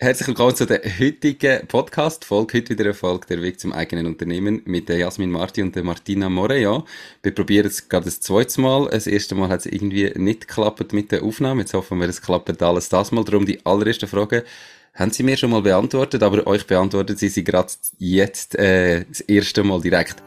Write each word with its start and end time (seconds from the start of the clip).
Herzlich 0.00 0.28
willkommen 0.28 0.54
zu 0.54 0.64
der 0.64 0.80
heutigen 1.00 1.66
Podcast-Folge. 1.66 2.58
Heute 2.58 2.70
wieder 2.70 2.84
eine 2.84 2.94
Folge 2.94 3.26
der 3.30 3.42
Weg 3.42 3.58
zum 3.58 3.72
eigenen 3.72 4.06
Unternehmen 4.06 4.62
mit 4.64 4.88
der 4.88 4.98
Jasmin 4.98 5.28
Marti 5.28 5.60
und 5.60 5.74
der 5.74 5.82
Martina 5.82 6.28
Moreja. 6.28 6.84
Wir 7.20 7.34
probieren 7.34 7.66
es 7.66 7.88
gerade 7.88 8.04
das 8.04 8.20
zweite 8.20 8.60
Mal. 8.60 8.88
Das 8.92 9.08
erste 9.08 9.34
Mal 9.34 9.48
hat 9.48 9.58
es 9.58 9.66
irgendwie 9.66 10.12
nicht 10.14 10.46
geklappt 10.46 10.92
mit 10.92 11.10
der 11.10 11.24
Aufnahme. 11.24 11.62
Jetzt 11.62 11.74
hoffen 11.74 11.98
wir, 11.98 12.08
es 12.08 12.22
klappt 12.22 12.62
alles 12.62 12.88
das 12.88 13.10
Mal. 13.10 13.24
Darum 13.24 13.44
die 13.44 13.66
allererste 13.66 14.06
Frage 14.06 14.44
haben 14.94 15.10
Sie 15.10 15.24
mir 15.24 15.36
schon 15.36 15.50
mal 15.50 15.62
beantwortet, 15.62 16.22
aber 16.22 16.46
euch 16.46 16.64
beantwortet 16.64 17.18
sie 17.18 17.28
sie 17.28 17.42
gerade 17.42 17.72
jetzt 17.98 18.54
äh, 18.54 19.04
das 19.04 19.22
erste 19.22 19.64
Mal 19.64 19.80
direkt. 19.80 20.22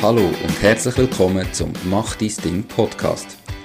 Hallo 0.00 0.22
und 0.22 0.62
herzlich 0.62 0.96
willkommen 0.96 1.52
zum 1.52 1.72
Mach 1.86 2.14
dies 2.14 2.36
Ding 2.36 2.62
Podcast. 2.62 3.39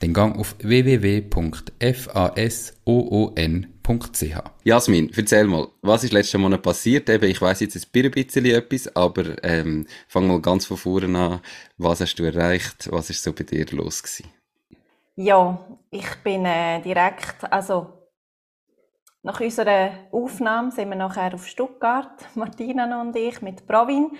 Dann 0.00 0.12
gang 0.12 0.38
auf 0.38 0.54
www.fasoon.ch. 0.60 1.30
Jasmin, 4.64 5.10
erzähl 5.16 5.46
mal, 5.46 5.68
was 5.82 6.04
ist 6.04 6.12
letztes 6.12 6.40
Monat 6.40 6.62
passiert? 6.62 7.10
Eben, 7.10 7.28
ich 7.28 7.40
weiß 7.40 7.60
jetzt 7.60 7.76
ein 7.76 8.10
bisschen 8.10 8.44
etwas, 8.44 8.94
aber 8.94 9.42
ähm, 9.42 9.86
fang 10.06 10.28
mal 10.28 10.40
ganz 10.40 10.66
von 10.66 10.76
vorne 10.76 11.18
an. 11.18 11.40
Was 11.78 12.00
hast 12.00 12.14
du 12.16 12.24
erreicht? 12.24 12.88
Was 12.92 13.10
ist 13.10 13.22
so 13.22 13.32
bei 13.32 13.44
dir 13.44 13.66
los 13.72 14.02
gewesen? 14.02 14.30
Ja, 15.16 15.58
ich 15.90 16.14
bin 16.22 16.44
äh, 16.44 16.80
direkt, 16.80 17.50
also 17.50 17.98
nach 19.22 19.40
unserer 19.40 19.90
Aufnahme 20.12 20.70
sind 20.70 20.90
wir 20.90 20.96
nachher 20.96 21.34
auf 21.34 21.46
Stuttgart, 21.46 22.24
Martina 22.36 23.00
und 23.00 23.16
ich, 23.16 23.42
mit 23.42 23.66
Provin. 23.66 24.12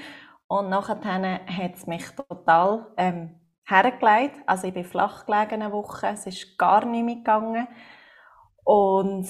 Und 0.48 0.70
nachher 0.70 0.98
hat 1.46 1.76
es 1.76 1.86
mich 1.86 2.04
total 2.10 2.86
ähm, 2.96 3.37
hergelegt. 3.68 4.40
Also 4.46 4.66
ich 4.66 4.74
bin 4.74 4.84
flach 4.84 5.26
gelegen 5.26 5.62
eine 5.62 5.72
Woche, 5.72 6.08
es 6.08 6.26
ist 6.26 6.56
gar 6.58 6.84
nicht 6.84 7.04
mehr 7.04 7.16
gegangen. 7.16 7.68
Und 8.64 9.28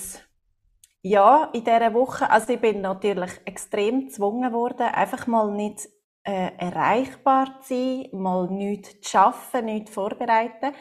ja, 1.02 1.50
in 1.52 1.64
dieser 1.64 1.94
Woche, 1.94 2.30
also 2.30 2.52
ich 2.52 2.60
bin 2.60 2.80
natürlich 2.80 3.32
extrem 3.44 4.06
gezwungen 4.06 4.52
worden, 4.52 4.88
einfach 4.88 5.26
mal 5.26 5.50
nicht 5.50 5.88
äh, 6.24 6.50
erreichbar 6.58 7.60
zu 7.62 7.74
sein, 7.74 8.08
mal 8.12 8.48
nichts 8.50 9.00
zu 9.00 9.18
arbeiten, 9.18 9.64
nichts 9.64 9.90
vorbereiten. 9.92 10.74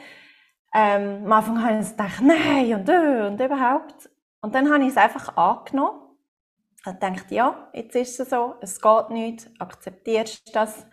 Ähm, 0.74 1.24
am 1.26 1.32
Anfang 1.32 1.64
habe 1.64 1.80
ich 1.80 1.90
gedacht, 1.90 2.22
nein 2.22 2.74
und 2.74 2.90
äh, 2.90 3.28
und 3.28 3.40
überhaupt. 3.40 4.10
Und 4.42 4.54
dann 4.54 4.72
habe 4.72 4.84
ich 4.84 4.90
es 4.90 4.98
einfach 4.98 5.36
angenommen 5.38 6.02
und 6.86 7.00
gedacht, 7.00 7.32
ja, 7.32 7.70
jetzt 7.74 7.96
ist 7.96 8.20
es 8.20 8.30
so, 8.30 8.56
es 8.62 8.82
geht 8.82 9.10
nicht, 9.10 9.50
akzeptierst 9.60 10.56
das. 10.56 10.86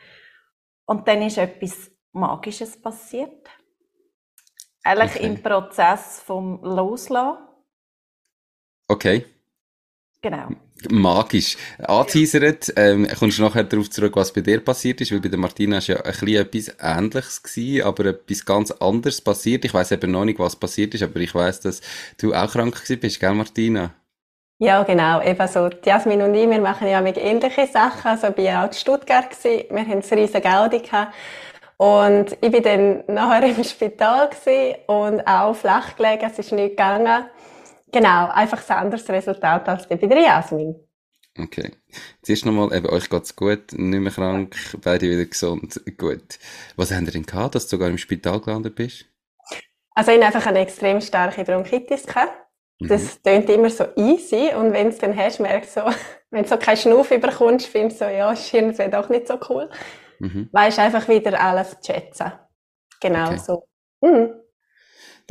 Und 0.86 1.08
dann 1.08 1.22
ist 1.22 1.38
etwas 1.38 1.93
Magisches 2.14 2.80
passiert. 2.80 3.48
Eigentlich 4.82 5.16
okay. 5.16 5.26
im 5.26 5.42
Prozess 5.42 6.20
vom 6.24 6.60
Loslassen. 6.62 7.38
Okay. 8.88 9.24
Genau. 10.22 10.48
Magisch. 10.90 11.56
Anteasert, 11.78 12.72
ähm, 12.76 13.06
kommst 13.18 13.38
du 13.38 13.42
nachher 13.42 13.64
darauf 13.64 13.90
zurück, 13.90 14.16
was 14.16 14.32
bei 14.32 14.40
dir 14.42 14.60
passiert 14.60 15.00
ist, 15.00 15.12
weil 15.12 15.20
bei 15.20 15.28
der 15.28 15.38
Martina 15.38 15.78
ist 15.78 15.88
ja 15.88 15.96
ein 15.96 16.12
bisschen 16.12 16.36
etwas 16.36 16.76
Ähnliches 16.80 17.42
gewesen, 17.42 17.86
aber 17.86 18.06
etwas 18.06 18.44
ganz 18.44 18.70
anderes 18.70 19.20
passiert. 19.20 19.64
Ich 19.64 19.74
weiß 19.74 19.92
eben 19.92 20.10
noch 20.10 20.24
nicht, 20.24 20.38
was 20.38 20.56
passiert 20.56 20.94
ist, 20.94 21.02
aber 21.02 21.20
ich 21.20 21.34
weiß, 21.34 21.60
dass 21.60 21.80
du 22.18 22.34
auch 22.34 22.50
krank 22.50 22.74
gewesen 22.74 23.00
bist, 23.00 23.20
gell, 23.20 23.34
Martina? 23.34 23.94
Ja, 24.58 24.82
genau. 24.82 25.20
Eben 25.22 25.48
so, 25.48 25.68
Jasmin 25.84 26.22
und 26.22 26.34
ich, 26.34 26.48
wir 26.48 26.60
machen 26.60 26.88
ja 26.88 27.00
mit 27.00 27.16
ähnliche 27.18 27.66
Sachen. 27.66 28.10
Also, 28.12 28.28
ich 28.28 28.44
war 28.44 28.64
auch 28.64 28.68
in 28.68 28.72
Stuttgart 28.72 29.30
gewesen. 29.30 29.64
Wir 29.70 29.80
haben 29.80 30.02
ein 30.02 30.18
riesen 30.18 30.42
Gaudi 30.42 30.78
gehabt. 30.78 31.14
Und 31.76 32.36
ich 32.40 32.50
bin 32.50 32.62
dann 32.62 33.04
nachher 33.06 33.48
im 33.48 33.64
Spital 33.64 34.30
und 34.86 35.26
auch 35.26 35.54
flach 35.54 35.96
gelegen. 35.96 36.26
Es 36.26 36.38
ist 36.38 36.52
nicht 36.52 36.70
gegangen. 36.70 37.26
Genau, 37.92 38.28
einfach 38.28 38.68
ein 38.70 38.76
anderes 38.76 39.08
Resultat 39.08 39.68
als 39.68 39.88
bei 39.88 39.96
der 39.96 40.20
Jasmin. 40.20 40.74
Okay. 41.38 41.72
Zuerst 42.22 42.46
nochmal, 42.46 42.72
eben, 42.72 42.88
euch 42.88 43.10
geht's 43.10 43.34
gut, 43.34 43.72
nicht 43.72 44.00
mehr 44.00 44.12
krank, 44.12 44.56
beide 44.82 45.10
wieder 45.10 45.24
gesund, 45.24 45.80
gut. 45.98 46.38
Was 46.76 46.92
haben 46.92 47.06
ihr 47.06 47.12
denn 47.12 47.26
gehabt, 47.26 47.56
dass 47.56 47.64
du 47.64 47.70
sogar 47.70 47.88
im 47.88 47.98
Spital 47.98 48.40
gelandet 48.40 48.76
bist? 48.76 49.06
Also 49.94 50.12
ich 50.12 50.16
hatte 50.18 50.26
einfach 50.26 50.46
eine 50.46 50.60
extrem 50.60 51.00
starke 51.00 51.44
Bronchitis. 51.44 52.06
Gehabt. 52.06 52.32
Mhm. 52.80 52.88
Das 52.88 53.20
klingt 53.22 53.48
immer 53.50 53.70
so 53.70 53.84
easy 53.96 54.52
und 54.54 54.72
wenn 54.72 54.88
du 54.88 54.94
es 54.94 54.98
dann 54.98 55.16
hast, 55.16 55.40
merkst 55.40 55.76
du 55.76 55.80
so, 55.80 55.86
wenn 56.30 56.42
du 56.42 56.48
so 56.48 56.56
keinen 56.56 56.76
Schnuff 56.76 57.10
überkommst, 57.10 57.66
findest 57.66 58.00
du 58.00 58.04
so, 58.04 58.10
ja, 58.10 58.34
Schirn 58.34 58.76
wäre 58.76 58.90
doch 58.90 59.08
nicht 59.08 59.28
so 59.28 59.38
cool. 59.48 59.70
Mhm. 60.24 60.48
Weißt 60.52 60.78
einfach 60.78 61.08
wieder 61.08 61.40
alles 61.40 61.80
zu 61.80 61.92
schätzen. 61.92 62.32
Genau 63.00 63.28
okay. 63.28 63.38
so. 63.38 63.68
Mhm. 64.00 64.30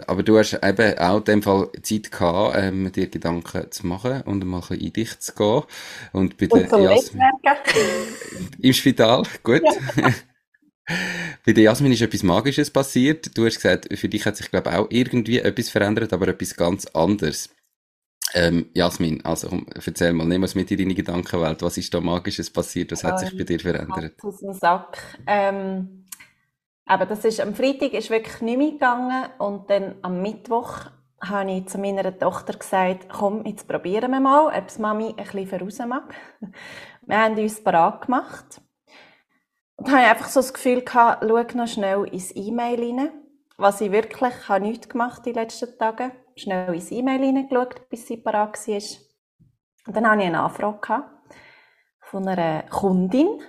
Aber 0.08 0.24
du 0.24 0.38
hast 0.38 0.54
eben 0.54 0.98
auch 0.98 1.18
in 1.18 1.24
dem 1.26 1.44
Fall 1.44 1.70
Zeit 1.84 2.12
gehabt, 2.12 2.58
ähm, 2.58 2.92
dir 2.92 3.08
Gedanken 3.08 3.72
zu 3.72 3.86
machen 3.86 4.22
und 4.24 4.44
mal 4.46 4.58
ein 4.58 4.62
bisschen 4.62 4.82
in 4.82 4.94
dich 4.94 5.20
zu 5.20 5.34
gehen. 5.36 5.64
Und 6.14 6.38
bei 6.38 6.48
und 6.48 6.72
der 6.72 6.80
Jasmin. 6.80 7.22
Im 8.60 8.74
Spital, 8.74 9.24
gut. 9.44 9.62
Ja. 9.62 10.14
bei 11.46 11.54
der 11.54 11.64
Jasmin 11.64 11.92
ist 11.92 12.02
etwas 12.02 12.24
Magisches 12.24 12.72
passiert. 12.72 13.38
Du 13.38 13.46
hast 13.46 13.56
gesagt, 13.56 13.88
für 13.96 14.10
dich 14.10 14.26
hat 14.26 14.36
sich, 14.36 14.50
glaube 14.50 14.72
ich, 14.72 14.76
auch 14.76 14.88
irgendwie 14.90 15.40
etwas 15.40 15.70
verändert, 15.70 16.12
aber 16.12 16.28
etwas 16.28 16.56
ganz 16.56 16.88
anderes. 16.88 17.50
Ähm, 18.34 18.68
Jasmin, 18.74 19.24
also 19.24 19.50
komm, 19.50 19.68
erzähl 19.74 20.14
mal, 20.14 20.26
nimm 20.26 20.42
uns 20.42 20.56
mit 20.56 20.72
in 20.72 20.78
deine 20.78 20.96
Gedankenwelt. 20.96 21.62
Was 21.62 21.78
ist 21.78 21.94
da 21.94 22.02
Magisches 22.02 22.50
passiert? 22.50 22.92
Was 22.92 23.04
hat 23.04 23.20
sich 23.20 23.38
bei 23.38 23.44
dir 23.44 23.60
verändert? 23.60 24.16
Aus 24.24 24.40
dem 24.40 24.54
Sack. 24.54 24.98
Ähm 25.28 26.04
aber 26.86 27.06
das 27.06 27.24
ist, 27.24 27.40
am 27.40 27.56
Freitag 27.56 27.94
ist 27.94 28.10
wirklich 28.10 28.42
nicht 28.42 28.58
mehr 28.58 28.72
gegangen 28.72 29.26
und 29.38 29.70
dann 29.70 29.96
am 30.02 30.22
Mittwoch 30.22 30.88
habe 31.22 31.52
ich 31.52 31.68
zu 31.68 31.78
meiner 31.78 32.18
Tochter 32.18 32.58
gesagt, 32.58 33.08
komm, 33.10 33.46
jetzt 33.46 33.68
probieren 33.68 34.12
wir 34.12 34.20
mal, 34.20 34.48
ob 34.48 34.68
es 34.68 34.80
Mami 34.80 35.10
ein 35.10 35.16
bisschen 35.16 35.48
voraus 35.48 35.80
mag. 35.88 36.14
Wir 37.06 37.18
haben 37.18 37.38
uns 37.38 37.64
bereit 37.64 38.02
gemacht. 38.02 38.62
Und 39.76 39.92
habe 39.92 40.04
einfach 40.04 40.28
so 40.28 40.40
das 40.40 40.54
Gefühl 40.54 40.82
gehabt, 40.82 41.26
schau 41.28 41.58
noch 41.58 41.68
schnell 41.68 42.06
ins 42.06 42.36
E-Mail 42.36 42.80
rein. 42.80 43.12
Was 43.58 43.82
ich 43.82 43.92
wirklich, 43.92 44.34
ich 44.42 44.50
habe 44.50 44.66
nichts 44.66 44.90
gemacht 44.90 45.26
die 45.26 45.32
letzten 45.32 45.78
Tage. 45.78 46.12
Schnell 46.36 46.74
ins 46.74 46.92
E-Mail 46.92 47.22
reingeschaut, 47.22 47.90
bis 47.90 48.08
sie 48.08 48.18
bereit 48.18 48.68
war. 48.68 48.82
Und 49.88 49.96
dann 49.96 50.10
hatte 50.10 50.22
ich 50.22 50.28
eine 50.28 50.42
Anfrage 50.42 51.04
von 52.02 52.28
einer 52.28 52.64
Kundin, 52.64 53.42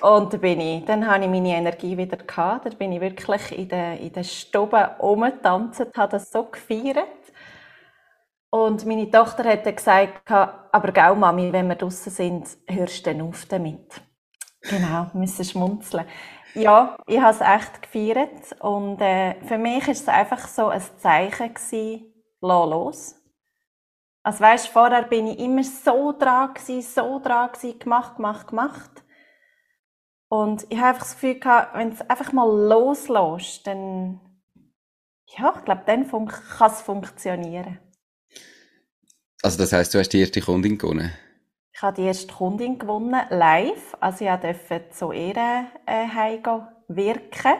und 0.00 0.32
da 0.32 0.38
bin 0.38 0.60
ich, 0.60 0.84
dann 0.86 1.06
habe 1.06 1.24
ich 1.24 1.30
meine 1.30 1.50
Energie 1.50 1.96
wieder 1.96 2.16
gehabt. 2.16 2.66
Da 2.66 2.70
bin 2.70 2.92
ich 2.92 3.00
wirklich 3.00 3.58
in 3.58 3.68
den, 3.68 3.98
in 3.98 4.12
den 4.12 4.24
Stube 4.24 4.96
rumgetanzt, 4.98 5.80
habe 5.96 6.12
das 6.12 6.30
so 6.30 6.44
gefeiert. 6.44 7.06
Und 8.48 8.86
meine 8.86 9.10
Tochter 9.10 9.44
hat 9.44 9.66
dann 9.66 9.76
gesagt, 9.76 10.30
aber 10.30 10.92
gell, 10.92 11.14
Mami, 11.14 11.52
wenn 11.52 11.68
wir 11.68 11.76
draußen 11.76 12.10
sind, 12.10 12.48
hörst 12.66 13.06
du 13.06 13.10
dann 13.10 13.28
auf 13.28 13.44
damit. 13.46 14.00
Genau, 14.62 15.06
müssen 15.14 15.44
schmunzeln. 15.44 16.06
Ja, 16.54 16.96
ich 17.06 17.20
habe 17.20 17.34
es 17.34 17.40
echt 17.40 17.82
gefeiert. 17.82 18.60
Und 18.60 19.00
äh, 19.00 19.34
für 19.44 19.58
mich 19.58 19.86
war 19.86 19.92
es 19.92 20.08
einfach 20.08 20.48
so 20.48 20.66
ein 20.68 20.82
Zeichen 20.98 21.54
gewesen, 21.54 22.12
los. 22.40 23.16
Also 24.22 24.40
weißt, 24.40 24.68
vorher 24.68 25.02
bin 25.02 25.26
ich 25.28 25.38
immer 25.38 25.64
so 25.64 26.12
dran 26.12 26.54
gewesen, 26.54 26.82
so 26.82 27.20
dran 27.20 27.52
gewesen, 27.52 27.78
gemacht, 27.78 28.16
gemacht, 28.16 28.48
gemacht. 28.48 28.90
Und 30.28 30.66
ich 30.68 30.78
habe 30.78 30.88
einfach 30.88 31.02
das 31.02 31.14
Gefühl 31.14 31.40
gehabt, 31.40 31.74
wenn 31.76 31.88
es 31.88 32.02
einfach 32.02 32.32
mal 32.32 32.48
loslässt, 32.48 33.66
dann, 33.66 34.20
ja, 35.26 35.54
ich 35.56 35.64
glaube, 35.64 35.82
dann 35.86 36.08
kann 36.08 36.70
es 36.70 36.80
funktionieren. 36.82 37.78
Also 39.42 39.58
das 39.58 39.72
heißt, 39.72 39.94
du 39.94 39.98
hast 39.98 40.10
die 40.10 40.20
erste 40.20 40.40
Kundin 40.40 40.76
gewonnen? 40.76 41.12
Ich 41.80 41.82
habe 41.82 41.96
die 41.96 42.08
erste 42.08 42.30
Kundin 42.34 42.78
gewonnen, 42.78 43.22
live. 43.30 43.96
Also 44.00 44.26
ich 44.26 44.30
durfte 44.30 44.90
zu 44.90 45.12
ihr 45.12 45.34
äh, 45.86 46.38
wirken. 46.88 47.54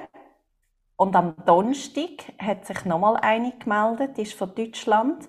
Und 0.96 1.17
am 1.17 1.34
Donnerstag 1.46 2.31
hat 2.38 2.67
sich 2.67 2.84
nochmal 2.84 3.17
eine 3.17 3.55
gemeldet, 3.58 4.19
die 4.19 4.22
ist 4.25 4.34
von 4.34 4.55
Deutschland. 4.55 5.26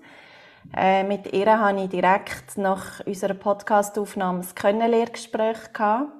Äh, 0.75 1.05
mit 1.05 1.31
ihr 1.31 1.57
hatte 1.57 1.79
ich 1.79 1.89
direkt 1.89 2.57
nach 2.57 2.99
unserer 3.05 3.33
Podcastaufnahme 3.33 4.39
ein 4.39 4.55
Kennenlerngespräch 4.55 5.71
gehabt. 5.71 6.11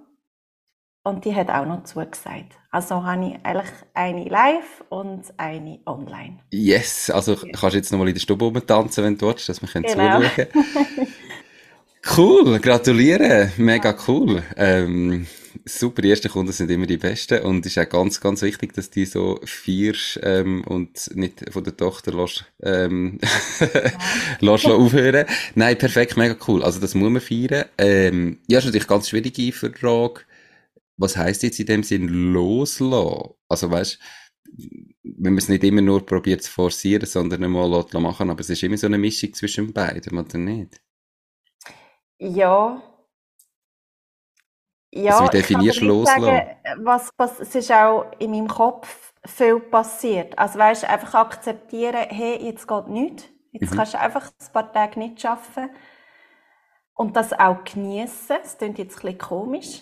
Und 1.04 1.26
die 1.26 1.36
hat 1.36 1.50
auch 1.50 1.66
noch 1.66 1.84
zugesagt. 1.84 2.54
Also 2.70 3.04
habe 3.04 3.26
ich 3.26 3.40
eigentlich 3.46 3.72
eine 3.94 4.30
live 4.30 4.86
und 4.88 5.24
eine 5.36 5.82
online. 5.86 6.40
Yes, 6.52 7.10
also 7.10 7.36
kannst 7.36 7.64
du 7.64 7.78
jetzt 7.78 7.92
nochmal 7.92 8.08
in 8.08 8.14
der 8.14 8.22
Stube 8.22 8.46
rumtanzen, 8.46 9.04
wenn 9.04 9.18
du 9.18 9.28
willst, 9.28 9.50
dass 9.50 9.62
wir 9.62 9.68
genau. 9.68 10.22
zuschauen 10.22 10.32
können. 10.36 11.08
cool, 12.18 12.60
gratuliere, 12.60 13.52
mega 13.58 13.96
cool. 14.08 14.44
Ähm, 14.56 15.28
super, 15.66 16.02
die 16.02 16.10
ersten 16.10 16.30
Kunden 16.30 16.52
sind 16.52 16.72
immer 16.72 16.86
die 16.88 16.98
besten 16.98 17.44
und 17.44 17.66
es 17.66 17.76
ist 17.76 17.78
auch 17.78 17.90
ganz, 17.90 18.20
ganz 18.20 18.42
wichtig, 18.42 18.74
dass 18.74 18.90
die 18.90 19.06
so 19.06 19.40
feierst 19.46 20.20
ähm, 20.24 20.64
und 20.66 21.16
nicht 21.16 21.52
von 21.52 21.64
der 21.64 21.78
Tochter 21.78 22.14
lässt, 22.14 22.46
ähm, 22.64 23.20
lässt 24.40 24.66
aufhören. 24.66 25.26
Nein, 25.56 25.78
perfekt, 25.78 26.18
mega 26.18 26.36
cool. 26.48 26.64
Also 26.64 26.80
das 26.80 26.96
muss 26.96 27.10
man 27.10 27.22
feiern. 27.22 27.66
Ähm, 27.78 28.40
ja, 28.48 28.60
ist 28.60 28.66
natürlich 28.66 28.84
eine 28.84 28.96
ganz 28.96 29.10
schwierige 29.10 29.52
Frage 29.52 30.22
was 31.02 31.18
heißt 31.18 31.44
jetzt 31.44 31.60
in 31.60 31.66
dem 31.66 31.84
Sinn 31.84 32.08
loslassen? 32.08 33.34
Also 33.50 33.72
weißt, 33.72 34.00
wenn 35.04 35.34
man 35.34 35.38
es 35.38 35.50
nicht 35.50 35.64
immer 35.64 35.82
nur 35.82 36.06
probiert 36.06 36.44
zu 36.44 36.52
forcieren, 36.52 37.06
sondern 37.06 37.44
einmal 37.44 37.86
machen, 37.94 38.30
aber 38.30 38.40
es 38.40 38.50
ist 38.50 38.64
immer 38.64 38.78
so 38.78 38.88
eine 38.88 38.98
Mischung 38.98 39.34
zwischen 39.34 39.74
beiden, 39.74 40.18
oder 40.18 40.38
nicht? 40.38 40.80
Ja. 42.22 42.84
Ja, 44.92 45.14
also 45.14 45.26
wie 45.26 45.38
definierst 45.38 45.82
du? 45.82 46.06
Sagen, 46.06 46.56
was, 46.84 47.10
was, 47.18 47.40
es 47.40 47.56
ist 47.56 47.72
auch 47.72 48.12
in 48.20 48.32
meinem 48.32 48.48
Kopf 48.48 49.14
viel 49.26 49.60
passiert. 49.60 50.38
Also 50.38 50.60
weißt, 50.60 50.86
einfach 50.86 51.16
akzeptieren, 51.16 52.08
hey, 52.10 52.38
jetzt 52.46 52.68
geht 52.68 52.88
nichts. 52.88 53.24
Jetzt 53.52 53.72
mhm. 53.72 53.76
kannst 53.76 53.94
du 53.96 54.00
einfach 54.00 54.28
ein 54.28 54.54
paar 54.54 54.72
Tage 54.72 55.00
nicht 55.00 55.26
arbeiten. 55.26 55.74
Und 56.94 57.16
das 57.16 57.34
auch 57.34 57.64
genießen. 57.64 58.38
Das 58.44 58.58
klingt 58.58 58.78
jetzt 58.78 58.98
ein 58.98 59.02
bisschen 59.02 59.18
komisch 59.18 59.82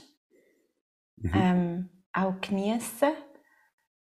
mhm. 1.17 1.31
ähm, 1.33 1.89
auch 2.13 2.39
genießen. 2.39 3.11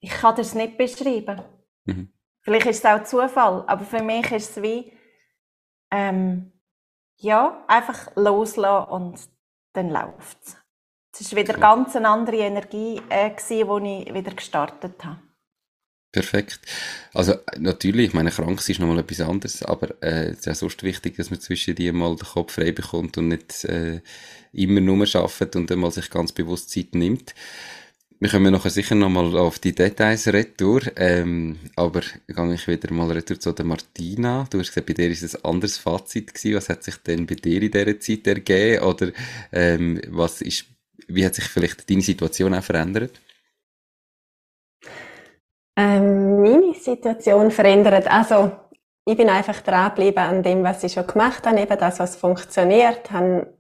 Ich 0.00 0.10
kann 0.10 0.34
das 0.34 0.54
nicht 0.54 0.76
beschreiben. 0.76 1.40
Mhm. 1.84 2.12
Vielleicht 2.40 2.66
ist 2.66 2.84
es 2.84 2.84
auch 2.84 3.04
Zufall, 3.04 3.64
aber 3.68 3.84
für 3.84 4.02
mich 4.02 4.30
ist 4.32 4.56
es 4.56 4.62
wie, 4.62 4.92
ähm, 5.92 6.53
ja, 7.18 7.64
einfach 7.68 8.14
loslassen 8.16 8.90
und 8.90 9.20
dann 9.72 9.90
läuft 9.90 10.38
es. 10.42 10.56
Es 11.20 11.32
war 11.32 11.42
wieder 11.42 11.54
cool. 11.54 11.60
ganz 11.60 11.96
eine 11.96 12.08
andere 12.08 12.38
Energie, 12.38 13.00
äh, 13.08 13.30
gewesen, 13.30 13.68
wo 13.68 13.78
ich 13.78 14.12
wieder 14.12 14.32
gestartet 14.32 15.04
habe. 15.04 15.20
Perfekt. 16.14 16.60
Also 17.12 17.34
natürlich, 17.58 18.06
ich 18.08 18.14
meine, 18.14 18.30
krank 18.30 18.68
ist 18.68 18.78
nochmal 18.78 19.00
etwas 19.00 19.20
anderes, 19.20 19.64
aber 19.64 20.00
äh, 20.00 20.28
es 20.28 20.38
ist 20.38 20.46
ja 20.46 20.54
sonst 20.54 20.82
wichtig, 20.84 21.16
dass 21.16 21.30
man 21.30 21.40
zwischen 21.40 21.74
die 21.74 21.90
mal 21.90 22.14
den 22.14 22.24
Kopf 22.24 22.52
frei 22.52 22.70
bekommt 22.70 23.18
und 23.18 23.28
nicht 23.28 23.64
äh, 23.64 24.00
immer 24.52 24.80
nur 24.80 25.04
arbeitet 25.16 25.56
und 25.56 25.68
dann 25.68 25.80
mal 25.80 25.90
sich 25.90 26.10
ganz 26.10 26.30
bewusst 26.30 26.70
Zeit 26.70 26.94
nimmt. 26.94 27.34
Wir 28.24 28.30
kommen 28.30 28.54
nachher 28.54 28.70
sicher 28.70 28.94
nochmal 28.94 29.36
auf 29.36 29.58
die 29.58 29.74
Details 29.74 30.28
retour, 30.28 30.80
ähm, 30.96 31.58
aber 31.76 32.00
gehe 32.26 32.54
ich 32.54 32.66
wieder 32.66 32.90
mal 32.90 33.12
retour 33.12 33.38
zu 33.38 33.52
der 33.52 33.66
Martina. 33.66 34.46
Du 34.48 34.58
hast 34.60 34.68
gesagt, 34.68 34.86
bei 34.86 34.94
dir 34.94 35.10
ist 35.10 35.22
es 35.22 35.36
ein 35.36 35.44
anderes 35.44 35.76
Fazit 35.76 36.32
gewesen. 36.32 36.56
Was 36.56 36.70
hat 36.70 36.82
sich 36.84 36.96
denn 37.02 37.26
bei 37.26 37.34
dir 37.34 37.60
in 37.62 37.70
dieser 37.70 38.00
Zeit 38.00 38.26
ergeben? 38.26 38.82
Oder 38.82 39.12
ähm, 39.52 40.00
was 40.08 40.40
ist, 40.40 40.64
wie 41.06 41.26
hat 41.26 41.34
sich 41.34 41.44
vielleicht 41.44 41.90
deine 41.90 42.00
Situation 42.00 42.54
auch 42.54 42.64
verändert? 42.64 43.20
Ähm, 45.76 46.40
meine 46.40 46.72
Situation 46.72 47.50
verändert. 47.50 48.10
Also, 48.10 48.52
ich 49.04 49.18
bin 49.18 49.28
einfach 49.28 49.60
dranbleiben 49.60 50.24
an 50.24 50.42
dem, 50.42 50.62
was 50.62 50.82
ich 50.82 50.94
schon 50.94 51.06
gemacht 51.06 51.46
habe, 51.46 51.60
eben 51.60 51.78
das, 51.78 51.98
was 51.98 52.16
funktioniert, 52.16 53.10
habe 53.10 53.54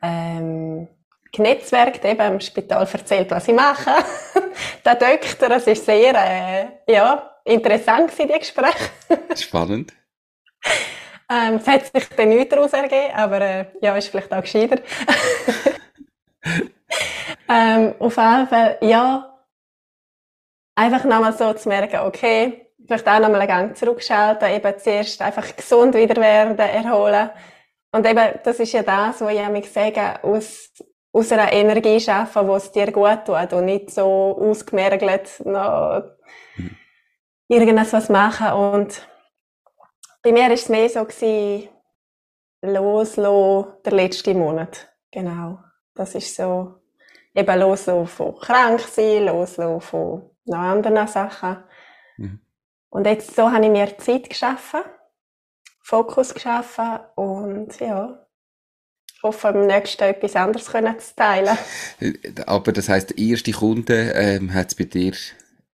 ähm, 0.00 0.88
genetzwerkt, 1.34 2.04
eben 2.04 2.34
im 2.34 2.40
Spital 2.40 2.88
erzählt, 2.90 3.30
was 3.30 3.48
ich 3.48 3.54
mache. 3.54 3.90
der 4.84 4.94
Doktor, 4.94 5.48
das 5.48 5.66
ist 5.66 5.84
sehr, 5.84 6.14
äh, 6.14 6.92
ja, 6.92 7.34
interessant 7.44 8.10
gewesen, 8.10 8.28
die 8.32 8.38
Gespräche. 8.38 8.90
Spannend. 9.36 9.92
ähm, 11.30 11.56
es 11.56 11.66
hat 11.66 11.86
sich 11.86 12.08
dann 12.16 12.28
nichts 12.28 12.54
daraus 12.54 12.72
ergeben, 12.72 13.14
aber 13.14 13.40
äh, 13.40 13.66
ja, 13.80 13.96
ist 13.96 14.08
vielleicht 14.08 14.32
auch 14.32 14.42
gescheiter. 14.42 14.78
ähm, 17.48 17.94
auf 17.98 18.16
jeden 18.16 18.48
Fall, 18.48 18.78
ja, 18.80 19.34
einfach 20.74 21.04
nochmal 21.04 21.36
so 21.36 21.52
zu 21.52 21.68
merken, 21.68 22.00
okay, 22.00 22.64
vielleicht 22.86 23.08
auch 23.08 23.18
nochmal 23.18 23.40
einen 23.40 23.48
Gang 23.48 23.76
zurückschalten, 23.76 24.50
eben 24.50 24.78
zuerst 24.78 25.20
einfach 25.22 25.54
gesund 25.56 25.94
wieder 25.94 26.16
werden, 26.20 26.58
erholen. 26.58 27.30
Und 27.92 28.06
eben, 28.06 28.40
das 28.42 28.58
ist 28.58 28.72
ja 28.72 28.82
das, 28.82 29.20
was 29.20 29.32
ich 29.32 29.48
mich 29.48 29.70
sage, 29.70 30.22
aus, 30.22 30.70
aus 31.14 31.30
einer 31.30 31.52
Energie 31.52 32.00
schaffen, 32.00 32.46
wo 32.48 32.56
es 32.56 32.72
dir 32.72 32.90
gut 32.90 33.24
tut 33.24 33.52
und 33.52 33.66
nicht 33.66 33.90
so 33.90 34.36
ausgemergelt 34.36 35.40
noch 35.44 36.02
mhm. 36.56 36.76
irgendwas 37.46 37.92
was 37.92 38.08
machen. 38.08 38.52
Und 38.52 39.08
bei 40.22 40.32
mir 40.32 40.42
war 40.42 40.50
es 40.50 40.68
mehr 40.68 40.88
so 40.88 41.04
gewesen, 41.04 41.68
loslassen, 42.62 43.72
der 43.84 43.92
letzte 43.92 44.34
Monat. 44.34 44.92
Genau. 45.12 45.60
Das 45.94 46.16
ist 46.16 46.34
so, 46.34 46.80
eben 47.32 47.60
loslassen 47.60 48.06
von 48.08 48.36
krank 48.36 48.80
sein, 48.80 49.26
loslassen 49.26 49.80
von 49.80 50.30
noch 50.46 50.58
anderen 50.58 51.06
Sachen. 51.06 51.62
Mhm. 52.16 52.40
Und 52.90 53.06
jetzt 53.06 53.36
so 53.36 53.52
habe 53.52 53.64
ich 53.64 53.70
mir 53.70 53.96
Zeit 53.98 54.28
geschaffen, 54.28 54.80
Fokus 55.80 56.34
geschaffen 56.34 56.98
und 57.14 57.78
ja, 57.78 58.23
ich 59.24 59.28
hoffe, 59.28 59.48
am 59.48 59.66
nächsten 59.66 60.04
etwas 60.04 60.36
anderes 60.36 60.70
können 60.70 60.98
zu 60.98 61.16
teilen. 61.16 61.56
Aber 62.44 62.72
das 62.72 62.90
heisst, 62.90 63.10
der 63.10 63.18
erste 63.18 63.52
Kunde 63.52 64.12
ähm, 64.14 64.52
hat 64.52 64.68
es 64.68 64.74
bei 64.74 64.84
dir 64.84 65.14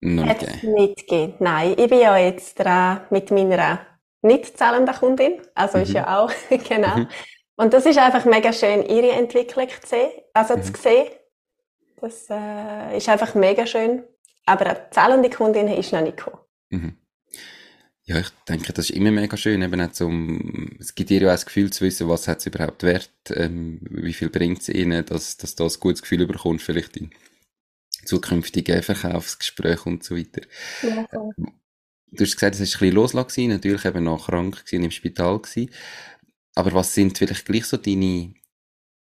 noch 0.01 0.25
nicht 0.25 0.39
gegeben? 0.39 0.75
nicht 0.75 1.09
gegeben, 1.09 1.35
nein. 1.41 1.75
Ich 1.77 1.89
bin 1.89 1.99
ja 1.99 2.17
jetzt 2.17 2.61
dran 2.61 3.01
mit 3.11 3.33
meiner 3.33 3.81
nicht 4.23 4.57
zahlenden 4.57 4.95
Kundin, 4.95 5.41
also 5.57 5.79
mhm. 5.79 5.83
ist 5.83 5.93
ja 5.93 6.19
auch, 6.19 6.31
genau. 6.69 6.99
Mhm. 6.99 7.09
Und 7.57 7.75
das 7.75 7.87
ist 7.87 7.99
einfach 7.99 8.25
mega 8.25 8.53
schön, 8.53 8.85
ihre 8.87 9.11
Entwicklung 9.11 9.69
zu 9.69 9.89
sehen, 9.89 10.11
also 10.33 10.57
mhm. 10.57 10.63
zu 10.63 10.73
sehen. 10.81 11.09
Das 12.01 12.29
äh, 12.31 12.97
ist 12.97 13.09
einfach 13.09 13.35
mega 13.35 13.67
schön. 13.67 14.05
Aber 14.47 14.65
eine 14.67 14.87
zahlende 14.91 15.29
Kundin 15.29 15.67
ist 15.69 15.93
noch 15.93 16.01
nicht 16.03 16.17
gekommen. 16.17 16.39
Mhm. 16.71 16.97
Ja, 18.11 18.19
ich 18.19 18.31
denke, 18.49 18.73
das 18.73 18.91
ist 18.91 18.97
immer 18.97 19.13
mega 19.13 19.37
schön, 19.37 19.63
eben 19.63 19.81
auch 19.81 19.93
zum, 19.93 20.77
es 20.81 20.97
gibt 20.97 21.11
dir 21.11 21.21
ja 21.21 21.29
auch 21.29 21.35
das 21.35 21.47
Gefühl 21.47 21.73
zu 21.73 21.85
wissen, 21.85 22.09
was 22.09 22.27
hat 22.27 22.41
es 22.41 22.47
überhaupt 22.47 22.83
wert, 22.83 23.13
ähm, 23.33 23.79
wie 23.89 24.13
viel 24.13 24.31
bringt 24.31 24.63
es 24.63 24.69
ihnen, 24.69 25.07
dass, 25.07 25.37
dass 25.37 25.55
du 25.55 25.63
ein 25.63 25.73
gutes 25.79 26.03
Gefühl 26.03 26.27
bekommst, 26.27 26.65
vielleicht 26.65 26.97
in 26.97 27.11
zukünftigen 28.05 28.83
Verkaufsgesprächen 28.83 29.93
und 29.93 30.03
so 30.03 30.17
weiter. 30.17 30.41
Ja, 30.83 31.07
so. 31.13 31.33
Du 32.11 32.25
hast 32.25 32.35
gesagt, 32.35 32.57
es 32.57 32.61
war 32.61 32.65
ein 32.65 32.67
bisschen 32.67 32.95
loslassen, 32.97 33.47
natürlich 33.47 33.85
eben 33.85 34.03
noch 34.03 34.27
krank 34.27 34.65
gewesen, 34.65 34.83
im 34.83 34.91
Spital 34.91 35.39
gewesen. 35.39 35.71
Aber 36.57 36.73
was 36.73 36.93
sind 36.93 37.17
vielleicht 37.17 37.45
gleich 37.45 37.67
so 37.67 37.77
deine, 37.77 38.35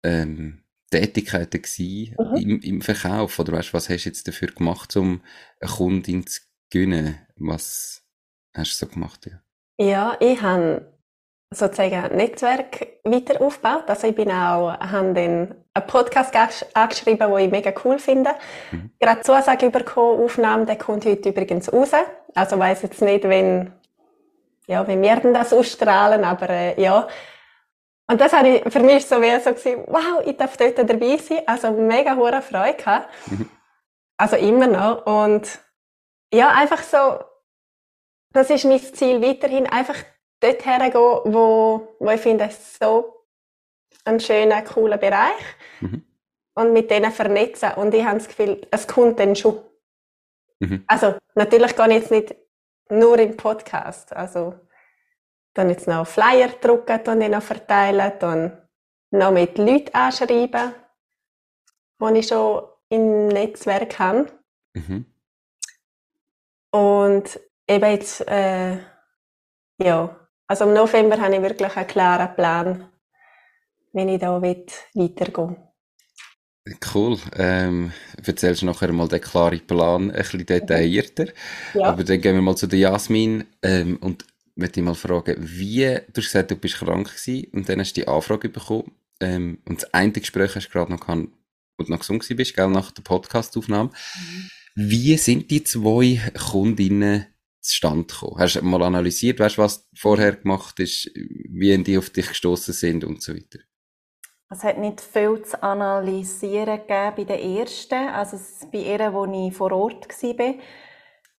ähm, 0.03 0.63
Tätigkeiten 0.89 1.61
gewesen 1.61 2.15
mhm. 2.17 2.37
im, 2.37 2.61
im 2.61 2.81
Verkauf? 2.81 3.37
Oder 3.37 3.51
weißt, 3.51 3.73
was 3.73 3.89
hast 3.89 4.05
du 4.05 4.09
jetzt 4.09 4.29
dafür 4.29 4.47
gemacht, 4.47 4.95
um 4.95 5.21
eine 5.59 5.71
Kundin 5.71 6.25
zu 6.25 6.39
gewinnen? 6.69 7.17
Was 7.35 8.02
hast 8.53 8.81
du 8.81 8.85
so 8.85 8.91
gemacht? 8.91 9.25
Ja, 9.25 9.85
ja 9.85 10.17
ich 10.19 10.41
habe 10.41 10.93
sozusagen 11.51 11.95
ein 11.95 12.15
Netzwerk 12.15 12.87
weiter 13.03 13.41
aufgebaut. 13.41 13.83
Also 13.87 14.07
ich 14.07 14.15
bin 14.15 14.31
auch, 14.31 14.77
habe 14.79 15.13
dann 15.13 15.55
einen 15.73 15.87
Podcast 15.87 16.35
angeschrieben, 16.73 17.29
den 17.29 17.45
ich 17.45 17.51
mega 17.51 17.73
cool 17.83 17.99
finde. 17.99 18.31
Mhm. 18.71 18.91
Gerade 18.99 19.21
Zusage 19.21 19.69
bekommen, 19.69 20.23
Aufnahmen, 20.23 20.65
der 20.65 20.77
kommt 20.77 21.05
heute 21.05 21.29
übrigens 21.29 21.71
raus. 21.71 21.91
Also 22.35 22.57
weiß 22.57 22.81
jetzt 22.83 23.01
nicht, 23.01 23.23
wenn, 23.23 23.71
ja, 24.67 24.85
wenn 24.87 25.01
wir 25.01 25.15
denn 25.17 25.33
das 25.33 25.53
ausstrahlen, 25.53 26.23
aber 26.23 26.49
äh, 26.49 26.81
ja, 26.81 27.07
und 28.07 28.19
das 28.19 28.33
habe 28.33 28.49
ich, 28.49 28.73
für 28.73 28.81
mich 28.81 28.97
ist 28.97 29.09
so 29.09 29.21
wie 29.21 29.39
so 29.39 29.51
gewesen, 29.51 29.85
wow, 29.87 30.21
ich 30.25 30.35
darf 30.35 30.57
dort 30.57 30.77
dabei 30.77 31.17
sein. 31.17 31.39
Also 31.45 31.71
mega 31.71 32.15
hohe 32.15 32.41
Freude 32.41 32.75
gehabt. 32.75 33.09
Mhm. 33.27 33.49
Also 34.17 34.35
immer 34.35 34.67
noch. 34.67 35.05
Und 35.05 35.59
ja, 36.33 36.49
einfach 36.49 36.83
so, 36.83 37.23
das 38.33 38.49
ist 38.49 38.65
mein 38.65 38.79
Ziel 38.79 39.21
weiterhin, 39.21 39.67
einfach 39.67 39.95
dort 40.39 40.65
hergehen, 40.65 40.93
wo, 41.33 41.95
wo 41.99 42.09
ich 42.09 42.21
finde, 42.21 42.45
es 42.45 42.57
ist 42.57 42.83
so 42.83 43.25
ein 44.03 44.19
schöner, 44.19 44.61
cooler 44.63 44.97
Bereich. 44.97 45.41
Mhm. 45.79 46.03
Und 46.55 46.73
mit 46.73 46.91
denen 46.91 47.11
vernetzen. 47.11 47.71
Und 47.77 47.93
ich 47.95 48.05
habe 48.05 48.19
das 48.19 48.27
Gefühl, 48.27 48.61
es 48.69 48.87
kommt 48.87 49.19
dann 49.19 49.35
schon. 49.35 49.59
Mhm. 50.59 50.83
Also, 50.85 51.15
natürlich 51.33 51.75
gehe 51.75 51.87
ich 51.87 51.93
jetzt 51.93 52.11
nicht 52.11 52.35
nur 52.89 53.17
im 53.17 53.35
Podcast. 53.35 54.13
Also, 54.13 54.53
dann 55.55 55.69
jetzt 55.69 55.87
noch 55.87 56.05
Flyer 56.05 56.49
drucken 56.49 56.99
und 57.07 57.19
die 57.19 57.29
noch 57.29 57.41
verteilen, 57.41 58.11
dann 58.19 58.67
noch 59.11 59.31
mit 59.31 59.57
Leuten 59.57 59.95
anschreiben, 59.95 60.73
die 61.99 62.19
ich 62.19 62.27
schon 62.27 62.67
im 62.89 63.29
Netzwerk 63.29 63.97
habe. 63.97 64.27
Mhm. 64.73 65.05
Und 66.71 67.39
eben 67.67 67.91
jetzt, 67.91 68.27
äh, 68.27 68.77
ja, 69.77 70.15
also 70.47 70.65
im 70.65 70.73
November 70.73 71.19
habe 71.19 71.35
ich 71.35 71.41
wirklich 71.41 71.75
einen 71.75 71.87
klaren 71.87 72.35
Plan, 72.35 72.89
wie 73.93 74.13
ich 74.13 74.19
da 74.19 74.41
weitergehe. 74.41 75.57
Cool. 76.93 77.17
Ähm, 77.35 77.91
erzählst 78.25 78.61
du 78.61 78.65
nachher 78.65 78.91
mal 78.93 79.07
den 79.07 79.19
klaren 79.19 79.65
Plan 79.67 80.11
ein 80.11 80.17
bisschen 80.17 80.45
detaillierter. 80.45 81.27
Ja. 81.73 81.87
Aber 81.87 82.03
dann 82.03 82.21
gehen 82.21 82.35
wir 82.35 82.41
mal 82.41 82.55
zu 82.55 82.67
der 82.67 82.79
Jasmin 82.79 83.45
ähm, 83.61 83.97
und 83.97 84.25
möchte 84.55 84.79
ich 84.79 84.85
mal 84.85 84.95
fragen, 84.95 85.35
wie, 85.39 85.83
du 85.83 86.21
hast 86.21 86.31
gesagt, 86.31 86.51
du 86.51 86.55
bist 86.55 86.75
krank 86.75 87.07
gewesen 87.07 87.47
und 87.51 87.67
dann 87.67 87.79
hast 87.79 87.97
du 87.97 88.01
die 88.01 88.07
Anfrage 88.07 88.47
bekommen 88.47 88.91
ähm, 89.19 89.59
und 89.65 89.81
das 89.81 89.93
eine 89.93 90.11
Gespräch 90.11 90.55
hast 90.55 90.67
du 90.67 90.71
gerade 90.71 90.91
noch 90.91 91.01
gehabt, 91.01 91.27
wo 91.77 91.83
du 91.83 91.91
noch 91.91 91.99
gesund 91.99 92.25
bist, 92.29 92.55
gell, 92.55 92.69
nach 92.69 92.91
der 92.91 93.01
Podcastaufnahme. 93.01 93.89
Mhm. 93.89 94.49
Wie 94.75 95.17
sind 95.17 95.51
die 95.51 95.63
zwei 95.63 96.21
Kundinnen 96.49 97.27
zustande 97.63 98.05
gekommen? 98.05 98.39
Hast 98.39 98.55
du 98.55 98.61
mal 98.63 98.83
analysiert, 98.83 99.39
weißt, 99.39 99.57
was 99.57 99.89
vorher 99.95 100.33
gemacht 100.33 100.79
ist, 100.79 101.09
wie 101.15 101.77
die 101.83 101.97
auf 101.97 102.09
dich 102.09 102.27
gestoßen 102.27 102.73
sind 102.73 103.03
und 103.03 103.21
so 103.21 103.33
weiter? 103.33 103.59
Es 104.49 104.63
hat 104.63 104.77
nicht 104.77 105.01
viel 105.01 105.41
zu 105.41 105.61
analysieren 105.63 106.81
gegeben 106.81 107.13
bei 107.15 107.23
den 107.23 107.57
ersten, 107.57 108.09
also 108.09 108.37
bei 108.71 108.79
ihr, 108.79 109.13
wo 109.13 109.25
ich 109.25 109.55
vor 109.55 109.71
Ort 109.71 110.07
war. 110.09 110.53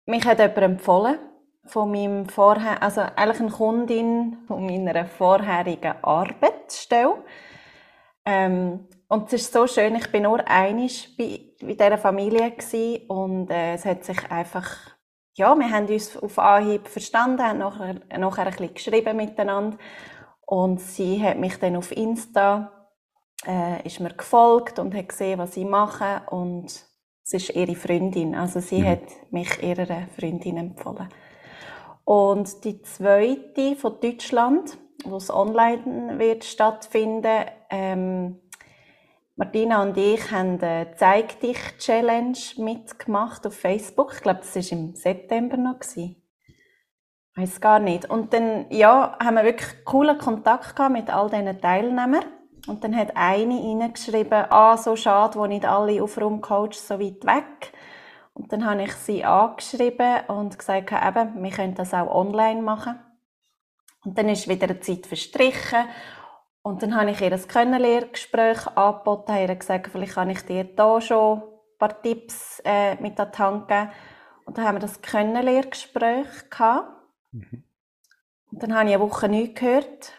Mich 0.05 0.25
hat 0.25 0.39
jemand 0.39 0.57
empfohlen 0.57 1.19
von 1.65 1.91
meinem 1.91 2.27
vorher, 2.27 2.83
also 2.83 3.01
eigentlich 3.01 3.39
eine 3.39 3.51
Kundin 3.51 4.37
von 4.47 4.65
meiner 4.65 5.05
vorherigen 5.05 5.95
Arbeitsstelle. 6.01 7.23
Ähm, 8.25 8.87
und 9.07 9.27
es 9.27 9.43
ist 9.43 9.53
so 9.53 9.67
schön, 9.67 9.95
ich 9.95 10.11
bin 10.11 10.23
nur 10.23 10.45
einig 10.47 11.15
bei, 11.17 11.39
bei 11.61 11.73
dieser 11.73 11.97
Familie 11.97 12.51
gewesen 12.51 13.07
und 13.07 13.49
äh, 13.49 13.75
es 13.75 13.85
hat 13.85 14.03
sich 14.03 14.31
einfach, 14.31 14.94
ja, 15.35 15.53
wir 15.55 15.69
haben 15.69 15.87
uns 15.87 16.17
auf 16.17 16.39
Anhieb 16.39 16.87
verstanden, 16.87 17.43
haben 17.43 17.59
nachher, 17.59 17.95
nachher 18.17 18.47
ein 18.47 18.51
bisschen 18.51 18.73
geschrieben 18.73 19.17
miteinander 19.17 19.77
und 20.45 20.79
sie 20.79 21.21
hat 21.21 21.37
mich 21.37 21.57
dann 21.59 21.75
auf 21.75 21.91
Insta 21.91 22.71
äh, 23.45 23.85
ist 23.85 23.99
mir 23.99 24.13
gefolgt 24.13 24.79
und 24.79 24.95
hat 24.95 25.09
gesehen, 25.09 25.39
was 25.39 25.57
ich 25.57 25.65
mache 25.65 26.21
und 26.29 26.65
es 26.67 27.33
ist 27.33 27.55
ihre 27.55 27.75
Freundin, 27.75 28.35
also 28.35 28.59
sie 28.59 28.81
mhm. 28.81 28.87
hat 28.87 29.31
mich 29.31 29.61
ihrer 29.61 30.07
Freundin 30.17 30.57
empfohlen. 30.57 31.09
Und 32.03 32.63
die 32.63 32.81
zweite 32.83 33.75
von 33.75 33.99
Deutschland, 33.99 34.77
wo 35.05 35.17
es 35.17 35.31
online 35.31 36.19
wird 36.19 36.43
stattfinden, 36.43 37.45
ähm, 37.71 38.41
Martina 39.37 39.81
und 39.81 39.97
ich 39.97 40.31
haben 40.31 40.61
eine 40.61 40.95
Zeig 40.95 41.41
dich 41.41 41.57
Challenge 41.77 42.37
mitgemacht 42.55 43.45
auf 43.45 43.53
Facebook. 43.53 44.13
Ich 44.13 44.21
glaube, 44.21 44.39
das 44.39 44.55
war 44.55 44.77
im 44.77 44.95
September 44.95 45.57
noch. 45.57 45.81
Ich 45.93 46.15
weiß 47.35 47.59
gar 47.59 47.79
nicht. 47.79 48.09
Und 48.09 48.31
dann, 48.31 48.65
ja, 48.69 49.17
haben 49.21 49.35
wir 49.35 49.43
wirklich 49.43 49.83
coolen 49.83 50.17
Kontakt 50.17 50.77
gehabt 50.77 50.93
mit 50.93 51.09
all 51.09 51.29
diesen 51.29 51.59
Teilnehmern. 51.59 52.23
Und 52.67 52.85
dann 52.85 52.95
hat 52.95 53.17
eine 53.17 53.55
reingeschrieben, 53.55 54.45
ah, 54.51 54.77
so 54.77 54.95
schade, 54.95 55.37
wo 55.37 55.45
nicht 55.47 55.65
alle 55.65 56.01
auf 56.01 56.17
Rumcoach 56.17 56.75
so 56.75 56.97
weit 56.97 57.25
weg. 57.25 57.73
Und 58.33 58.53
dann 58.53 58.65
habe 58.65 58.83
ich 58.83 58.93
sie 58.93 59.25
angeschrieben 59.25 60.27
und 60.29 60.57
gesagt, 60.57 60.93
eben, 60.93 61.43
wir 61.43 61.51
können 61.51 61.75
das 61.75 61.93
auch 61.93 62.07
online 62.07 62.61
machen. 62.61 62.97
Und 64.05 64.17
dann 64.17 64.29
ist 64.29 64.47
wieder 64.47 64.69
eine 64.69 64.79
Zeit 64.79 65.05
verstrichen. 65.05 65.85
Und 66.65 66.81
dann 66.81 66.95
habe 66.95 67.11
ich 67.11 67.21
ihr 67.21 67.31
ein 67.31 67.47
Kennenlerngespräch 67.47 68.65
angeboten, 68.75 69.33
habe 69.33 69.45
ihr 69.45 69.55
gesagt, 69.55 69.87
vielleicht 69.91 70.15
kann 70.15 70.31
ich 70.31 70.41
dir 70.47 70.63
da 70.63 70.99
schon 70.99 71.43
ein 71.43 71.77
paar 71.77 72.01
Tipps 72.01 72.59
äh, 72.65 72.95
mit 72.95 73.19
an 73.19 73.31
die 73.31 73.37
Hand 73.37 73.67
geben. 73.67 73.91
Und 74.45 74.57
dann 74.57 74.65
haben 74.65 74.75
wir 74.77 74.79
das 74.79 74.99
Kennenlerngespräch 74.99 76.49
gehabt. 76.49 76.89
Mhm. 77.31 77.63
Und 78.51 78.63
dann 78.63 78.73
habe 78.73 78.89
ich 78.89 78.95
eine 78.95 79.03
Woche 79.03 79.29
nichts 79.29 79.59
gehört. 79.59 80.13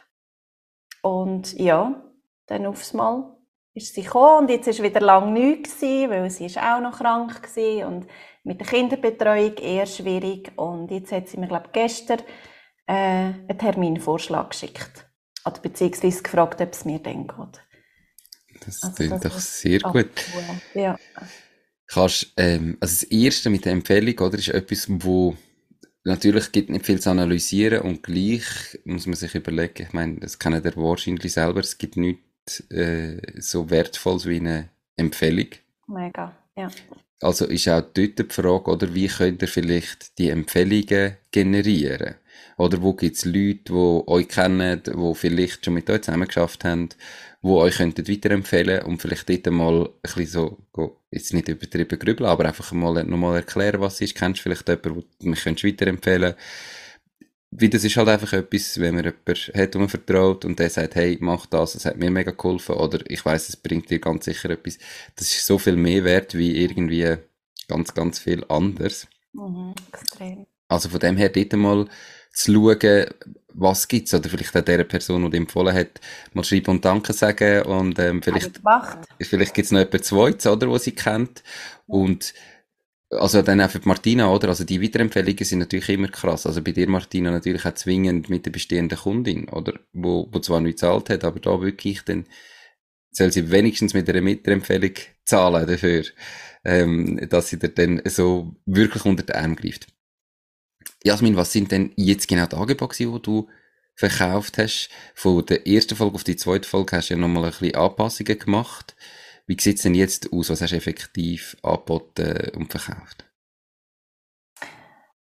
Und 1.03 1.53
ja, 1.55 2.01
dann 2.47 2.67
aufs 2.67 2.95
Mal 2.95 3.37
ist 3.75 3.97
sie 3.97 4.05
gekommen 4.05 4.45
und 4.45 4.51
jetzt 4.51 4.69
ist 4.69 4.81
wieder 4.81 5.01
lang 5.01 5.33
nichts 5.33 5.81
gewesen, 5.81 6.11
weil 6.11 6.31
sie 6.31 6.47
ist 6.47 6.59
auch 6.59 6.79
noch 6.79 6.99
krank 6.99 7.43
war 7.57 7.89
und 7.89 8.07
mit 8.45 8.61
der 8.61 8.69
Kinderbetreuung 8.69 9.57
eher 9.57 9.87
schwierig 9.87 10.53
und 10.55 10.93
jetzt 10.93 11.11
hat 11.11 11.27
sie 11.27 11.39
mir 11.39 11.49
glaube 11.49 11.71
gestern 11.73 12.21
äh, 12.87 12.95
einen 12.95 13.59
Terminvorschlag 13.59 14.51
geschickt 14.51 15.07
oder 15.47 15.61
beziehungsweise 15.61 16.23
gefragt, 16.23 16.61
ob 16.61 16.73
es 16.73 16.85
mir 16.85 16.99
dann 16.99 17.27
geht. 17.27 17.61
Das 18.65 18.83
also, 18.83 18.95
klingt 18.95 19.25
doch 19.25 19.39
sehr 19.39 19.81
gut. 19.81 20.11
Ja. 20.75 20.99
Kannst, 21.87 22.33
ähm, 22.37 22.77
also 22.81 22.95
das 22.95 23.03
erste 23.05 23.51
mit 23.51 23.65
der 23.65 23.73
Empfehlung, 23.73 24.19
oder, 24.19 24.39
ist 24.39 24.49
etwas, 24.49 24.87
wo 24.89 25.37
natürlich 26.05 26.53
gibt 26.53 26.71
nicht 26.71 26.87
viel 26.87 27.01
zu 27.01 27.11
analysieren 27.11 27.83
und 27.83 28.03
gleich 28.03 28.45
muss 28.85 29.07
man 29.07 29.15
sich 29.15 29.35
überlegen, 29.35 29.87
ich 29.87 29.93
meine, 29.93 30.21
das 30.21 30.39
kennen 30.39 30.63
der 30.63 30.77
wahrscheinlich 30.77 31.33
selber, 31.33 31.61
es 31.61 31.79
gibt 31.79 31.97
nichts 31.97 32.61
äh, 32.71 33.21
so 33.41 33.71
wertvoll 33.71 34.25
wie 34.25 34.37
eine 34.37 34.71
Empfehlung. 34.97 35.49
Mega, 35.87 36.37
ja. 36.57 36.71
Also 37.21 37.47
ist 37.47 37.69
auch 37.69 37.81
dort 37.81 38.19
die 38.19 38.25
Frage, 38.29 38.71
oder 38.71 38.95
wie 38.95 39.09
könnt 39.09 39.43
ihr 39.43 39.49
vielleicht 39.49 40.19
die 40.19 40.31
Empfehlungen 40.31 41.17
generieren? 41.31 42.17
Oder 42.57 42.83
wo 42.83 42.95
gibt 42.95 43.17
es 43.17 43.25
Leute, 43.25 43.65
die 43.69 43.73
euch 43.73 44.29
kennen, 44.29 44.83
die 44.83 45.15
vielleicht 45.15 45.65
schon 45.65 45.75
mit 45.75 45.91
euch 45.91 46.03
zusammen 46.03 46.27
geschafft 46.27 46.65
haben, 46.65 46.89
die 47.43 47.49
euch 47.49 47.77
könnten 47.77 48.09
weiterempfehlen 48.09 48.83
und 48.83 49.01
vielleicht 49.01 49.29
dort 49.29 49.51
mal 49.51 49.85
ein 49.85 49.91
bisschen 50.03 50.27
so, 50.27 50.59
jetzt 51.11 51.35
nicht 51.35 51.49
übertrieben 51.49 51.99
grübeln, 51.99 52.31
aber 52.31 52.47
einfach 52.47 52.73
mal 52.73 53.05
nochmal 53.05 53.37
erklären, 53.37 53.81
was 53.81 54.01
ist. 54.01 54.15
Kennst 54.15 54.41
du 54.41 54.43
vielleicht 54.45 54.69
jemanden, 54.69 55.05
den 55.21 55.31
mich 55.31 55.45
weiterempfehlen 55.47 56.35
wie 57.59 57.69
das 57.69 57.85
ist 57.85 57.97
halt 57.97 58.09
einfach 58.09 58.33
etwas, 58.33 58.79
wenn 58.81 58.97
man 58.97 59.05
jemanden 59.05 59.55
hat, 59.55 59.75
dem 59.75 59.81
man 59.81 59.89
vertraut 59.89 60.45
und 60.45 60.59
der 60.59 60.69
sagt, 60.69 60.95
hey, 60.95 61.17
mach 61.21 61.47
das, 61.47 61.73
das 61.73 61.85
hat 61.85 61.97
mir 61.97 62.11
mega 62.11 62.33
geholfen 62.33 62.75
oder 62.75 62.99
ich 63.09 63.25
weiß, 63.25 63.49
es 63.49 63.57
bringt 63.57 63.89
dir 63.91 63.99
ganz 63.99 64.25
sicher 64.25 64.51
etwas. 64.51 64.79
Das 65.15 65.29
ist 65.29 65.47
so 65.47 65.59
viel 65.59 65.77
mehr 65.77 66.05
wert 66.05 66.35
wie 66.35 66.57
irgendwie 66.57 67.17
ganz, 67.69 67.95
ganz 67.95 68.19
viel 68.19 68.45
anders. 68.49 69.07
Mhm, 69.33 69.75
extrem. 69.93 70.47
Also 70.69 70.89
von 70.89 71.01
dem 71.01 71.17
her 71.17 71.29
dort 71.29 71.53
mal 71.55 71.89
zu 72.37 72.53
schauen, 72.53 73.07
was 73.55 73.89
gibt's 73.89 74.13
oder 74.13 74.29
vielleicht 74.29 74.57
auch 74.57 74.63
der 74.63 74.85
Person, 74.85 75.25
die 75.25 75.31
dir 75.31 75.37
empfohlen 75.39 75.75
hat, 75.75 76.01
mal 76.35 76.45
schreiben 76.45 76.73
und 76.73 76.85
Danke 76.85 77.13
sagen 77.13 77.63
und 77.63 77.99
ähm, 77.99 78.23
vielleicht, 78.23 78.61
vielleicht 79.21 79.55
gibt's 79.55 79.71
noch 79.71 79.81
jemand 79.81 80.05
Zweites, 80.05 80.47
oder, 80.47 80.69
wo 80.69 80.77
sie 80.77 80.93
kennt 80.93 81.43
und 81.87 82.35
also 83.11 83.41
dann 83.41 83.61
auch 83.61 83.71
für 83.71 83.81
Martina, 83.85 84.31
oder? 84.31 84.49
Also 84.49 84.65
die 84.65 84.83
Weiterempfehlungen 84.83 85.45
sind 85.45 85.61
natürlich 85.61 85.89
immer 85.91 86.09
krass. 86.09 86.45
Also 86.45 86.61
bei 86.61 86.73
dir, 86.73 86.89
Martina, 86.89 87.31
natürlich 87.31 87.65
auch 87.65 87.75
zwingend 87.75 88.29
mit 88.29 88.45
der 88.45 88.51
bestehenden 88.51 88.99
Kundin, 88.99 89.49
oder? 89.49 89.75
Wo, 89.93 90.29
wo 90.31 90.41
zwar 90.41 90.61
nicht 90.61 90.81
zahlt 90.81 91.09
hat, 91.09 91.25
aber 91.25 91.39
da 91.39 91.61
wirklich 91.61 92.03
dann 92.03 92.27
soll 93.13 93.33
sie 93.33 93.51
wenigstens 93.51 93.95
mit 93.95 94.11
einer 94.11 94.27
Weiterempfehlung 94.27 94.93
zahlen 95.25 95.67
dafür, 95.67 96.05
ähm, 96.65 97.27
dass 97.31 97.49
sie 97.49 97.59
dir 97.59 97.69
dann 97.69 98.03
so 98.05 98.57
wirklich 98.67 99.05
unter 99.05 99.23
den 99.23 99.37
Arm 99.37 99.57
greift. 99.57 99.87
Jasmin, 101.07 101.37
was 101.37 101.53
sind 101.53 101.71
denn 101.71 101.93
jetzt 101.95 102.27
genau 102.27 102.47
die 102.47 102.57
Angebote, 102.57 102.97
die 102.97 103.23
du 103.23 103.49
verkauft 103.95 104.59
hast? 104.59 104.91
Von 105.15 105.47
der 105.47 105.65
ersten 105.65 105.95
Folge 105.95 106.17
auf 106.17 106.25
die 106.25 106.35
zweite 106.35 106.69
Folge 106.69 106.97
hast 106.97 107.11
du 107.11 107.15
ja 107.15 107.21
nochmal 107.21 107.45
ein 107.45 107.51
bisschen 107.51 107.77
Anpassungen 107.77 108.37
gemacht. 108.37 108.97
Wie 109.47 109.57
sieht 109.57 109.77
es 109.77 109.83
denn 109.83 109.95
jetzt 109.95 110.33
aus? 110.33 110.51
Was 110.51 110.63
hast 110.63 110.73
du 110.73 110.77
effektiv 110.77 111.57
angeboten 111.63 112.51
und 112.57 112.73
verkauft? 112.73 113.25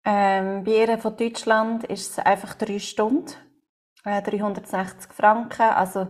Ähm, 0.06 0.64
bei 0.64 0.87
ihr 0.87 0.97
von 0.97 1.14
Deutschland 1.14 1.85
ist 1.85 2.12
es 2.12 2.18
einfach 2.21 2.54
drei 2.54 2.78
Stunden, 2.78 3.35
äh, 4.06 4.23
360 4.23 5.12
Franken. 5.12 5.61
Also 5.61 6.06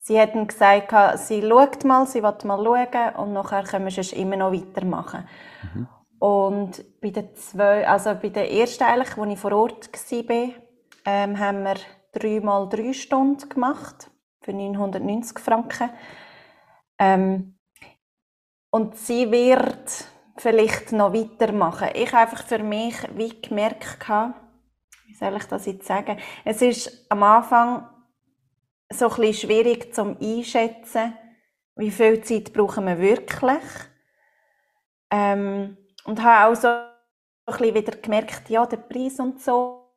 sie 0.00 0.18
hätten 0.18 0.48
gesagt, 0.48 0.92
sie 1.18 1.40
schaut 1.40 1.82
mal, 1.86 2.06
sie 2.06 2.22
will 2.22 2.34
mal 2.44 2.62
schauen 2.62 3.14
und 3.14 3.32
nachher 3.32 3.64
können 3.64 3.86
wir 3.86 3.98
es 3.98 4.12
immer 4.12 4.36
noch 4.36 4.52
weitermachen. 4.52 5.26
Mhm. 5.62 5.88
Und 6.18 6.84
bei 7.00 7.10
der 7.10 7.34
zwei, 7.34 7.86
also 7.86 8.14
bei 8.14 8.28
der 8.28 8.50
ersten 8.50 8.84
eigentlich, 8.84 9.16
wo 9.16 9.24
ich 9.24 9.38
vor 9.38 9.52
Ort 9.52 9.90
war, 9.92 10.48
ähm, 11.04 11.38
haben 11.38 11.64
wir 11.64 11.76
drei 12.12 12.40
mal 12.40 12.68
drei 12.68 12.92
Stunden 12.92 13.48
gemacht 13.48 14.10
für 14.40 14.52
990 14.52 15.38
Franken. 15.38 15.90
Ähm, 16.98 17.58
und 18.70 18.96
sie 18.96 19.30
wird 19.30 20.06
vielleicht 20.36 20.92
noch 20.92 21.12
weitermachen. 21.12 21.88
Ich 21.94 22.12
habe 22.12 22.30
einfach 22.30 22.44
für 22.44 22.58
mich 22.58 22.96
wie 23.14 23.40
gemerkt, 23.40 24.08
wie 25.06 25.14
soll 25.14 25.36
ich 25.36 25.44
das 25.44 25.66
jetzt 25.66 25.86
sagen? 25.86 26.18
Es 26.44 26.60
ist 26.62 27.06
am 27.08 27.22
Anfang 27.22 27.88
so 28.90 29.08
ein 29.08 29.16
bisschen 29.16 29.48
schwierig 29.48 29.94
zum 29.94 30.16
Einschätzen, 30.20 31.14
wie 31.76 31.90
viel 31.90 32.22
Zeit 32.22 32.52
brauchen 32.52 32.86
wir 32.86 32.98
wirklich. 32.98 33.62
Ähm, 35.10 35.76
und 36.08 36.22
habe 36.22 36.50
auch 36.50 36.56
so 36.56 36.68
ein 36.68 36.88
bisschen 37.46 37.74
wieder 37.74 37.96
gemerkt, 37.96 38.48
ja, 38.48 38.64
der 38.64 38.78
Preis 38.78 39.20
und 39.20 39.40
so. 39.40 39.90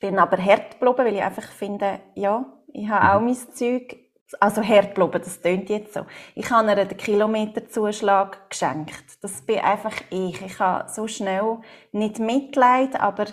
Bin 0.00 0.18
aber 0.18 0.36
hart 0.42 0.78
geblieben, 0.78 0.98
weil 0.98 1.16
ich 1.16 1.22
einfach 1.22 1.50
finde, 1.50 2.00
ja, 2.14 2.46
ich 2.72 2.88
habe 2.88 3.16
auch 3.16 3.20
mhm. 3.20 3.26
mein 3.26 3.54
Zeug 3.54 3.96
also 4.40 4.60
Herdloben, 4.60 5.22
das 5.22 5.40
tönt 5.40 5.70
jetzt 5.70 5.94
so. 5.94 6.04
Ich 6.34 6.50
habe 6.50 6.68
ihr 6.68 6.84
den 6.84 6.98
Kilometerzuschlag 6.98 8.50
geschenkt. 8.50 9.22
Das 9.22 9.40
bin 9.40 9.60
einfach 9.60 9.94
ich. 10.10 10.40
Ich 10.42 10.60
habe 10.60 10.88
so 10.88 11.08
schnell 11.08 11.58
nicht 11.92 12.18
Mitleid, 12.18 13.00
aber 13.00 13.24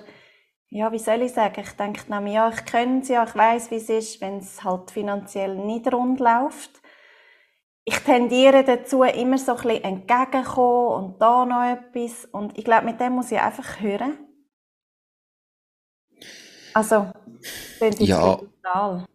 ja, 0.70 0.92
wie 0.92 1.00
soll 1.00 1.22
ich 1.22 1.34
sagen? 1.34 1.62
Ich 1.62 1.72
denke 1.74 2.10
nämlich, 2.10 2.36
ja, 2.36 2.50
ich 2.50 2.66
kenne 2.66 3.02
es 3.02 3.10
ja, 3.10 3.26
ich 3.26 3.36
weiß, 3.36 3.72
wie 3.72 3.76
es 3.76 3.90
ist, 3.90 4.22
wenn 4.22 4.38
es 4.38 4.64
halt 4.64 4.90
finanziell 4.90 5.56
nicht 5.56 5.94
rund 5.94 6.20
läuft. 6.20 6.82
Ich 7.88 8.00
tendiere 8.00 8.64
dazu, 8.64 9.04
immer 9.04 9.38
so 9.38 9.56
ein 9.56 9.62
bisschen 9.62 9.84
entgegenkommen 9.84 11.06
und 11.06 11.22
da 11.22 11.46
noch 11.46 11.64
etwas. 11.64 12.26
Und 12.26 12.58
ich 12.58 12.66
glaube, 12.66 12.86
mit 12.86 13.00
dem 13.00 13.14
muss 13.14 13.32
ich 13.32 13.40
einfach 13.40 13.80
hören. 13.80 14.18
Also, 16.74 17.12
das 17.80 18.00
ja. 18.00 18.38
Total. 18.38 19.06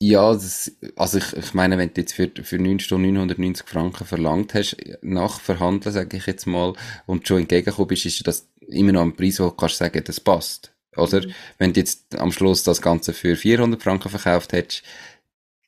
Ja, 0.00 0.32
das, 0.32 0.72
also 0.96 1.18
ich, 1.18 1.32
ich 1.36 1.54
meine, 1.54 1.78
wenn 1.78 1.94
du 1.94 2.00
jetzt 2.00 2.14
für, 2.14 2.28
für 2.42 2.58
9 2.58 2.80
Stunden 2.80 3.12
990 3.12 3.68
Franken 3.68 4.04
verlangt 4.04 4.54
hast, 4.54 4.76
nach 5.00 5.38
Verhandeln, 5.38 5.92
sage 5.92 6.16
ich 6.16 6.26
jetzt 6.26 6.46
mal, 6.46 6.74
und 7.06 7.28
schon 7.28 7.42
entgegengekommen 7.42 7.86
bist, 7.86 8.06
ist 8.06 8.26
das 8.26 8.48
immer 8.66 8.92
noch 8.92 9.02
ein 9.02 9.14
Preis, 9.14 9.38
wo 9.38 9.44
du 9.44 9.52
kannst 9.52 9.76
sagen, 9.76 10.02
das 10.04 10.18
passt. 10.18 10.74
Oder? 10.96 11.26
Mhm. 11.26 11.34
Wenn 11.58 11.72
du 11.72 11.80
jetzt 11.80 12.16
am 12.16 12.32
Schluss 12.32 12.64
das 12.64 12.82
Ganze 12.82 13.12
für 13.12 13.36
400 13.36 13.82
Franken 13.82 14.08
verkauft 14.08 14.52
hättest, 14.52 14.82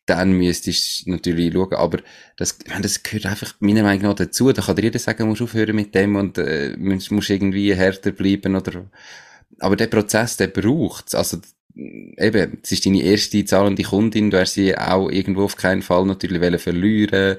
dann 0.06 0.32
müsstest 0.32 1.06
du 1.06 1.12
natürlich 1.12 1.52
schauen, 1.52 1.74
aber 1.74 1.98
das, 2.36 2.58
das 2.82 3.02
gehört 3.02 3.26
einfach 3.26 3.54
meiner 3.60 3.82
Meinung 3.82 4.02
nach 4.02 4.14
dazu. 4.14 4.52
Da 4.52 4.62
kann 4.62 4.76
dir 4.76 4.82
jeder 4.82 4.98
sagen, 4.98 5.28
musst 5.28 5.42
aufhören 5.42 5.76
mit 5.76 5.94
dem 5.94 6.16
und 6.16 6.38
äh, 6.38 6.76
musst, 6.78 7.10
musst 7.10 7.30
irgendwie 7.30 7.74
härter 7.74 8.12
bleiben 8.12 8.56
oder 8.56 8.90
aber 9.60 9.76
der 9.76 9.86
Prozess, 9.86 10.36
der 10.36 10.48
braucht's. 10.48 11.14
Also 11.14 11.38
eben, 11.76 12.58
es 12.62 12.72
ist 12.72 12.86
deine 12.86 13.02
erste 13.02 13.44
zahlende 13.44 13.82
Kundin, 13.82 14.30
du 14.30 14.38
hast 14.38 14.54
sie 14.54 14.76
auch 14.76 15.08
irgendwo 15.10 15.44
auf 15.44 15.56
keinen 15.56 15.82
Fall 15.82 16.04
natürlich 16.06 16.60
verlieren 16.60 17.36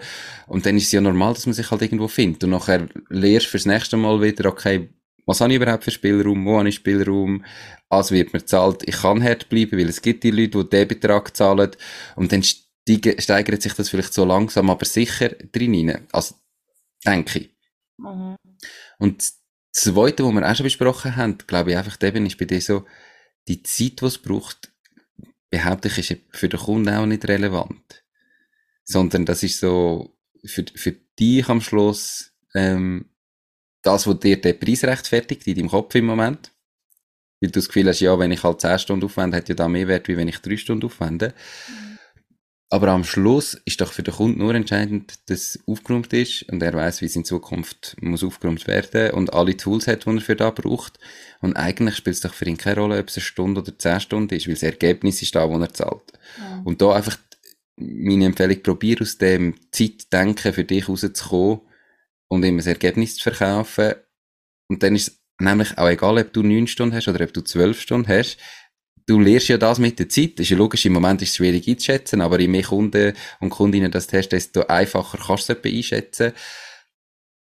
und 0.47 0.65
dann 0.65 0.77
ist 0.77 0.85
es 0.85 0.91
ja 0.91 1.01
normal, 1.01 1.33
dass 1.33 1.45
man 1.45 1.53
sich 1.53 1.71
halt 1.71 1.81
irgendwo 1.81 2.07
findet 2.07 2.43
und 2.43 2.49
nachher 2.49 2.87
lernst 3.09 3.47
fürs 3.47 3.65
nächste 3.65 3.97
Mal 3.97 4.21
wieder, 4.21 4.49
okay, 4.49 4.89
was 5.25 5.41
habe 5.41 5.53
ich 5.53 5.61
überhaupt 5.61 5.83
für 5.83 5.91
Spielraum, 5.91 6.45
wo 6.45 6.59
habe 6.59 6.69
ich 6.69 6.75
Spielraum, 6.75 7.43
also 7.89 8.13
wird 8.13 8.33
mir 8.33 8.45
zahlt, 8.45 8.87
ich 8.87 8.97
kann 8.97 9.23
hart 9.23 9.49
bleiben, 9.49 9.77
weil 9.77 9.89
es 9.89 10.01
gibt 10.01 10.23
die 10.23 10.31
Leute, 10.31 10.63
die 10.63 10.69
den 10.69 10.87
Betrag 10.87 11.35
zahlen 11.35 11.71
und 12.15 12.31
dann 12.31 12.43
steigert 12.43 13.61
sich 13.61 13.73
das 13.73 13.89
vielleicht 13.89 14.13
so 14.13 14.25
langsam, 14.25 14.69
aber 14.69 14.85
sicher 14.85 15.29
drin 15.29 15.89
rein. 15.89 16.07
Also, 16.11 16.35
denke 17.05 17.39
ich. 17.39 17.49
Mhm. 17.97 18.37
Und 18.99 19.17
das 19.17 19.41
Zweite, 19.71 20.23
was 20.23 20.33
wir 20.33 20.49
auch 20.49 20.55
schon 20.55 20.63
besprochen 20.65 21.15
haben, 21.15 21.37
glaube 21.47 21.71
ich 21.71 21.77
einfach 21.77 22.01
eben, 22.01 22.25
ist 22.25 22.37
bei 22.37 22.45
dir 22.45 22.61
so, 22.61 22.85
die 23.47 23.63
Zeit, 23.63 24.01
die 24.01 24.05
es 24.05 24.17
braucht, 24.17 24.71
behaupte 25.49 25.87
ich, 25.87 26.11
ist 26.11 26.21
für 26.31 26.49
den 26.49 26.59
Kunden 26.59 26.89
auch 26.89 27.05
nicht 27.05 27.27
relevant. 27.27 28.03
Sondern 28.83 29.25
das 29.25 29.43
ist 29.43 29.59
so, 29.59 30.15
für, 30.45 30.65
für 30.73 30.91
dich 31.19 31.47
am 31.49 31.61
Schluss, 31.61 32.31
ähm, 32.53 33.09
das, 33.85 34.07
was 34.07 34.19
dir 34.19 34.39
den 34.39 34.59
Preis 34.59 34.83
rechtfertigt 34.83 35.45
in 35.47 35.55
deinem 35.55 35.69
Kopf 35.69 35.93
im 35.95 36.05
Moment. 36.05 36.51
Weil 37.41 37.51
du 37.51 37.59
das 37.59 37.67
Gefühl 37.67 37.87
hast, 37.87 37.99
ja, 37.99 38.17
wenn 38.17 38.31
ich 38.31 38.43
halt 38.43 38.61
10 38.61 38.79
Stunden 38.79 39.05
aufwende, 39.05 39.37
hat 39.37 39.49
ja 39.49 39.55
da 39.55 39.67
mehr 39.67 39.87
Wert, 39.87 40.07
wie 40.07 40.17
wenn 40.17 40.27
ich 40.27 40.39
3 40.39 40.57
Stunden 40.57 40.85
aufwende. 40.85 41.33
Mhm. 41.67 41.85
Aber 42.69 42.87
am 42.89 43.03
Schluss 43.03 43.53
ist 43.65 43.79
doch 43.79 43.93
für 43.93 44.01
den 44.01 44.15
Kunden 44.15 44.39
nur 44.39 44.55
entscheidend, 44.55 45.13
dass 45.27 45.55
es 45.55 45.59
aufgeräumt 45.67 46.11
ist 46.13 46.43
und 46.49 46.63
er 46.63 46.73
weiß, 46.73 47.01
wie 47.01 47.05
es 47.05 47.15
in 47.15 47.23
Zukunft 47.23 47.95
muss 48.01 48.23
aufgeräumt 48.23 48.65
werden 48.67 49.11
und 49.11 49.33
alle 49.33 49.55
Tools 49.55 49.87
hat, 49.87 50.05
die 50.05 50.09
er 50.09 50.19
für 50.19 50.35
da 50.35 50.49
braucht. 50.49 50.97
Und 51.41 51.55
eigentlich 51.55 51.95
spielt 51.95 52.15
es 52.15 52.21
doch 52.21 52.33
für 52.33 52.45
ihn 52.45 52.57
keine 52.57 52.81
Rolle, 52.81 52.99
ob 52.99 53.07
es 53.07 53.17
eine 53.17 53.23
Stunde 53.23 53.61
oder 53.61 53.77
zehn 53.77 53.99
Stunden 53.99 54.33
ist, 54.33 54.47
weil 54.47 54.55
das 54.55 54.63
Ergebnis 54.63 55.21
ist 55.21 55.35
da, 55.35 55.47
wo 55.47 55.59
er 55.59 55.73
zahlt. 55.73 56.13
Ja. 56.39 56.61
Und 56.65 56.81
da 56.81 56.93
einfach 56.93 57.17
meine 57.77 58.25
Empfehlung, 58.25 58.63
probier 58.63 58.97
aus 58.99 59.19
dem 59.19 59.55
Zeitdenken 59.71 60.51
für 60.51 60.63
dich 60.63 60.89
rauszukommen 60.89 61.61
und 62.35 62.45
ihm 62.45 62.57
ein 62.57 62.65
Ergebnis 62.65 63.15
zu 63.15 63.23
verkaufen. 63.23 63.93
Und 64.67 64.83
dann 64.83 64.95
ist 64.95 65.07
es 65.07 65.21
nämlich 65.39 65.77
auch 65.77 65.89
egal, 65.89 66.17
ob 66.17 66.33
du 66.33 66.43
neun 66.43 66.67
Stunden 66.67 66.95
hast 66.95 67.07
oder 67.07 67.23
ob 67.23 67.33
du 67.33 67.41
zwölf 67.41 67.81
Stunden 67.81 68.07
hast. 68.07 68.37
Du 69.07 69.19
lernst 69.19 69.47
ja 69.49 69.57
das 69.57 69.79
mit 69.79 69.99
der 69.99 70.09
Zeit. 70.09 70.39
Das 70.39 70.45
ist 70.45 70.49
ja 70.49 70.57
logisch, 70.57 70.85
im 70.85 70.93
Moment 70.93 71.21
ist 71.21 71.29
es 71.29 71.35
schwierig 71.35 71.67
einzuschätzen, 71.67 72.21
aber 72.21 72.39
je 72.39 72.47
mehr 72.47 72.63
Kunden 72.63 73.13
und 73.39 73.49
Kundinnen 73.49 73.91
das 73.91 74.11
hast, 74.11 74.29
desto 74.29 74.65
einfacher 74.67 75.19
kannst 75.19 75.49
du 75.49 75.53
es 75.53 75.63
einschätzen. 75.63 76.33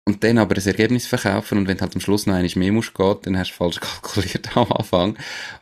Und 0.08 0.24
dann 0.24 0.38
aber 0.38 0.56
ein 0.56 0.66
Ergebnis 0.66 1.08
verkaufen 1.08 1.58
und 1.58 1.68
wenn 1.68 1.78
du 1.78 1.82
halt 1.82 1.96
am 1.96 2.02
Schluss 2.02 2.28
noch 2.28 2.36
einmal 2.36 2.52
mehr 2.56 2.72
musst 2.72 2.94
gehen, 2.94 3.18
dann 3.24 3.38
hast 3.40 3.52
du 3.52 3.56
falsch 3.56 3.80
kalkuliert 3.82 4.56
am 4.56 4.72
Anfang. 4.72 5.18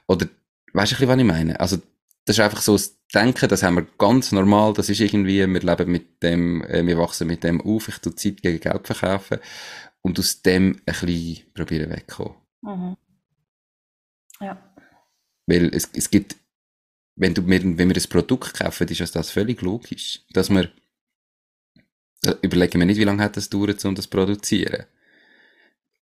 Oder, 0.07 0.27
weißt 0.73 0.99
du 0.99 1.07
was 1.07 1.17
ich 1.17 1.23
meine? 1.23 1.59
Also, 1.59 1.77
das 2.25 2.37
ist 2.37 2.43
einfach 2.43 2.61
so 2.61 2.73
das 2.73 2.99
Denken, 3.13 3.47
das 3.47 3.61
haben 3.61 3.75
wir 3.75 3.87
ganz 3.97 4.31
normal, 4.31 4.73
das 4.73 4.89
ist 4.89 4.99
irgendwie, 4.99 5.47
wir 5.47 5.59
leben 5.59 5.91
mit 5.91 6.23
dem, 6.23 6.63
äh, 6.63 6.85
wir 6.85 6.97
wachsen 6.97 7.27
mit 7.27 7.43
dem 7.43 7.61
auf, 7.61 7.87
ich 7.87 7.99
tue 7.99 8.15
Zeit 8.15 8.41
gegen 8.41 8.59
Geld 8.59 8.87
verkaufen 8.87 9.39
und 10.01 10.17
aus 10.17 10.41
dem 10.41 10.81
ein 10.85 10.95
bisschen 11.05 11.53
probieren 11.53 11.91
wegkommen. 11.91 12.35
Mhm. 12.61 12.97
Ja. 14.39 14.73
Weil 15.45 15.73
es, 15.75 15.89
es 15.93 16.09
gibt, 16.09 16.37
wenn 17.15 17.35
du, 17.35 17.47
wenn 17.47 17.77
wir 17.77 17.95
ein 17.95 18.09
Produkt 18.09 18.55
kaufen, 18.55 18.87
ist 18.87 19.15
das 19.15 19.29
völlig 19.29 19.61
logisch, 19.61 20.25
dass 20.31 20.49
wir, 20.49 20.71
da 22.21 22.35
überlegen 22.41 22.79
wir 22.79 22.87
nicht, 22.87 22.97
wie 22.97 23.03
lange 23.03 23.21
hat 23.21 23.37
das 23.37 23.49
dauert, 23.49 23.83
um 23.85 23.93
das 23.93 24.05
zu 24.05 24.09
produzieren. 24.09 24.85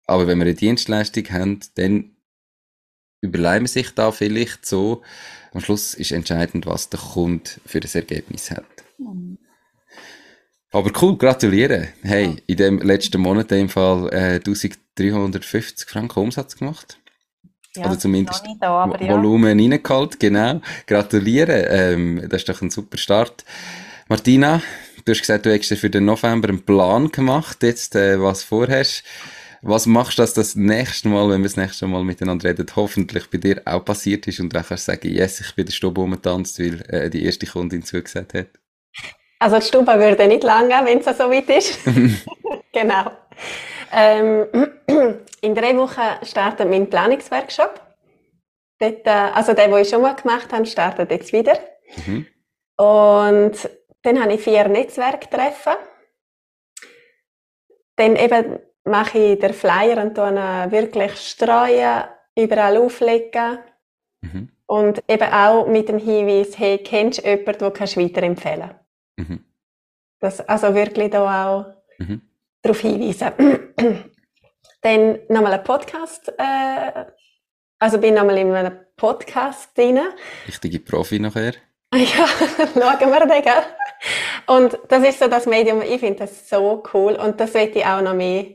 Aber 0.05 0.27
wenn 0.27 0.39
wir 0.39 0.45
eine 0.45 0.55
Dienstleistung 0.55 1.29
haben, 1.29 1.59
dann 1.75 2.16
überlegen 3.21 3.65
wir 3.65 3.69
sich 3.69 3.93
da 3.93 4.11
vielleicht 4.11 4.65
so, 4.65 5.01
am 5.53 5.61
Schluss 5.61 5.93
ist 5.93 6.11
entscheidend, 6.11 6.65
was 6.65 6.89
der 6.89 6.99
Kunde 6.99 7.49
für 7.65 7.79
das 7.79 7.95
Ergebnis 7.95 8.51
hat. 8.51 8.65
Mhm. 8.97 9.37
Aber 10.71 10.91
cool, 11.01 11.17
gratuliere. 11.17 11.87
Hey, 12.03 12.35
in 12.45 12.57
dem 12.57 12.79
letzten 12.79 13.21
Monat 13.21 13.51
in 13.51 13.59
dem 13.59 13.69
Fall 13.69 14.09
äh, 14.11 14.35
1350 14.35 15.89
Franken 15.89 16.19
Umsatz 16.19 16.57
gemacht. 16.57 16.99
Ja, 17.75 17.85
Oder 17.85 17.99
zumindest 17.99 18.43
da, 18.59 18.89
Volumen 18.89 19.59
ja. 19.59 19.75
reingeholt, 19.75 20.19
genau. 20.19 20.61
Gratuliere, 20.87 21.67
ähm, 21.67 22.21
das 22.27 22.41
ist 22.41 22.49
doch 22.49 22.61
ein 22.61 22.69
super 22.69 22.97
Start. 22.97 23.45
Martina, 24.09 24.61
du 25.05 25.11
hast 25.11 25.21
gesagt, 25.21 25.45
du 25.45 25.53
hast 25.53 25.73
für 25.73 25.89
den 25.89 26.05
November 26.05 26.49
einen 26.49 26.63
Plan 26.63 27.11
gemacht, 27.11 27.63
jetzt 27.63 27.95
äh, 27.95 28.21
was 28.21 28.43
vorhast. 28.43 29.03
Was 29.61 29.85
machst 29.85 30.17
du, 30.17 30.21
dass 30.21 30.33
das 30.33 30.55
nächste 30.55 31.07
Mal, 31.07 31.29
wenn 31.29 31.41
wir 31.41 31.49
das 31.49 31.57
nächste 31.57 31.87
Mal 31.87 32.03
miteinander 32.03 32.49
reden, 32.49 32.67
hoffentlich 32.75 33.29
bei 33.29 33.37
dir 33.37 33.61
auch 33.65 33.83
passiert 33.83 34.27
ist 34.27 34.39
und 34.39 34.53
du 34.53 34.61
kannst 34.61 34.85
sagen, 34.85 35.09
yes, 35.09 35.39
ich 35.41 35.55
bin 35.55 35.65
der 35.65 35.73
Stube 35.73 36.01
umgetanzt, 36.01 36.59
weil 36.59 36.81
äh, 36.89 37.09
die 37.09 37.25
erste 37.25 37.47
Kundin 37.47 37.83
zugesagt 37.83 38.33
hat? 38.33 38.47
Also 39.39 39.57
die 39.57 39.65
Stube 39.65 39.99
würde 39.99 40.27
nicht 40.27 40.43
lange, 40.43 40.73
wenn 40.85 40.99
es 40.99 41.05
so 41.05 41.29
weit 41.29 41.49
ist. 41.49 41.79
genau. 42.71 43.11
Ähm, 43.91 44.45
in 45.41 45.55
drei 45.55 45.75
Wochen 45.77 46.25
startet 46.25 46.69
mein 46.69 46.89
Planungsworkshop. 46.89 47.81
Dort, 48.79 49.07
äh, 49.07 49.09
also 49.09 49.53
der, 49.53 49.67
den 49.67 49.77
ich 49.77 49.89
schon 49.89 50.01
mal 50.01 50.15
gemacht 50.15 50.51
habe, 50.53 50.65
startet 50.65 51.09
jetzt 51.11 51.33
wieder. 51.33 51.57
Mhm. 52.05 52.27
Und 52.77 53.69
dann 54.03 54.21
habe 54.21 54.33
ich 54.33 54.41
vier 54.41 54.67
Netzwerktreffen. 54.67 55.73
Dann 57.95 58.15
eben 58.15 58.59
mache 58.87 59.17
ich 59.17 59.39
den 59.39 59.53
Flyer 59.53 60.01
und 60.01 60.17
dann 60.17 60.71
wirklich 60.71 61.17
streuen, 61.17 62.03
überall 62.35 62.77
auflegen. 62.77 63.59
Mhm. 64.21 64.49
Und 64.65 65.03
eben 65.07 65.31
auch 65.31 65.67
mit 65.67 65.87
dem 65.87 65.97
Hinweis, 65.97 66.57
hey, 66.59 66.77
kennst 66.79 67.23
du 67.23 67.29
jemanden, 67.29 67.57
den 67.59 67.73
kannst 67.73 67.95
du 67.95 68.01
weiterempfehlen 68.01 68.71
mhm. 69.17 69.45
Das, 70.19 70.41
Also 70.41 70.73
wirklich 70.75 71.11
da 71.11 71.47
auch 71.47 71.65
mhm. 71.99 72.21
darauf 72.61 72.79
hinweisen. 72.79 73.31
Dann 74.81 75.19
nochmal 75.29 75.53
ein 75.53 75.63
Podcast, 75.63 76.29
äh, 76.37 77.05
also 77.79 77.97
bin 77.97 78.13
nochmal 78.15 78.37
in 78.37 78.51
einem 78.51 78.79
Podcast 78.95 79.77
drin. 79.77 79.99
Richtige 80.47 80.79
Profi 80.79 81.19
nachher. 81.19 81.53
Ja, 81.93 82.27
schauen 82.73 83.11
wir 83.11 83.25
den, 83.25 83.43
gell? 83.43 83.63
Und 84.47 84.77
das 84.89 85.07
ist 85.07 85.19
so 85.19 85.27
das 85.27 85.45
Medium, 85.45 85.81
ich 85.81 85.99
finde 85.99 86.19
das 86.19 86.49
so 86.49 86.83
cool 86.93 87.13
und 87.13 87.39
das 87.39 87.53
will 87.53 87.71
ich 87.73 87.85
auch 87.85 88.01
noch 88.01 88.13
mehr 88.13 88.45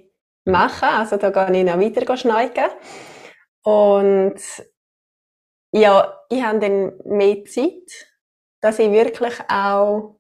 machen. 0.45 0.89
Also 0.89 1.17
da 1.17 1.31
gehe 1.31 1.61
ich 1.61 1.65
noch 1.65 1.81
weiter 1.81 2.17
schneiden. 2.17 2.71
Und 3.65 4.41
ja, 5.73 6.19
ich 6.29 6.43
habe 6.43 6.59
dann 6.59 6.93
mehr 7.05 7.45
Zeit, 7.45 8.13
dass 8.61 8.79
ich 8.79 8.91
wirklich 8.91 9.35
auch 9.49 10.19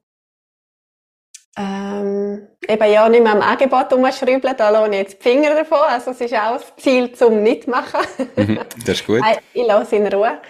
ähm, 1.58 2.48
eben 2.66 2.92
ja 2.92 3.08
nicht 3.08 3.22
mehr 3.22 3.32
am 3.32 3.42
Angebot 3.42 3.92
umschrauben, 3.92 4.56
da 4.56 4.70
lasse 4.70 4.90
ich 4.90 4.96
jetzt 4.96 5.18
die 5.18 5.22
Finger 5.22 5.54
davon. 5.54 5.78
Also 5.86 6.12
es 6.12 6.20
ist 6.22 6.34
auch 6.34 6.52
das 6.52 6.74
Ziel 6.76 7.12
zum 7.12 7.42
Nicht-Machen. 7.42 8.00
Mhm, 8.36 8.60
das 8.86 9.00
ist 9.00 9.06
gut. 9.06 9.20
ich 9.52 9.66
lasse 9.66 9.96
in 9.96 10.06
Ruhe. 10.06 10.40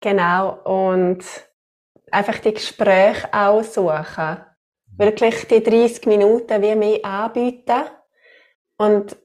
Genau. 0.00 0.58
Und 0.64 1.24
einfach 2.10 2.38
die 2.40 2.52
Gespräche 2.52 3.32
aussuchen. 3.32 4.44
Wirklich 4.96 5.48
die 5.48 5.62
30 5.62 6.06
Minuten 6.06 6.62
wie 6.62 6.74
mehr 6.74 7.04
anbieten 7.04 7.84
und 8.78 9.16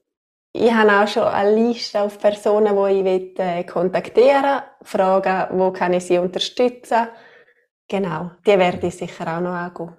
ich 0.52 0.72
habe 0.72 0.92
auch 0.92 1.08
schon 1.08 1.22
eine 1.22 1.54
Liste 1.54 2.00
auf 2.00 2.18
Personen, 2.18 2.74
die 2.74 3.10
ich 3.10 3.38
äh, 3.38 3.64
kontaktieren 3.64 4.42
will, 4.42 4.62
fragen, 4.82 5.58
wo 5.58 5.70
kann 5.70 5.92
ich 5.92 6.04
sie 6.04 6.18
unterstützen. 6.18 7.08
Genau, 7.88 8.32
die 8.46 8.58
werde 8.58 8.86
ich 8.86 8.96
sicher 8.96 9.36
auch 9.36 9.40
noch 9.40 9.52
angehen. 9.52 9.96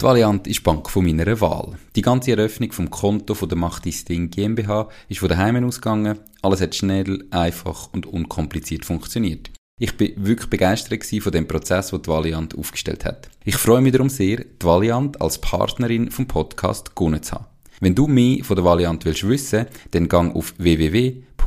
Die 0.00 0.04
Valiant 0.04 0.46
ist 0.46 0.60
die 0.60 0.62
Bank 0.62 0.88
von 0.88 1.04
meiner 1.04 1.40
Wahl. 1.40 1.76
Die 1.96 2.02
ganze 2.02 2.30
Eröffnung 2.30 2.70
vom 2.70 2.88
Konto 2.88 3.34
von 3.34 3.48
der 3.48 3.58
Macht 3.58 3.84
Ding 4.08 4.30
GmbH 4.30 4.88
ist 5.08 5.18
von 5.18 5.28
daheim 5.28 5.64
ausgegangen. 5.64 6.20
Alles 6.40 6.60
hat 6.60 6.76
schnell, 6.76 7.26
einfach 7.32 7.92
und 7.92 8.06
unkompliziert 8.06 8.84
funktioniert. 8.84 9.50
Ich 9.80 9.96
bin 9.96 10.12
wirklich 10.16 10.50
begeistert 10.50 11.04
von 11.04 11.32
dem 11.32 11.48
Prozess, 11.48 11.90
den 11.90 12.02
die 12.02 12.08
Valiant 12.08 12.56
aufgestellt 12.56 13.04
hat. 13.04 13.28
Ich 13.44 13.56
freue 13.56 13.80
mich 13.80 13.92
darum 13.92 14.08
sehr, 14.08 14.38
die 14.38 14.64
Valiant 14.66 15.20
als 15.20 15.40
Partnerin 15.40 16.12
vom 16.12 16.28
Podcast 16.28 16.94
gewonnen 16.94 17.22
zu 17.22 17.34
haben. 17.34 17.46
Wenn 17.80 17.94
du 17.94 18.08
mehr 18.08 18.42
von 18.42 18.56
der 18.56 18.64
Valiant 18.64 19.04
willst 19.04 19.28
wissen, 19.28 19.66
dann 19.92 20.08
gang 20.08 20.34
auf 20.34 20.52
www.valiant.ch. 20.58 21.38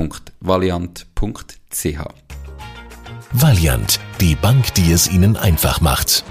Valiant, 3.33 3.99
die 4.21 4.35
Bank, 4.35 4.73
die 4.75 4.93
es 4.93 5.11
Ihnen 5.11 5.35
einfach 5.35 5.81
macht. 5.81 6.23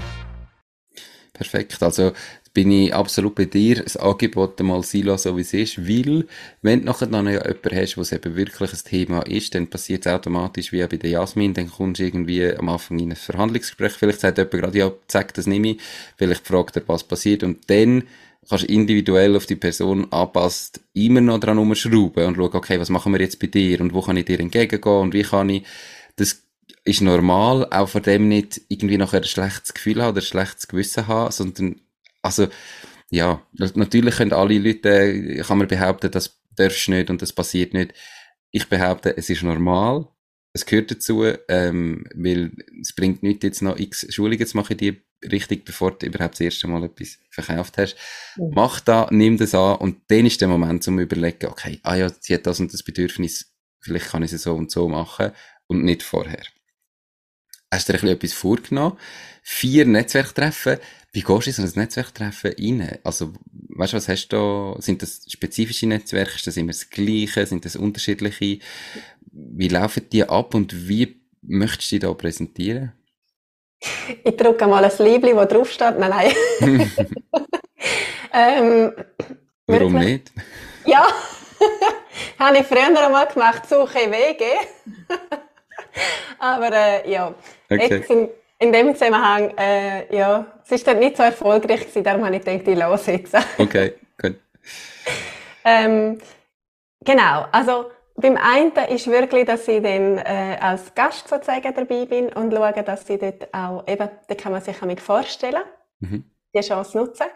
Perfekt. 1.33 1.83
Also 1.83 2.13
bin 2.53 2.71
ich 2.71 2.93
absolut 2.93 3.35
bei 3.35 3.45
dir, 3.45 3.83
das 3.83 3.95
Angebot 3.95 4.59
mal 4.61 4.83
Silo 4.83 5.15
so 5.17 5.37
wie 5.37 5.41
es 5.41 5.53
ist, 5.53 5.87
weil, 5.87 6.25
wenn 6.61 6.79
du 6.79 6.85
nachher 6.85 7.07
dann 7.07 7.27
ja 7.27 7.45
jemanden 7.47 7.75
hast, 7.75 7.95
wo 7.95 8.01
es 8.01 8.11
eben 8.11 8.35
wirklich 8.35 8.73
ein 8.73 8.79
Thema 8.83 9.21
ist, 9.21 9.55
dann 9.55 9.69
passiert 9.69 10.05
es 10.05 10.11
automatisch 10.11 10.71
wie 10.71 10.85
bei 10.85 10.97
der 10.97 11.11
Jasmin, 11.11 11.53
dann 11.53 11.69
kommst 11.69 12.01
du 12.01 12.05
irgendwie 12.05 12.53
am 12.53 12.69
Anfang 12.69 12.99
in 12.99 13.11
ein 13.11 13.15
Verhandlungsgespräch, 13.15 13.93
vielleicht 13.93 14.19
sagt 14.19 14.37
jemand 14.37 14.51
gerade, 14.51 14.77
ja, 14.77 14.91
zeig 15.07 15.33
das 15.35 15.47
nicht 15.47 15.61
mehr, 15.61 15.75
vielleicht 16.17 16.45
fragt 16.45 16.75
er, 16.75 16.83
was 16.87 17.05
passiert 17.05 17.43
und 17.43 17.69
dann 17.69 18.03
kannst 18.49 18.63
du 18.63 18.73
individuell 18.73 19.35
auf 19.35 19.45
die 19.45 19.55
Person 19.55 20.11
anpasst 20.11 20.81
immer 20.93 21.21
noch 21.21 21.39
dran 21.39 21.57
umschrauben 21.57 22.25
und 22.25 22.35
schauen, 22.35 22.53
okay, 22.53 22.79
was 22.79 22.89
machen 22.89 23.13
wir 23.13 23.21
jetzt 23.21 23.39
bei 23.39 23.47
dir 23.47 23.81
und 23.81 23.93
wo 23.93 24.01
kann 24.01 24.17
ich 24.17 24.25
dir 24.25 24.39
entgegengehen 24.39 25.01
und 25.01 25.13
wie 25.13 25.23
kann 25.23 25.49
ich 25.49 25.63
das 26.15 26.43
ist 26.83 27.01
normal, 27.01 27.67
auch 27.71 27.89
von 27.89 28.01
dem 28.01 28.27
nicht 28.27 28.61
irgendwie 28.67 28.97
nachher 28.97 29.21
ein 29.21 29.23
schlechtes 29.23 29.73
Gefühl 29.73 30.01
haben 30.01 30.11
oder 30.11 30.21
ein 30.21 30.25
schlechtes 30.25 30.67
Gewissen 30.67 31.07
haben, 31.07 31.31
sondern, 31.31 31.81
also, 32.21 32.47
ja, 33.09 33.41
natürlich 33.53 34.15
können 34.15 34.33
alle 34.33 34.57
Leute, 34.57 35.43
kann 35.45 35.57
man 35.59 35.67
behaupten, 35.67 36.11
das 36.11 36.39
darfst 36.55 36.87
du 36.87 36.91
nicht 36.91 37.09
und 37.09 37.21
das 37.21 37.33
passiert 37.33 37.73
nicht. 37.73 37.93
Ich 38.51 38.67
behaupte, 38.67 39.15
es 39.15 39.29
ist 39.29 39.43
normal, 39.43 40.07
es 40.53 40.65
gehört 40.65 40.91
dazu, 40.91 41.23
ähm, 41.47 42.05
weil 42.15 42.51
es 42.81 42.93
bringt 42.93 43.21
nichts, 43.23 43.43
jetzt 43.43 43.61
noch 43.61 43.77
x 43.77 44.07
Schulungen 44.13 44.45
zu 44.45 44.57
machen, 44.57 44.77
die 44.77 45.01
richtig, 45.29 45.65
bevor 45.65 45.91
du 45.91 46.05
überhaupt 46.05 46.35
das 46.35 46.41
erste 46.41 46.67
Mal 46.67 46.83
etwas 46.83 47.17
verkauft 47.29 47.77
hast. 47.77 47.95
Mhm. 48.37 48.51
Mach 48.53 48.79
da, 48.79 49.07
nimm 49.11 49.37
das 49.37 49.55
an 49.55 49.77
und 49.77 50.01
dann 50.07 50.25
ist 50.25 50.41
der 50.41 50.47
Moment, 50.47 50.87
um 50.87 50.97
zu 50.97 51.01
überlegen, 51.01 51.47
okay, 51.47 51.79
ah 51.83 51.95
ja, 51.95 52.09
sie 52.19 52.33
hat 52.33 52.45
das 52.45 52.59
und 52.59 52.73
das 52.73 52.83
Bedürfnis, 52.83 53.53
vielleicht 53.79 54.09
kann 54.09 54.23
ich 54.23 54.33
es 54.33 54.43
so 54.43 54.53
und 54.55 54.71
so 54.71 54.87
machen 54.87 55.31
und 55.67 55.83
nicht 55.83 56.03
vorher 56.03 56.43
hast 57.71 57.89
du 57.89 57.93
dir 57.93 58.11
etwas 58.11 58.33
vorgenommen? 58.33 58.97
Vier 59.41 59.85
Netzwerktreffen. 59.85 60.77
Wie 61.13 61.21
gehst 61.21 61.47
du 61.47 61.49
in 61.49 61.53
so 61.53 61.61
ein 61.63 61.83
Netzwerktreffen 61.83 62.53
rein? 62.57 62.99
Also, 63.03 63.33
weißt 63.69 63.93
du, 63.93 63.97
was 63.97 64.07
hast 64.07 64.27
du 64.29 64.35
da? 64.75 64.81
Sind 64.81 65.01
das 65.01 65.25
spezifische 65.27 65.87
Netzwerke? 65.87 66.35
Ist 66.35 66.47
das 66.47 66.57
immer 66.57 66.71
das 66.71 66.89
Gleiche? 66.89 67.45
Sind 67.45 67.65
das 67.65 67.75
unterschiedliche? 67.75 68.59
Wie 69.31 69.67
laufen 69.67 70.03
die 70.11 70.23
ab 70.23 70.53
und 70.53 70.87
wie 70.87 71.21
möchtest 71.41 71.91
du 71.91 71.95
dich 71.95 72.01
da 72.01 72.13
präsentieren? 72.13 72.91
Ich 74.23 74.37
drücke 74.37 74.67
mal 74.67 74.83
ein 74.83 74.91
Liebling, 74.99 75.35
das 75.35 75.47
draufsteht. 75.47 75.97
Nein, 75.97 76.09
nein. 76.09 76.91
ähm, 78.33 78.93
Warum 79.65 79.93
nicht? 79.93 80.31
Ja, 80.85 81.05
habe 82.39 82.57
ich 82.57 82.65
früher 82.65 82.87
einmal 82.87 83.27
gemacht, 83.27 83.67
suche 83.67 84.11
Wege. 84.11 84.45
Aber 86.39 86.71
äh, 86.71 87.09
ja, 87.11 87.33
okay. 87.69 87.87
jetzt 87.89 88.09
in, 88.09 88.29
in 88.59 88.71
dem 88.71 88.93
Zusammenhang, 88.93 89.55
äh, 89.57 90.15
ja, 90.15 90.45
es 90.63 90.71
ist 90.71 90.87
dann 90.87 90.99
nicht 90.99 91.17
so 91.17 91.23
erfolgreich 91.23 91.81
gewesen, 91.81 92.03
darum 92.03 92.25
habe 92.25 92.35
ich 92.35 92.43
gedacht, 92.43 92.67
ich 92.67 92.77
lasse 92.77 93.11
jetzt. 93.13 93.35
okay, 93.57 93.93
gut. 94.19 94.35
ähm, 95.65 96.19
genau, 97.03 97.45
also 97.51 97.91
beim 98.15 98.37
einen 98.37 98.71
ist 98.89 99.07
wirklich, 99.07 99.45
dass 99.45 99.67
ich 99.67 99.81
dann 99.81 100.17
äh, 100.17 100.57
als 100.59 100.93
Gast 100.93 101.27
sozusagen 101.27 101.73
dabei 101.73 102.05
bin 102.05 102.29
und 102.29 102.53
schaue, 102.53 102.83
dass 102.83 103.09
ich 103.09 103.19
dort 103.19 103.53
auch, 103.53 103.87
eben, 103.87 104.09
da 104.27 104.35
kann 104.35 104.51
man 104.51 104.61
sich 104.61 104.77
damit 104.77 104.99
vorstellen, 104.99 105.63
mhm. 105.99 106.25
die 106.53 106.61
Chance 106.61 106.97
nutzen. 106.97 107.27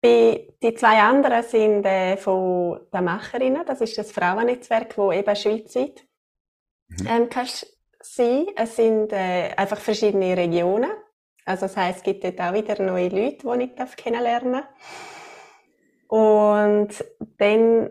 Bei 0.00 0.48
die 0.62 0.74
zwei 0.74 1.00
anderen 1.00 1.42
sind 1.42 1.84
äh, 1.84 2.16
von 2.16 2.80
den 2.92 3.04
Macherinnen, 3.04 3.66
das 3.66 3.80
ist 3.80 3.98
das 3.98 4.12
Frauennetzwerk, 4.12 4.94
das 4.96 5.14
eben 5.14 5.36
schweizweit 5.36 6.06
mhm. 6.88 7.06
ähm, 7.06 7.28
kannst 7.28 7.66
sein. 8.00 8.46
Es 8.56 8.76
sind 8.76 9.12
äh, 9.12 9.50
einfach 9.56 9.78
verschiedene 9.78 10.36
Regionen. 10.36 10.90
Also 11.44 11.66
das 11.66 11.76
heißt, 11.76 11.98
es 11.98 12.02
gibt 12.02 12.24
dort 12.24 12.40
auch 12.40 12.54
wieder 12.54 12.80
neue 12.82 13.08
Leute, 13.08 13.46
die 13.46 13.64
ich 13.64 13.74
darf 13.74 13.96
kennenlernen 13.96 14.62
Und 16.08 17.04
dann 17.38 17.90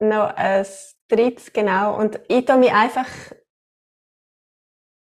noch 0.00 0.34
ein 0.34 0.66
drittes, 1.08 1.52
genau. 1.52 1.98
Und 1.98 2.20
ich 2.28 2.44
tue 2.44 2.56
mich 2.58 2.72
einfach 2.72 3.08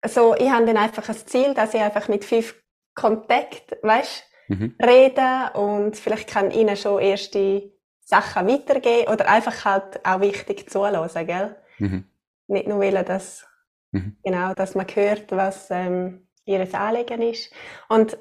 so, 0.06 0.36
ich 0.36 0.50
habe 0.50 0.66
dann 0.66 0.78
einfach 0.78 1.08
ein 1.08 1.16
Ziel, 1.16 1.54
dass 1.54 1.74
ich 1.74 1.82
einfach 1.82 2.08
mit 2.08 2.26
fünf 2.26 2.56
Kontakt, 2.96 3.78
weißt, 3.84 4.24
mhm. 4.48 4.76
rede 4.82 5.52
und 5.54 5.96
vielleicht 5.96 6.28
kann 6.28 6.52
ich 6.52 6.58
ihnen 6.58 6.76
schon 6.76 7.00
erste 7.00 7.72
Sachen 8.02 8.48
weitergeben 8.48 9.12
oder 9.12 9.30
einfach 9.30 9.64
halt 9.64 10.06
auch 10.06 10.20
wichtig 10.22 10.70
zuhören, 10.70 11.28
gell? 11.28 11.56
Mhm. 11.78 12.06
Nicht 12.48 12.68
nur 12.68 12.80
wollen, 12.80 13.06
dass 13.06 13.46
Mhm. 13.92 14.18
Genau, 14.24 14.54
dass 14.54 14.76
man 14.76 14.88
hört, 14.88 15.32
was 15.32 15.70
ähm, 15.70 16.28
ihr 16.46 16.68
Anliegen 16.74 17.22
ist. 17.22 17.52
Und 17.90 18.18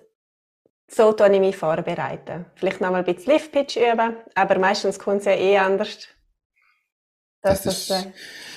so 0.88 1.12
tue 1.12 1.32
ich 1.32 1.40
mich 1.40 1.56
vorbereiten. 1.56 2.46
Vielleicht 2.56 2.80
noch 2.80 2.90
mal 2.90 2.98
ein 2.98 3.04
bisschen 3.04 3.32
Lift-Pitch 3.32 3.76
üben, 3.76 4.16
aber 4.34 4.58
meistens 4.58 4.98
kommt 4.98 5.20
es 5.20 5.26
ja 5.26 5.32
eh 5.32 5.58
anders. 5.58 6.08
Das, 7.42 7.62
das, 7.62 7.78
ist, 7.78 7.90
äh, 7.90 8.12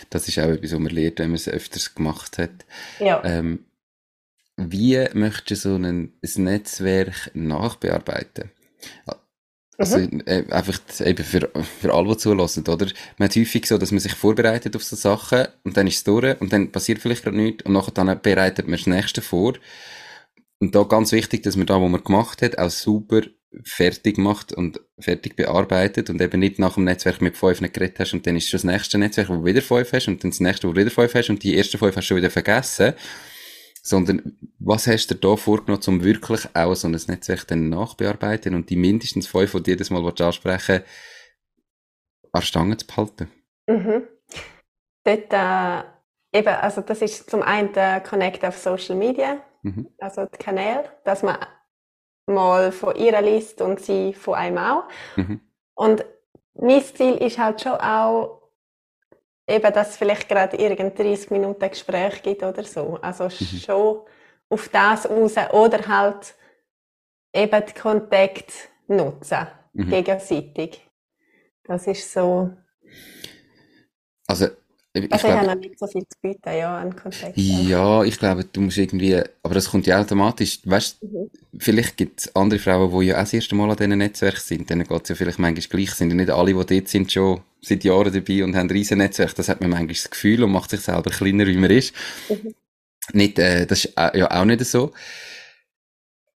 das 0.09 0.27
ist 0.27 0.39
auch 0.39 0.49
etwas, 0.49 0.73
was 0.73 0.79
man 0.79 0.91
lernt, 0.91 1.19
wenn 1.19 1.29
man 1.29 1.35
es 1.35 1.47
öfters 1.47 1.95
gemacht 1.95 2.37
hat. 2.37 2.65
Ja. 2.99 3.23
Ähm, 3.23 3.65
wie 4.57 5.07
möchtest 5.13 5.65
du 5.65 5.69
so 5.69 5.75
ein, 5.75 6.13
ein 6.21 6.43
Netzwerk 6.43 7.31
nachbearbeiten? 7.33 8.51
Also, 9.77 9.97
mhm. 9.97 10.21
äh, 10.25 10.45
einfach 10.51 10.79
eben 10.99 11.23
für, 11.23 11.49
für 11.79 11.93
alle, 11.93 12.09
die 12.09 12.17
zulassen, 12.17 12.67
oder? 12.67 12.87
Man 13.17 13.29
hat 13.29 13.35
häufig 13.35 13.65
so, 13.65 13.77
dass 13.77 13.91
man 13.91 13.99
sich 13.99 14.13
vorbereitet 14.13 14.75
auf 14.75 14.83
so 14.83 14.95
Sachen 14.95 15.47
und 15.63 15.77
dann 15.77 15.87
ist 15.87 15.97
es 15.97 16.03
durch 16.03 16.39
und 16.39 16.53
dann 16.53 16.71
passiert 16.71 16.99
vielleicht 16.99 17.23
gerade 17.23 17.37
nichts 17.37 17.65
und 17.65 17.73
nachher 17.73 17.91
dann 17.91 18.21
bereitet 18.21 18.67
man 18.67 18.77
das 18.77 18.87
nächste 18.87 19.21
vor. 19.21 19.53
Und 20.59 20.75
da 20.75 20.83
ganz 20.83 21.11
wichtig, 21.11 21.43
dass 21.43 21.55
man 21.55 21.65
da, 21.65 21.81
was 21.81 21.89
man 21.89 22.03
gemacht 22.03 22.41
hat, 22.41 22.59
auch 22.59 22.69
super 22.69 23.21
fertig 23.63 24.17
macht 24.17 24.53
und 24.53 24.81
fertig 24.99 25.35
bearbeitet 25.35 26.09
und 26.09 26.21
eben 26.21 26.39
nicht 26.39 26.59
nach 26.59 26.75
dem 26.75 26.85
Netzwerk 26.85 27.21
mit 27.21 27.37
fünf 27.37 27.61
nicht 27.61 27.73
geredet 27.73 27.99
hast 27.99 28.13
und 28.13 28.25
dann 28.25 28.35
ist 28.35 28.49
schon 28.49 28.57
das 28.57 28.63
nächste 28.63 28.97
Netzwerk, 28.97 29.29
wo 29.29 29.35
du 29.35 29.45
wieder 29.45 29.61
fünf 29.61 29.93
hast 29.93 30.07
und 30.07 30.23
dann 30.23 30.31
das 30.31 30.39
nächste, 30.39 30.67
wo 30.67 30.73
du 30.73 30.81
wieder 30.81 30.91
fünf 30.91 31.13
hast 31.13 31.29
und 31.29 31.43
die 31.43 31.57
ersten 31.57 31.77
fünf 31.77 31.95
hast 31.95 32.05
du 32.05 32.07
schon 32.07 32.17
wieder 32.17 32.31
vergessen 32.31 32.93
sondern 33.83 34.37
was 34.59 34.87
hast 34.87 35.07
du 35.07 35.15
da 35.15 35.35
vorgenommen, 35.35 35.83
um 35.87 36.03
wirklich 36.03 36.47
auch 36.55 36.73
so 36.73 36.87
ein 36.87 36.91
Netzwerk 36.93 37.45
dann 37.47 37.67
nachbearbeiten 37.67 38.55
und 38.55 38.69
die 38.69 38.77
mindestens 38.77 39.27
fünf 39.27 39.51
von 39.51 39.61
dir 39.61 39.75
das 39.75 39.89
mal 39.89 40.07
ansprechen, 40.07 40.83
an 42.31 42.41
Stangen 42.41 42.79
zu 42.79 42.87
behalten? 42.87 43.29
Mhm. 43.67 44.07
Dort, 45.03 45.33
äh, 45.33 45.83
eben, 46.39 46.47
also 46.47 46.79
das 46.79 47.01
ist 47.01 47.29
zum 47.29 47.41
einen 47.41 47.73
der 47.73 47.99
Connect 47.99 48.45
auf 48.45 48.57
Social 48.57 48.95
Media, 48.95 49.43
mhm. 49.63 49.89
also 49.99 50.25
die 50.25 50.37
Kanäle, 50.37 50.89
dass 51.03 51.21
man 51.21 51.37
mal 52.25 52.71
von 52.71 52.95
ihr 52.95 53.19
liest 53.21 53.61
und 53.61 53.79
sie 53.79 54.13
von 54.13 54.35
einem 54.35 54.57
auch. 54.57 54.83
Mhm. 55.15 55.41
Und 55.75 56.05
mein 56.55 56.83
Ziel 56.83 57.15
ist 57.15 57.37
halt 57.37 57.61
schon 57.61 57.73
auch, 57.73 58.41
eben, 59.47 59.73
dass 59.73 59.91
es 59.91 59.97
vielleicht 59.97 60.29
gerade 60.29 60.57
irgend 60.57 60.97
30 60.97 61.31
Minuten 61.31 61.69
Gespräch 61.69 62.21
gibt 62.21 62.43
oder 62.43 62.63
so. 62.63 62.97
Also 63.01 63.25
mhm. 63.25 63.57
schon 63.57 64.01
auf 64.49 64.69
das 64.69 65.09
raus 65.09 65.35
oder 65.51 65.87
halt 65.87 66.35
eben 67.33 67.65
den 67.65 67.75
Kontakt 67.75 68.51
nutzen, 68.87 69.47
mhm. 69.73 69.89
gegenseitig. 69.89 70.87
Das 71.63 71.87
ist 71.87 72.11
so. 72.11 72.51
Also 74.27 74.47
ich 74.93 75.11
also 75.11 75.27
ich 75.27 75.33
habe 75.33 75.47
noch 75.47 75.55
nicht 75.55 75.79
so 75.79 75.87
viel 75.87 76.03
zu 76.07 76.17
bieten, 76.21 76.55
ja, 76.55 76.77
an 76.77 76.95
Kontakt. 76.95 77.35
Ja, 77.35 78.03
ich 78.03 78.19
glaube, 78.19 78.43
du 78.45 78.61
musst 78.61 78.77
irgendwie, 78.77 79.21
aber 79.41 79.55
das 79.55 79.69
kommt 79.69 79.87
ja 79.87 79.99
automatisch, 79.99 80.59
weißt, 80.63 81.01
mhm. 81.01 81.31
vielleicht 81.57 81.97
gibt 81.97 82.19
es 82.21 82.35
andere 82.35 82.59
Frauen, 82.59 82.99
die 82.99 83.07
ja 83.07 83.15
auch 83.15 83.21
das 83.21 83.33
erste 83.33 83.55
Mal 83.55 83.71
an 83.71 83.77
diesen 83.77 83.97
Netzwerken 83.97 84.39
sind, 84.39 84.69
denen 84.69 84.87
geht 84.87 85.01
es 85.03 85.09
ja 85.09 85.15
vielleicht 85.15 85.39
manchmal 85.39 85.67
gleich, 85.67 85.91
sind 85.95 86.09
ja 86.09 86.15
nicht 86.15 86.29
alle, 86.29 86.53
die 86.53 86.75
dort 86.75 86.87
sind, 86.87 87.11
schon 87.11 87.41
seit 87.61 87.83
Jahren 87.83 88.13
dabei 88.13 88.43
und 88.43 88.55
haben 88.55 88.67
ein 88.67 88.71
riesen 88.71 88.99
Netzwerk, 88.99 89.33
das 89.35 89.49
hat 89.49 89.61
man 89.61 89.71
manchmal 89.71 89.95
das 89.95 90.09
Gefühl 90.09 90.43
und 90.43 90.51
macht 90.51 90.69
sich 90.69 90.81
selber 90.81 91.09
kleiner, 91.09 91.47
wie 91.47 91.57
man 91.57 91.71
ist. 91.71 91.93
Mhm. 92.29 92.53
Nicht, 93.13 93.39
äh, 93.39 93.65
das 93.65 93.85
ist 93.85 93.93
ja 93.95 94.31
auch 94.31 94.45
nicht 94.45 94.63
so. 94.65 94.93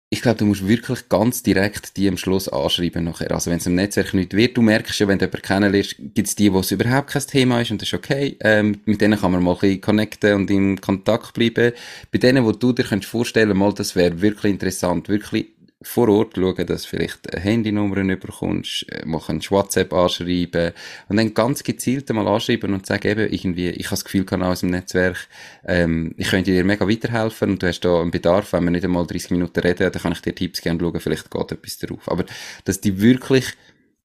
Ich 0.09 0.23
glaube, 0.23 0.39
du 0.39 0.47
musst 0.47 0.69
wirklich 0.69 1.09
ganz 1.09 1.43
direkt 1.43 1.97
die 1.97 2.09
am 2.09 2.17
Schluss 2.17 2.49
anschreiben 2.49 3.05
nachher. 3.05 3.33
Also 3.33 3.51
wenn 3.51 3.59
es 3.59 3.67
im 3.67 3.75
Netzwerk 3.75 4.15
nicht 4.15 4.35
wird, 4.35 4.57
du 4.57 4.63
merkst 4.63 5.01
ja, 5.01 5.09
wenn 5.09 5.19
du 5.19 5.25
jemanden 5.25 5.43
kennenlernst, 5.43 5.97
gibt 6.15 6.29
es 6.29 6.37
die, 6.37 6.53
wo 6.53 6.61
es 6.61 6.71
überhaupt 6.71 7.11
kein 7.11 7.27
Thema 7.27 7.61
ist 7.61 7.73
und 7.73 7.83
das 7.83 7.89
ist 7.89 7.95
okay. 7.95 8.37
Ähm, 8.41 8.81
mit 8.85 9.01
denen 9.01 9.19
kann 9.19 9.33
man 9.33 9.43
mal 9.43 9.55
ein 9.55 9.59
bisschen 9.59 9.81
connecten 9.81 10.35
und 10.35 10.51
in 10.51 10.81
Kontakt 10.81 11.35
bleiben. 11.35 11.73
Bei 12.13 12.19
denen, 12.19 12.45
wo 12.45 12.53
du 12.53 12.73
dir 12.73 12.85
könntest 12.85 13.11
vorstellen, 13.11 13.57
mal, 13.57 13.73
das 13.75 13.97
wäre 13.97 14.21
wirklich 14.21 14.53
interessant, 14.53 15.09
wirklich 15.09 15.47
vor 15.83 16.09
Ort 16.09 16.37
schauen, 16.37 16.67
dass 16.67 16.87
vielleicht 16.87 17.21
Handynummern 17.33 18.09
überkommst, 18.09 18.87
äh, 18.91 19.05
mal 19.05 19.21
kannst 19.25 19.51
WhatsApp 19.51 19.93
anschreiben 19.93 20.73
und 21.09 21.19
dann 21.19 21.35
ganz 21.35 21.63
gezielt 21.63 22.09
mal 22.11 22.27
anschreiben 22.27 22.73
und 22.73 22.87
sagen 22.87 23.09
eben 23.09 23.33
irgendwie, 23.33 23.69
ich 23.69 23.87
habe 23.87 23.97
das 23.97 24.05
Gefühl, 24.05 24.25
kann 24.25 24.43
aus 24.43 24.61
dem 24.61 24.71
Netzwerk, 24.71 25.29
ähm, 25.67 26.15
ich 26.17 26.29
könnte 26.29 26.51
dir 26.51 26.65
mega 26.65 26.89
weiterhelfen 26.89 27.51
und 27.51 27.63
du 27.63 27.69
hast 27.69 27.81
da 27.81 28.01
einen 28.01 28.11
Bedarf, 28.11 28.55
wenn 28.55 28.65
wir 28.65 28.71
nicht 28.71 28.85
einmal 28.85 29.07
30 29.07 29.33
Minuten 29.33 29.61
reden, 29.61 29.93
dann 29.93 30.03
kann 30.03 30.13
ich 30.13 30.23
dir 30.23 30.35
Tipps 30.35 30.63
gerne 30.63 30.81
schauen, 30.81 31.01
vielleicht 31.01 31.31
geht 31.31 31.53
etwas 31.53 31.79
darauf. 31.79 32.11
Aber, 32.11 32.25
dass 32.65 32.81
die 32.81 33.01
wirklich 33.01 33.45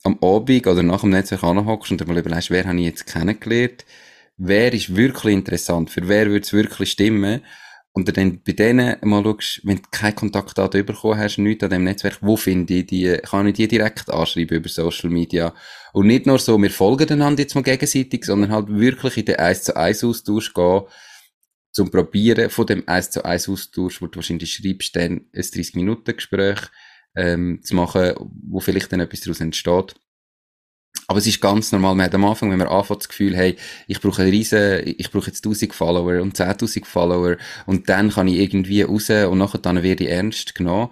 am 0.03 0.17
Abend 0.21 0.67
oder 0.67 0.83
nach 0.83 1.01
dem 1.01 1.11
Netzwerk 1.11 1.43
anhockst 1.43 1.91
und 1.91 2.01
dir 2.01 2.05
mal 2.05 2.17
überlegst, 2.17 2.51
wer 2.51 2.65
habe 2.65 2.79
ich 2.79 2.85
jetzt 2.85 3.07
kennengelernt, 3.07 3.85
wer 4.37 4.73
ist 4.73 4.95
wirklich 4.95 5.33
interessant, 5.33 5.89
für 5.89 6.07
wer 6.07 6.27
würde 6.27 6.41
es 6.41 6.51
wirklich 6.51 6.91
stimmen 6.91 7.41
und 7.93 8.15
dann 8.17 8.41
bei 8.43 8.53
denen 8.53 8.95
mal 9.01 9.23
schaust, 9.23 9.61
wenn 9.63 9.77
du 9.77 9.83
keine 9.91 10.15
Kontaktdaten 10.15 10.85
bekommen 10.85 11.19
hast, 11.19 11.37
nichts 11.37 11.63
an 11.63 11.71
dem 11.71 11.83
Netzwerk, 11.83 12.19
wo 12.21 12.37
finde 12.37 12.75
ich 12.75 12.85
die, 12.85 13.17
kann 13.23 13.47
ich 13.47 13.55
die 13.55 13.67
direkt 13.67 14.09
anschreiben 14.09 14.57
über 14.57 14.69
Social 14.69 15.09
Media. 15.09 15.53
Und 15.91 16.07
nicht 16.07 16.25
nur 16.25 16.39
so, 16.39 16.57
wir 16.61 16.71
folgen 16.71 17.09
einander 17.09 17.41
jetzt 17.41 17.55
mal 17.55 17.63
gegenseitig, 17.63 18.23
sondern 18.23 18.51
halt 18.51 18.69
wirklich 18.69 19.17
in 19.17 19.25
den 19.25 19.35
1 19.35 19.63
zu 19.63 19.75
1 19.75 20.03
Austausch 20.05 20.53
gehen, 20.53 20.83
zum 21.73 21.91
Probieren 21.91 22.49
von 22.49 22.65
dem 22.65 22.87
1 22.87 23.11
zu 23.11 23.25
1 23.25 23.49
Austausch, 23.49 24.01
wo 24.01 24.07
du 24.07 24.17
wahrscheinlich 24.17 24.53
schreibst, 24.53 24.95
dann 24.95 25.11
ein 25.11 25.29
30 25.33 25.75
Minuten 25.75 26.15
Gespräch, 26.15 26.59
ähm, 27.15 27.59
zu 27.61 27.75
machen, 27.75 28.13
wo 28.49 28.61
vielleicht 28.61 28.91
dann 28.93 29.01
etwas 29.01 29.21
daraus 29.21 29.41
entsteht. 29.41 29.95
Aber 31.11 31.19
es 31.19 31.27
ist 31.27 31.41
ganz 31.41 31.73
normal, 31.73 31.93
man 31.95 32.05
hat 32.05 32.15
am 32.15 32.23
Anfang, 32.23 32.51
wenn 32.51 32.57
man 32.57 32.69
anfängt, 32.69 33.01
das 33.01 33.09
Gefühl, 33.09 33.35
hey, 33.35 33.57
ich 33.85 33.99
brauche 33.99 34.23
riesen, 34.23 34.81
ich 34.85 35.11
brauche 35.11 35.27
jetzt 35.27 35.45
1000 35.45 35.73
Follower 35.75 36.21
und 36.21 36.39
10.000 36.39 36.85
Follower 36.85 37.35
und 37.65 37.89
dann 37.89 38.11
kann 38.11 38.29
ich 38.29 38.35
irgendwie 38.35 38.83
raus 38.83 39.09
und 39.09 39.37
nachher 39.37 39.57
dann 39.57 39.83
werde 39.83 40.05
ich 40.05 40.09
ernst 40.09 40.55
genommen. 40.55 40.89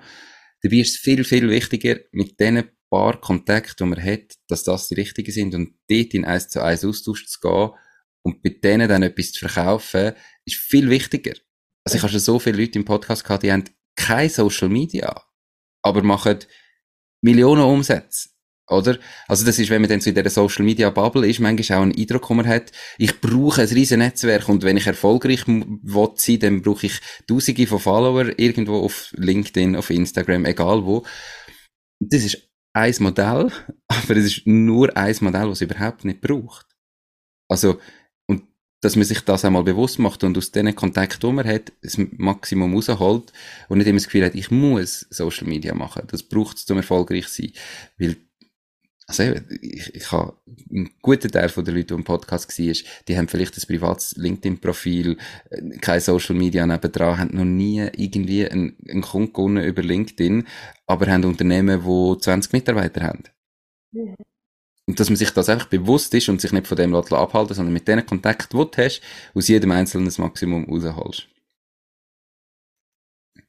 Dabei 0.61 0.75
ist 0.75 0.95
es 0.95 0.97
viel, 0.97 1.23
viel 1.23 1.49
wichtiger, 1.49 2.01
mit 2.11 2.37
diesen 2.37 2.65
paar 2.89 3.21
Kontakten, 3.21 3.77
die 3.77 3.95
man 3.95 4.03
hat, 4.03 4.33
dass 4.49 4.63
das 4.63 4.89
die 4.89 4.95
richtigen 4.95 5.31
sind 5.31 5.55
und 5.55 5.75
dort 5.87 6.13
in 6.13 6.25
eins 6.25 6.49
zu 6.49 6.61
eins 6.61 6.83
Austausch 6.83 7.25
zu 7.25 7.39
gehen 7.39 7.69
und 8.21 8.43
bei 8.43 8.49
denen 8.49 8.89
dann 8.89 9.03
etwas 9.03 9.31
zu 9.31 9.47
verkaufen, 9.47 10.11
ist 10.43 10.57
viel 10.57 10.89
wichtiger. 10.89 11.35
Also 11.85 11.95
ich 11.95 12.03
habe 12.03 12.11
schon 12.11 12.19
so 12.19 12.39
viele 12.39 12.57
Leute 12.57 12.77
im 12.77 12.83
Podcast 12.83 13.23
gehabt, 13.23 13.43
die 13.43 13.53
haben 13.53 13.63
kein 13.95 14.29
Social 14.29 14.67
Media, 14.67 15.23
aber 15.81 16.03
machen 16.03 16.39
Millionen 17.21 17.63
Umsätze 17.63 18.31
oder? 18.69 18.97
Also 19.27 19.45
das 19.45 19.59
ist, 19.59 19.69
wenn 19.69 19.81
man 19.81 19.89
dann 19.89 20.01
so 20.01 20.09
in 20.09 20.15
dieser 20.15 20.29
Social 20.29 20.63
Media 20.63 20.89
Bubble 20.89 21.27
ist, 21.27 21.39
manchmal 21.39 21.79
auch 21.79 21.83
ein 21.83 21.95
Eindruck, 21.95 22.27
den 22.27 22.37
man 22.37 22.47
hat, 22.47 22.71
ich 22.97 23.19
brauche 23.19 23.61
ein 23.61 23.67
riesen 23.67 23.99
Netzwerk 23.99 24.47
und 24.47 24.63
wenn 24.63 24.77
ich 24.77 24.87
erfolgreich 24.87 25.47
will 25.47 26.09
sein, 26.15 26.39
dann 26.39 26.61
brauche 26.61 26.85
ich 26.85 26.99
tausende 27.27 27.67
von 27.67 27.79
Follower 27.79 28.37
irgendwo 28.37 28.79
auf 28.79 29.11
LinkedIn, 29.15 29.75
auf 29.75 29.89
Instagram, 29.89 30.45
egal 30.45 30.85
wo. 30.85 31.05
Das 31.99 32.23
ist 32.23 32.49
ein 32.73 32.93
Modell, 32.99 33.51
aber 33.87 34.15
es 34.15 34.25
ist 34.25 34.47
nur 34.47 34.95
ein 34.95 35.15
Modell, 35.21 35.49
das 35.49 35.61
es 35.61 35.61
überhaupt 35.61 36.05
nicht 36.05 36.21
braucht. 36.21 36.67
Also, 37.49 37.79
und 38.27 38.43
dass 38.81 38.95
man 38.95 39.05
sich 39.05 39.21
das 39.21 39.43
einmal 39.43 39.63
bewusst 39.63 39.97
macht 39.97 40.23
und 40.23 40.37
aus 40.37 40.51
diesen 40.51 40.75
Kontakten, 40.75 41.27
die 41.27 41.35
man 41.35 41.47
hat, 41.47 41.73
das 41.81 41.97
Maximum 41.97 42.75
rausholt 42.75 43.33
und 43.67 43.79
nicht 43.79 43.87
immer 43.87 43.97
das 43.97 44.05
Gefühl 44.05 44.25
hat, 44.25 44.35
ich 44.35 44.51
muss 44.51 45.07
Social 45.09 45.47
Media 45.47 45.73
machen. 45.73 46.03
Das 46.11 46.21
braucht 46.21 46.57
es, 46.57 46.69
um 46.69 46.77
erfolgreich 46.77 47.27
zu 47.27 47.41
sein. 47.41 47.53
Weil 47.97 48.17
also 49.09 49.23
ich, 49.61 49.95
ich 49.95 50.11
habe 50.11 50.37
einen 50.69 50.91
guten 51.01 51.31
Teil 51.31 51.49
von 51.49 51.65
der 51.65 51.73
Leute, 51.73 51.87
die 51.87 51.93
im 51.95 52.03
Podcast 52.03 52.47
war, 52.47 52.73
die 53.07 53.17
haben 53.17 53.27
vielleicht 53.27 53.57
ein 53.57 53.67
privates 53.67 54.15
LinkedIn-Profil, 54.17 55.17
äh, 55.49 55.77
kein 55.79 55.99
Social 55.99 56.35
Media 56.35 56.67
nebendran, 56.67 57.17
haben 57.17 57.35
noch 57.35 57.43
nie 57.43 57.89
irgendwie 57.97 58.47
einen, 58.47 58.77
einen 58.87 59.01
Kunden 59.01 59.33
gewonnen 59.33 59.63
über 59.63 59.81
LinkedIn, 59.81 60.47
aber 60.85 61.07
haben 61.07 61.23
Unternehmen, 61.25 61.81
die 61.81 62.21
20 62.21 62.53
Mitarbeiter 62.53 63.01
haben. 63.01 63.23
Mhm. 63.93 64.15
Und 64.85 64.99
dass 64.99 65.09
man 65.09 65.17
sich 65.17 65.31
das 65.31 65.49
einfach 65.49 65.67
bewusst 65.67 66.13
ist 66.13 66.29
und 66.29 66.39
sich 66.39 66.51
nicht 66.51 66.67
von 66.67 66.77
dem 66.77 66.93
abhalten 66.93 67.55
sondern 67.55 67.73
mit 67.73 67.87
denen 67.87 68.05
Kontakt, 68.05 68.53
die 68.53 68.57
du 68.57 68.69
hast, 68.77 69.01
aus 69.33 69.47
jedem 69.47 69.71
Einzelnen 69.71 70.05
das 70.05 70.19
Maximum 70.19 70.65
rausholst. 70.65 71.27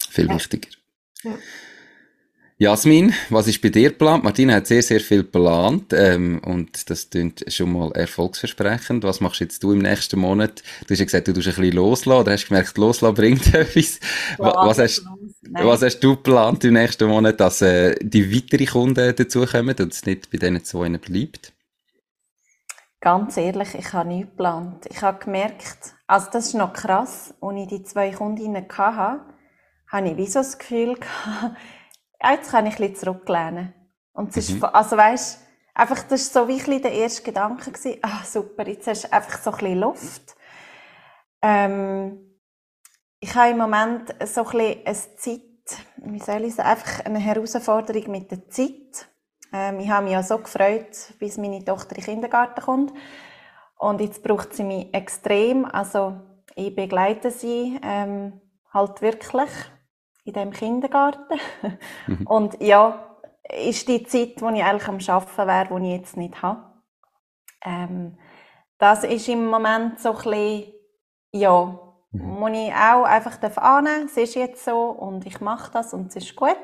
Viel 0.09 0.27
ja. 0.27 0.35
wichtiger. 0.35 0.71
Ja. 1.23 1.39
Jasmin, 2.61 3.15
was 3.31 3.49
ist 3.49 3.63
bei 3.63 3.71
dir 3.71 3.89
geplant? 3.89 4.23
Martina 4.23 4.53
hat 4.53 4.67
sehr, 4.67 4.83
sehr 4.83 5.01
viel 5.01 5.23
geplant 5.23 5.95
ähm, 5.95 6.43
und 6.45 6.91
das 6.91 7.09
klingt 7.09 7.43
schon 7.49 7.73
mal 7.73 7.91
erfolgsversprechend. 7.93 9.03
Was 9.03 9.23
machst 9.23 9.41
jetzt 9.41 9.63
du 9.63 9.73
im 9.73 9.79
nächsten 9.79 10.21
Monat? 10.21 10.63
Du 10.87 10.93
hast 10.93 10.99
ja 10.99 11.07
gesagt, 11.07 11.27
du 11.27 11.33
tust 11.33 11.49
ein 11.49 11.55
bisschen 11.55 11.73
loslassen 11.73 12.21
oder 12.21 12.33
hast 12.33 12.49
gemerkt, 12.49 12.77
loslassen 12.77 13.15
bringt 13.15 13.55
etwas. 13.55 13.99
was, 14.37 14.79
hast, 14.79 15.07
was 15.53 15.81
hast 15.81 16.01
du 16.01 16.17
geplant 16.17 16.63
im 16.65 16.75
nächsten 16.75 17.09
Monat, 17.09 17.41
dass 17.41 17.63
äh, 17.63 17.95
die 18.03 18.31
weiteren 18.31 18.67
Kunden 18.67 19.17
dazukommen 19.17 19.75
und 19.81 19.93
es 19.95 20.05
nicht 20.05 20.31
bei 20.31 20.37
diesen 20.37 20.63
zwei 20.63 20.91
bleibt? 20.91 21.55
Ganz 23.01 23.39
ehrlich, 23.39 23.75
ich 23.75 23.91
habe 23.95 24.11
nichts 24.11 24.33
geplant. 24.33 24.87
Ich 24.91 25.01
habe 25.01 25.25
gemerkt, 25.25 25.95
also 26.07 26.27
das 26.31 26.49
ist 26.49 26.55
noch 26.57 26.75
krass, 26.75 27.33
als 27.41 27.59
ich 27.59 27.69
die 27.69 27.85
zwei 27.85 28.11
Kundinnen 28.11 28.67
hatte, 28.71 29.25
habe 29.91 30.09
ich 30.11 30.17
wie 30.19 30.27
so 30.27 30.41
das 30.41 30.59
Gefühl 30.59 30.97
gehabt, 30.97 31.57
jetzt 32.23 32.51
kann 32.51 32.67
ich 32.67 32.75
ein 32.75 32.93
bisschen 32.93 32.97
zurücklehnen. 32.97 33.75
Und 34.13 34.37
es 34.37 34.51
mhm. 34.51 34.57
ist, 34.57 34.65
also 34.65 34.97
weißt, 34.97 35.41
einfach, 35.75 36.03
das 36.03 36.35
war 36.35 36.43
so 36.43 36.49
wie 36.49 36.61
ein 36.61 36.83
der 36.83 36.93
erste 36.93 37.23
Gedanke 37.23 37.71
gewesen, 37.71 37.99
ah, 38.03 38.23
super, 38.25 38.67
jetzt 38.69 38.87
hast 38.87 39.05
du 39.05 39.13
einfach 39.13 39.39
so 39.39 39.51
ein 39.51 39.59
bisschen 39.59 39.81
Luft. 39.81 40.37
Ähm, 41.43 42.39
ich 43.21 43.35
habe 43.35 43.51
im 43.51 43.59
Moment 43.59 44.15
so 44.27 44.45
ein 44.45 44.51
bisschen 44.51 44.87
eine 44.87 45.17
Zeit, 45.17 45.85
wie 45.97 46.19
soll 46.19 46.45
ich 46.45 46.55
sagen, 46.55 46.69
einfach 46.69 47.05
eine 47.05 47.19
Herausforderung 47.19 48.11
mit 48.11 48.31
der 48.31 48.49
Zeit. 48.49 49.09
Ähm, 49.53 49.81
ich 49.81 49.91
habe 49.91 50.05
mich 50.05 50.13
ja 50.13 50.23
so 50.23 50.39
gefreut, 50.39 51.15
bis 51.19 51.37
meine 51.37 51.65
Tochter 51.65 51.97
in 51.97 52.03
den 52.03 52.05
Kindergarten 52.05 52.63
kommt. 52.63 52.93
Und 53.79 54.01
jetzt 54.01 54.23
braucht 54.23 54.55
sie 54.55 54.65
mich 54.65 54.93
extrem. 54.95 55.65
Also, 55.65 56.21
ich 56.55 56.75
begleite 56.75 57.31
sie 57.31 57.79
ähm, 57.83 58.41
halt 58.73 59.01
wirklich 59.01 59.49
in 60.25 60.33
dem 60.33 60.51
Kindergarten. 60.53 61.39
Mhm. 62.07 62.27
Und 62.27 62.63
ja, 62.63 63.17
ist 63.49 63.89
die 63.89 64.05
Zeit, 64.05 64.41
wo 64.41 64.49
ich 64.51 64.63
eigentlich 64.63 64.89
am 64.89 64.99
Arbeiten 65.17 65.47
wäre, 65.47 65.81
die 65.81 65.87
ich 65.87 66.01
jetzt 66.01 66.17
nicht 66.17 66.43
habe. 66.43 66.65
Ähm, 67.65 68.19
das 68.79 69.05
ist 69.05 69.29
im 69.29 69.47
Moment 69.47 70.01
so 70.01 70.11
ein 70.11 70.17
bisschen, 70.17 70.73
ja, 71.33 71.79
mhm. 72.11 72.41
wo 72.41 72.49
ich 72.49 72.73
auch 72.73 73.05
einfach 73.05 73.41
annehmen 73.57 74.07
darf. 74.07 74.11
Es 74.11 74.17
ist 74.17 74.35
jetzt 74.35 74.65
so 74.65 74.91
und 74.91 75.27
ich 75.27 75.41
mache 75.41 75.73
das 75.73 75.93
und 75.95 76.09
es 76.09 76.17
ist 76.17 76.37
gut. 76.37 76.57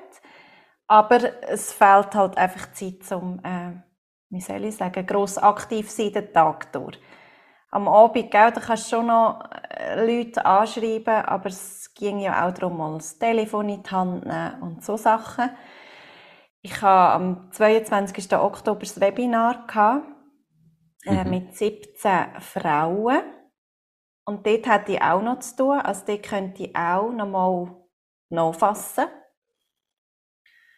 Aber 0.87 1.21
es 1.49 1.73
fehlt 1.73 2.14
halt 2.14 2.38
einfach 2.38 2.73
Zeit, 2.73 3.11
um, 3.11 3.40
äh, 3.45 3.73
wie 4.31 4.40
soll 4.40 4.64
ich 4.64 4.77
sagen, 4.77 5.05
gross 5.05 5.37
aktiv 5.37 5.90
sein 5.90 6.12
den 6.12 6.33
Tag 6.33 6.73
durch 6.73 6.99
am 7.71 7.89
Abend, 7.89 8.31
gell, 8.31 8.53
da 8.53 8.61
kannst 8.61 8.91
du 8.91 8.97
schon 8.97 9.07
noch 9.07 9.43
äh, 9.71 10.05
Leute 10.07 10.45
anschreiben, 10.45 11.25
aber 11.25 11.47
es 11.47 11.93
ging 11.95 12.21
ja 12.21 12.47
auch 12.47 12.53
darum, 12.53 12.77
mal 12.77 12.95
das 12.95 13.19
Telefon 13.19 13.69
in 13.69 13.83
die 13.83 13.91
Hand 13.91 14.25
nehmen 14.25 14.63
und 14.63 14.85
so 14.85 14.97
Sachen. 14.97 15.51
Ich 16.63 16.81
hatte 16.83 17.15
am 17.15 17.53
22. 17.53 18.35
Oktober 18.37 18.81
das 18.81 19.01
Webinar 19.01 19.67
gehabt, 19.67 20.07
äh, 21.05 21.25
mhm. 21.25 21.31
mit 21.31 21.57
17 21.57 22.41
Frauen. 22.41 23.23
Und 24.25 24.45
dort 24.47 24.67
hatte 24.67 24.93
ich 24.93 25.03
auch 25.03 25.23
noch 25.23 25.39
zu 25.39 25.57
tun. 25.57 25.81
Also 25.81 26.05
dort 26.07 26.23
könnte 26.25 26.65
ich 26.65 26.77
auch 26.77 27.11
noch 27.13 27.29
mal 27.29 27.87
nachfassen. 28.31 29.07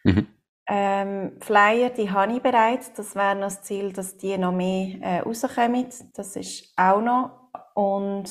Mhm. 0.03 0.27
Ähm, 0.71 1.37
Flyer, 1.41 1.89
die 1.89 2.11
habe 2.11 2.33
ich 2.33 2.43
bereits. 2.43 2.93
Das 2.93 3.15
wäre 3.15 3.33
noch 3.33 3.45
das 3.45 3.63
Ziel, 3.63 3.91
dass 3.91 4.17
die 4.17 4.37
noch 4.37 4.51
mehr 4.51 5.01
äh, 5.01 5.19
rauskommen. 5.21 5.87
Das 6.13 6.35
ist 6.35 6.71
auch 6.77 7.01
noch. 7.01 7.49
Und 7.73 8.29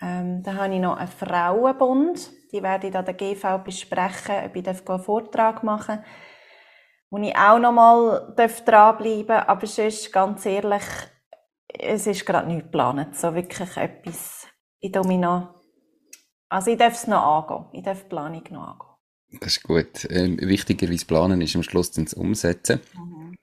ähm, 0.00 0.42
dann 0.44 0.56
habe 0.56 0.74
ich 0.74 0.80
noch 0.80 0.96
einen 0.96 1.08
Frauenbund. 1.08 2.30
Die 2.52 2.62
werde 2.62 2.86
ich 2.86 2.94
an 2.94 3.04
der 3.04 3.14
GV 3.14 3.58
besprechen, 3.58 4.36
ob 4.46 4.54
ich 4.54 4.68
einen 4.68 5.02
Vortrag 5.02 5.64
machen 5.64 5.96
darf. 5.96 6.06
Wo 7.10 7.18
ich 7.18 7.36
auch 7.36 7.58
noch 7.58 7.72
mal 7.72 8.34
dranbleiben 8.36 9.26
darf. 9.26 9.48
Aber 9.48 9.66
sonst, 9.66 10.12
ganz 10.12 10.46
ehrlich, 10.46 10.84
es 11.66 12.06
ist 12.06 12.24
gerade 12.24 12.46
nicht 12.46 12.66
geplant. 12.66 13.16
So 13.16 13.34
wirklich 13.34 13.76
etwas. 13.76 14.46
Ich 14.78 14.94
noch, 14.94 15.54
also 16.48 16.70
ich 16.70 16.78
darf 16.78 16.92
es 16.92 17.08
noch 17.08 17.50
angehen. 17.50 17.66
Ich 17.72 17.82
darf 17.82 18.02
die 18.02 18.08
Planung 18.08 18.44
noch 18.50 18.68
angehen. 18.68 18.87
Das 19.30 19.58
ist 19.58 19.62
gut. 19.62 20.06
Ähm, 20.10 20.38
wichtiger 20.40 20.88
als 20.88 21.04
Planen 21.04 21.40
ist 21.40 21.54
am 21.54 21.62
Schluss 21.62 21.90
dann 21.90 22.04
das 22.04 22.14
Umsetzen. 22.14 22.80
Mhm. 22.94 23.36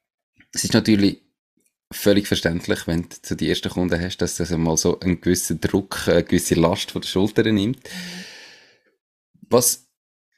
Es 0.52 0.64
ist 0.64 0.74
natürlich 0.74 1.22
völlig 1.92 2.28
verständlich, 2.28 2.88
wenn 2.88 3.04
du 3.04 3.10
zu 3.22 3.36
die 3.36 3.50
ersten 3.50 3.70
Kunden 3.70 4.00
hast, 4.00 4.18
dass 4.18 4.36
das 4.36 4.52
mal 4.52 4.78
so 4.78 5.00
einen 5.00 5.22
gewissen 5.22 5.62
Druck, 5.62 6.08
eine 6.08 6.24
gewisse 6.24 6.56
Last 6.56 6.92
von 6.92 7.02
der 7.02 7.08
Schultern 7.08 7.54
nimmt. 7.54 7.84
Mhm. 7.84 8.24
Was 9.50 9.88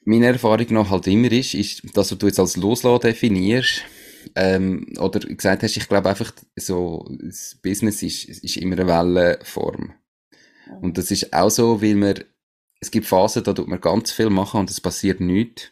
meine 0.04 0.26
Erfahrung 0.26 0.66
noch 0.70 0.90
halt 0.90 1.06
immer 1.06 1.30
ist, 1.32 1.54
ist, 1.54 1.96
dass 1.96 2.08
du 2.08 2.26
jetzt 2.26 2.40
als 2.40 2.56
Loslassen 2.56 3.00
definierst, 3.00 3.82
ähm, 4.34 4.86
oder 4.98 5.20
gesagt 5.20 5.62
hast, 5.62 5.76
ich 5.76 5.88
glaube 5.88 6.08
einfach, 6.08 6.32
so, 6.56 7.08
das 7.20 7.58
Business 7.62 8.02
ist, 8.02 8.24
ist 8.24 8.56
immer 8.56 8.78
eine 8.78 8.86
Wellenform. 8.86 9.94
Und 10.80 10.98
das 10.98 11.10
ist 11.10 11.32
auch 11.32 11.50
so, 11.50 11.80
weil 11.80 11.94
man, 11.94 12.24
es 12.80 12.90
gibt 12.90 13.06
Phasen, 13.06 13.44
da 13.44 13.52
tut 13.52 13.68
man 13.68 13.80
ganz 13.80 14.12
viel 14.12 14.30
machen 14.30 14.60
und 14.60 14.70
es 14.70 14.80
passiert 14.80 15.20
nichts. 15.20 15.70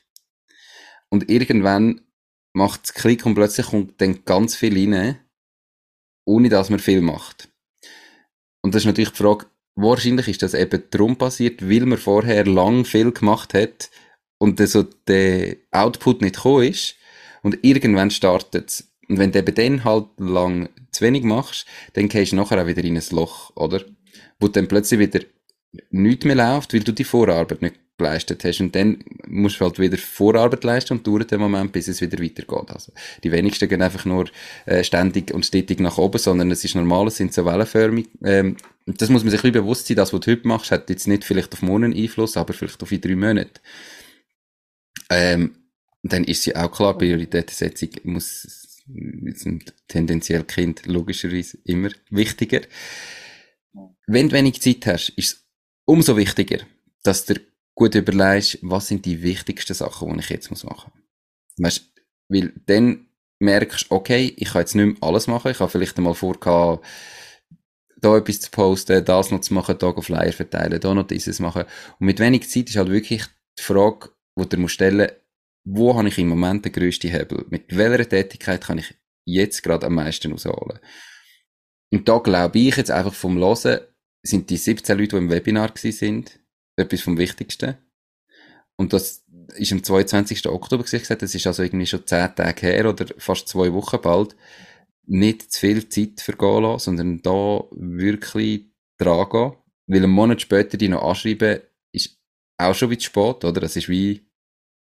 Und 1.09 1.31
irgendwann 1.31 2.01
macht 2.53 2.85
es 2.85 2.95
Klick 2.95 3.25
und 3.27 3.35
plötzlich 3.35 3.67
kommt 3.67 4.01
dann 4.01 4.25
ganz 4.25 4.57
viel 4.57 4.75
rein, 4.77 5.19
ohne 6.25 6.49
dass 6.49 6.71
man 6.71 6.81
viel 6.81 7.01
macht. 7.01 7.49
Und 8.63 8.75
das 8.75 8.83
ist 8.83 8.87
natürlich 8.87 9.11
die 9.11 9.23
Frage, 9.23 9.47
wahrscheinlich 9.77 10.29
ist 10.29 10.43
das 10.43 10.55
eben 10.55 10.83
darum 10.91 11.17
passiert, 11.17 11.69
weil 11.69 11.87
man 11.87 11.99
vorher 11.99 12.45
lang 12.45 12.85
viel 12.85 13.13
gemacht 13.13 13.55
hat 13.55 13.91
und 14.39 14.59
so 14.67 14.83
der 14.83 15.57
Output 15.71 16.23
nicht 16.23 16.37
gekommen 16.37 16.65
ist 16.65 16.97
und 17.43 17.59
irgendwann 17.63 18.11
startet 18.11 18.71
es. 18.71 18.93
Und 19.09 19.19
wenn 19.19 19.31
du 19.31 19.39
eben 19.39 19.55
dann 19.55 19.85
halt 19.85 20.09
lang 20.19 20.69
zu 20.91 21.05
wenig 21.05 21.23
machst, 21.23 21.67
dann 21.93 22.09
gehst 22.09 22.33
du 22.33 22.37
nachher 22.37 22.61
auch 22.61 22.67
wieder 22.67 22.83
in 22.83 22.97
ein 22.97 23.05
Loch, 23.11 23.55
oder? 23.55 23.85
Wo 24.41 24.49
dann 24.49 24.67
plötzlich 24.67 24.99
wieder 24.99 25.21
nichts 25.91 26.25
mehr 26.25 26.37
läuft, 26.37 26.75
weil 26.75 26.81
du 26.81 26.93
die 26.93 27.05
Vorarbeit 27.05 27.63
nicht 27.63 27.77
geleistet 27.99 28.45
hast. 28.45 28.61
Und 28.61 28.75
dann 28.75 29.03
musst 29.27 29.61
du 29.61 29.65
halt 29.65 29.79
wieder 29.79 29.97
Vorarbeit 29.97 30.65
leisten 30.65 30.95
und 30.95 31.07
dauert 31.07 31.31
den 31.31 31.41
Moment, 31.41 31.73
bis 31.73 31.89
es 31.89 32.01
wieder 32.01 32.23
weitergeht. 32.23 32.71
Also, 32.71 32.93
die 33.23 33.33
wenigsten 33.33 33.69
gehen 33.69 33.83
einfach 33.83 34.05
nur 34.05 34.27
äh, 34.67 34.85
ständig 34.85 35.33
und 35.33 35.47
stetig 35.47 35.81
nach 35.81 35.99
oben, 35.99 36.19
sondern 36.19 36.51
es 36.51 36.65
ist 36.65 36.75
normal, 36.75 37.09
es 37.09 37.17
sind 37.17 37.33
so 37.33 37.45
wellenförmig. 37.45 38.09
Ähm, 38.23 38.57
das 38.87 39.09
muss 39.09 39.25
man 39.25 39.31
sich 39.31 39.41
ein 39.41 39.53
bisschen 39.53 39.65
bewusst 39.65 39.87
sein, 39.87 39.97
das, 39.97 40.13
was 40.13 40.21
du 40.21 40.31
heute 40.31 40.47
machst, 40.47 40.71
hat 40.71 40.91
jetzt 40.91 41.09
nicht 41.09 41.25
vielleicht 41.25 41.53
auf 41.55 41.63
morgen 41.63 41.95
Einfluss, 41.95 42.37
aber 42.37 42.53
vielleicht 42.53 42.83
auf 42.83 42.93
in 42.93 43.01
drei 43.01 43.17
Monate. 43.17 43.61
Ähm, 45.11 45.57
dann 46.03 46.25
ist 46.25 46.43
sie 46.43 46.55
auch 46.55 46.71
klar, 46.71 46.97
Prioritätensetzung 46.97 47.91
muss, 48.05 48.83
sind 49.35 49.75
tendenziell 49.89 50.45
Kind 50.45 50.87
logischerweise 50.87 51.59
immer 51.65 51.91
wichtiger. 52.11 52.61
Wenn 54.07 54.29
du 54.29 54.37
wenig 54.37 54.61
Zeit 54.61 54.87
hast, 54.87 55.09
ist 55.11 55.33
es 55.33 55.46
umso 55.87 56.17
wichtiger, 56.17 56.59
dass 57.03 57.25
du 57.25 57.35
gut 57.75 57.95
überlegst, 57.95 58.59
was 58.63 58.89
sind 58.89 59.05
die 59.05 59.23
wichtigsten 59.23 59.75
Sachen, 59.75 60.13
die 60.13 60.21
ich 60.21 60.31
jetzt 60.31 60.51
machen 60.51 60.93
muss. 60.95 61.65
Weißt, 61.65 61.93
weil 62.29 62.53
dann 62.67 63.09
merkst 63.39 63.91
du, 63.91 63.95
okay, 63.95 64.35
ich 64.37 64.49
kann 64.49 64.63
jetzt 64.63 64.75
nicht 64.75 65.01
mehr 65.01 65.09
alles 65.09 65.27
machen, 65.27 65.51
ich 65.51 65.61
habe 65.61 65.71
vielleicht 65.71 65.97
einmal 65.97 66.15
vor, 66.15 66.37
da 67.99 68.17
etwas 68.17 68.41
zu 68.41 68.51
posten, 68.51 69.05
das 69.05 69.31
noch 69.31 69.41
zu 69.41 69.55
machen, 69.55 69.77
da 69.79 69.93
Flyer 70.01 70.33
verteilen, 70.33 70.81
da 70.81 70.95
noch 70.95 71.07
dieses 71.07 71.41
machen. 71.41 71.65
Und 71.99 72.07
mit 72.07 72.21
wenig 72.21 72.49
Zeit 72.49 72.69
ist 72.69 72.77
halt 72.77 72.91
wirklich 72.91 73.25
die 73.59 73.63
Frage, 73.63 74.11
die 74.39 74.49
du 74.49 74.69
stellen 74.69 74.99
musst, 74.99 75.15
wo 75.65 75.97
habe 75.97 76.09
ich 76.09 76.19
im 76.19 76.29
Moment 76.29 76.65
den 76.65 76.73
grössten 76.73 77.11
Hebel? 77.11 77.45
Mit 77.51 77.77
welcher 77.77 78.09
Tätigkeit 78.09 78.63
kann 78.63 78.79
ich 78.79 78.95
jetzt 79.25 79.63
gerade 79.63 79.87
am 79.87 79.95
meisten 79.95 80.31
rausholen? 80.31 80.79
Und 81.93 82.09
da 82.09 82.19
glaube 82.19 82.59
ich 82.59 82.77
jetzt 82.77 82.91
einfach 82.91 83.15
vom 83.15 83.39
Hören, 83.39 83.81
sind 84.27 84.51
die 84.51 84.57
17 84.57 84.99
Leute, 84.99 85.17
die 85.17 85.23
im 85.23 85.31
Webinar 85.31 85.73
sind, 85.77 86.41
etwas 86.77 87.01
vom 87.01 87.19
Wichtigsten. 87.19 87.77
Und 88.77 88.93
das 88.93 89.25
ist 89.55 89.73
am 89.73 89.83
22. 89.83 90.47
Oktober 90.49 90.85
gesagt, 90.85 91.23
das 91.23 91.35
ist 91.35 91.47
also 91.47 91.63
irgendwie 91.63 91.87
schon 91.87 92.07
10 92.07 92.35
Tage 92.35 92.67
her 92.67 92.89
oder 92.89 93.07
fast 93.19 93.49
zwei 93.49 93.73
Wochen 93.73 94.01
bald. 94.03 94.37
Nicht 95.07 95.53
zu 95.53 95.61
viel 95.61 95.89
Zeit 95.89 96.21
vergehen 96.21 96.63
lassen, 96.63 96.97
sondern 96.97 97.23
da 97.23 97.65
wirklich 97.71 98.67
dran 98.99 99.29
gehen. 99.31 99.53
Weil 99.87 100.03
einen 100.03 100.13
Monat 100.13 100.41
später 100.41 100.77
die 100.77 100.89
noch 100.89 101.03
anschreiben, 101.03 101.61
ist 101.93 102.19
auch 102.59 102.75
schon 102.75 102.91
wie 102.91 102.99
zu 102.99 103.07
spät, 103.07 103.45
oder? 103.45 103.61
Das 103.61 103.77
ist 103.77 103.89
wie 103.89 104.27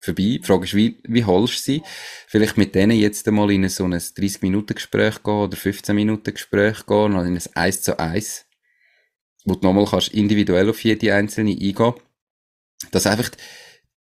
vorbei. 0.02 0.39
Die 0.39 0.44
Frage 0.44 0.63
ist, 0.63 0.74
wie, 0.74 1.00
wie 1.04 1.24
holst 1.24 1.56
du 1.56 1.72
sie? 1.72 1.84
Vielleicht 2.28 2.58
mit 2.58 2.74
denen 2.74 2.98
jetzt 2.98 3.28
einmal 3.28 3.52
in 3.52 3.68
so 3.70 3.84
ein 3.84 3.94
30-Minuten-Gespräch 3.94 5.22
gehen 5.24 5.34
oder 5.34 5.58
15-Minuten-Gespräch 5.58 6.86
gehen, 6.86 7.13
oder 7.13 7.26
in 7.26 7.38
ein 7.38 7.44
1 7.54 7.82
zu 7.82 8.00
1, 8.00 8.46
wo 9.45 9.56
du 9.56 9.65
nochmal 9.65 9.86
kannst 9.86 10.10
individuell 10.10 10.69
auf 10.69 10.84
jede 10.84 11.13
einzelne 11.13 11.52
eingehen. 11.52 11.93
Dass 12.91 13.08
einfach 13.08 13.32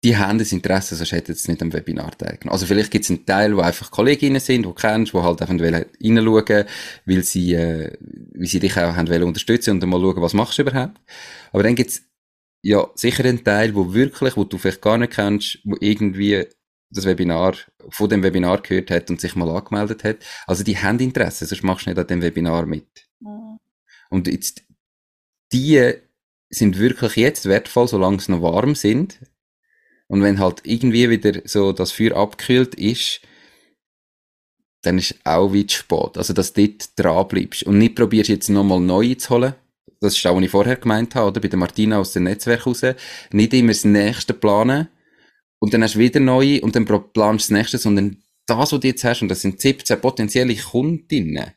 die 0.05 0.17
haben 0.17 0.39
das 0.39 0.51
Interesse, 0.51 0.97
sonst 0.97 1.13
hätten 1.13 1.35
sie 1.35 1.53
nicht 1.53 1.63
am 1.63 1.73
Webinar 1.73 2.11
teilgenommen. 2.19 2.53
Also 2.53 2.67
vielleicht 2.67 2.91
gibt 2.91 3.05
es 3.05 3.11
einen 3.11 3.25
Teil, 3.25 3.57
wo 3.57 3.61
einfach 3.61 3.91
Kolleginnen 3.91 4.41
sind, 4.41 4.63
die 4.63 4.63
du 4.63 4.73
kennst, 4.73 5.13
die 5.13 5.19
halt 5.19 5.41
einfach 5.41 5.55
reinschauen 5.55 6.65
weil 7.07 7.23
sie, 7.23 7.55
äh, 7.55 7.97
wie 8.33 8.49
sie 8.49 8.59
dich 8.59 8.77
auch 8.77 8.97
haben 8.97 9.09
wollen 9.09 9.23
unterstützen 9.23 9.71
und 9.71 9.81
dann 9.81 9.91
mal 9.91 10.01
schauen, 10.01 10.21
was 10.21 10.35
machst 10.35 10.59
du 10.59 10.63
überhaupt. 10.63 11.01
Aber 11.53 11.63
dann 11.63 11.77
gibt's 11.77 12.03
ja, 12.65 12.89
sicher 12.95 13.25
ein 13.25 13.45
Teil, 13.45 13.75
wo 13.75 13.93
wirklich, 13.93 14.37
wo 14.37 14.45
du 14.45 14.59
vielleicht 14.59 14.83
gar 14.83 14.99
nicht 14.99 15.13
kennst, 15.13 15.59
wo 15.65 15.77
irgendwie 15.81 16.47
das 16.91 17.07
Webinar, 17.07 17.55
von 17.89 18.09
dem 18.09 18.23
Webinar 18.23 18.61
gehört 18.61 18.91
hat 18.91 19.11
und 19.11 19.21
sich 19.21 19.35
mal 19.35 19.49
angemeldet 19.51 20.05
hat. 20.05 20.19
Also 20.47 20.63
die 20.63 20.79
haben 20.79 20.99
Interesse, 20.99 21.47
sonst 21.47 21.63
machst 21.63 21.87
du 21.87 21.91
nicht 21.91 21.99
an 21.99 22.07
dem 22.07 22.23
Webinar 22.23 22.67
mit. 22.67 22.87
Mhm. 23.21 23.59
Und 24.11 24.29
jetzt, 24.29 24.63
die 25.53 25.95
sind 26.51 26.79
wirklich 26.79 27.17
jetzt 27.17 27.47
wertvoll, 27.47 27.89
solange 27.89 28.21
sie 28.21 28.33
noch 28.33 28.43
warm 28.43 28.75
sind. 28.75 29.19
Und 30.07 30.23
wenn 30.23 30.39
halt 30.39 30.61
irgendwie 30.65 31.09
wieder 31.09 31.41
so 31.45 31.73
das 31.73 31.93
Feuer 31.93 32.17
abgekühlt 32.17 32.75
ist, 32.75 33.21
dann 34.83 34.99
ist 34.99 35.15
auch 35.25 35.53
wieder 35.53 35.73
spät. 35.73 36.19
Also, 36.19 36.33
dass 36.33 36.53
du 36.53 36.69
dort 36.69 36.99
dran 36.99 37.29
bleibst. 37.29 37.63
Und 37.63 37.79
nicht 37.79 37.95
probierst 37.95 38.29
jetzt 38.29 38.49
nochmal 38.51 38.81
neu 38.81 39.15
zu 39.15 39.31
holen, 39.31 39.55
das 40.01 40.17
ist 40.17 40.27
auch, 40.27 40.37
was 40.37 40.43
ich 40.43 40.51
vorher 40.51 40.77
gemeint 40.77 41.15
habe, 41.15 41.29
oder? 41.29 41.41
Bei 41.41 41.49
der 41.49 41.59
Martina 41.59 41.99
aus 41.99 42.13
dem 42.13 42.25
Netzwerk 42.25 42.67
raus. 42.67 42.83
Nicht 43.31 43.55
immer 43.55 43.69
das 43.69 43.85
nächste 43.85 44.35
planen. 44.35 44.89
Und 45.61 45.73
dann 45.73 45.85
hast 45.85 45.95
du 45.95 46.01
wieder 46.01 46.19
neue 46.19 46.61
und 46.61 46.75
dann 46.75 46.85
planst 46.85 47.15
du 47.15 47.25
das 47.25 47.51
nächste, 47.51 47.79
sondern 47.79 48.21
das, 48.47 48.59
was 48.59 48.71
du 48.71 48.89
jetzt 48.89 49.05
hast, 49.05 49.23
und 49.23 49.29
das 49.29 49.43
sind 49.43 49.61
17 49.61 50.01
potenzielle 50.01 50.57
Kundinnen, 50.57 51.53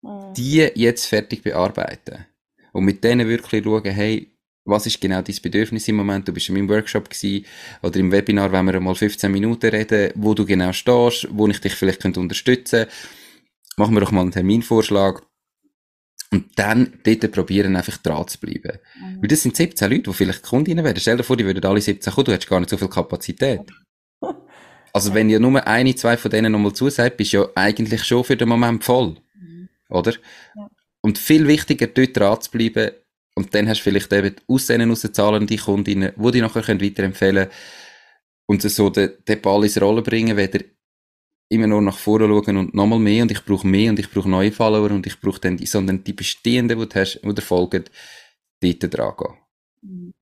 mhm. 0.00 0.34
die 0.34 0.70
jetzt 0.74 1.04
fertig 1.04 1.42
bearbeiten. 1.42 2.24
Und 2.74 2.84
mit 2.84 3.04
denen 3.04 3.28
wirklich 3.28 3.62
schauen, 3.62 3.84
hey, 3.84 4.32
was 4.64 4.86
ist 4.86 5.00
genau 5.00 5.22
dein 5.22 5.36
Bedürfnis 5.40 5.86
im 5.88 5.96
Moment? 5.96 6.26
Du 6.26 6.32
bist 6.32 6.48
in 6.48 6.56
meinem 6.56 6.68
Workshop 6.68 7.08
gewesen, 7.08 7.46
oder 7.82 8.00
im 8.00 8.10
Webinar, 8.10 8.50
wenn 8.50 8.66
wir 8.66 8.80
mal 8.80 8.94
15 8.94 9.30
Minuten 9.30 9.70
reden, 9.70 10.12
wo 10.16 10.34
du 10.34 10.44
genau 10.44 10.72
stehst, 10.72 11.28
wo 11.30 11.46
ich 11.46 11.60
dich 11.60 11.74
vielleicht 11.74 12.04
unterstützen 12.04 12.80
könnte. 12.80 12.92
Machen 13.76 13.94
wir 13.94 14.00
doch 14.00 14.10
mal 14.10 14.22
einen 14.22 14.32
Terminvorschlag 14.32 15.22
und 16.32 16.46
dann 16.56 16.94
dort 17.04 17.30
probieren, 17.30 17.76
einfach 17.76 17.98
dran 17.98 18.26
zu 18.26 18.38
bleiben. 18.40 18.78
Mhm. 18.98 19.22
Weil 19.22 19.28
das 19.28 19.42
sind 19.42 19.54
17 19.54 19.90
Leute, 19.90 20.02
die 20.02 20.12
vielleicht 20.12 20.42
Kundinnen 20.42 20.84
werden. 20.84 20.98
Stell 20.98 21.16
dir 21.16 21.22
vor, 21.22 21.36
die 21.36 21.44
würden 21.44 21.64
alle 21.64 21.80
17 21.80 22.12
kommen, 22.12 22.24
du 22.24 22.32
hättest 22.32 22.50
gar 22.50 22.58
nicht 22.58 22.70
so 22.70 22.76
viel 22.76 22.88
Kapazität. 22.88 23.60
Also 24.96 25.12
wenn 25.12 25.28
ja 25.28 25.40
nur 25.40 25.66
eine, 25.66 25.92
zwei 25.96 26.16
von 26.16 26.30
denen 26.30 26.52
nochmal 26.52 26.72
zusagt, 26.72 27.16
bist 27.16 27.32
du 27.32 27.38
ja 27.38 27.48
eigentlich 27.56 28.04
schon 28.04 28.22
für 28.22 28.36
den 28.36 28.48
Moment 28.48 28.84
voll. 28.84 29.16
Mhm. 29.34 29.68
Oder? 29.88 30.12
Ja. 30.54 30.70
Und 31.04 31.18
viel 31.18 31.46
wichtiger, 31.46 31.86
dort 31.86 32.16
dran 32.16 32.40
zu 32.40 32.50
bleiben. 32.50 32.92
Und 33.34 33.54
dann 33.54 33.68
hast 33.68 33.80
du 33.80 33.82
vielleicht 33.84 34.10
eben 34.14 34.36
aus 34.46 34.66
denen 34.66 34.88
raus 34.88 35.02
zahlende 35.12 35.56
Kundinnen, 35.58 36.12
die 36.16 36.30
dich 36.30 36.40
nachher 36.40 36.80
weiterempfehlen 36.80 37.48
können. 37.48 37.50
Und 38.46 38.62
so 38.62 38.88
den, 38.88 39.12
den 39.28 39.42
Ball 39.42 39.64
ins 39.64 39.78
Rollen 39.78 40.02
bringen, 40.02 40.34
weder 40.38 40.64
immer 41.50 41.66
nur 41.66 41.82
nach 41.82 41.98
vorne 41.98 42.26
schauen 42.26 42.56
und 42.56 42.72
nochmal 42.74 42.98
mehr 42.98 43.22
und 43.22 43.30
ich 43.30 43.44
brauche 43.44 43.66
mehr 43.66 43.90
und 43.90 43.98
ich 43.98 44.10
brauche 44.10 44.30
neue 44.30 44.50
Follower 44.50 44.90
und 44.92 45.06
ich 45.06 45.20
brauche 45.20 45.40
dann 45.40 45.58
die, 45.58 45.66
sondern 45.66 46.02
die 46.04 46.14
bestehenden, 46.14 46.78
die 46.78 46.88
du 46.88 46.94
hast, 46.94 47.20
die 47.22 47.34
dir 47.34 47.42
folgen, 47.42 47.84
dort 48.62 48.94
dran 48.94 49.12
gehen. 49.18 49.34
Mhm. 49.82 50.14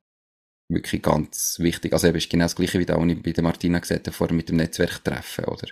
Wirklich 0.67 1.01
ganz 1.01 1.59
wichtig. 1.59 1.93
Also 1.93 2.07
eben 2.07 2.17
ist 2.17 2.29
genau 2.29 2.43
das 2.43 2.57
Gleiche, 2.57 2.79
wie 2.79 2.85
da, 2.85 2.97
was 2.97 3.07
ich 3.07 3.23
bei 3.23 3.31
der 3.31 3.43
Martina 3.43 3.79
gesagt 3.79 4.07
habe, 4.07 4.17
vorher 4.17 4.35
mit 4.35 4.49
dem 4.49 4.57
Netzwerk 4.57 5.01
treffen, 5.01 5.45
oder? 5.45 5.67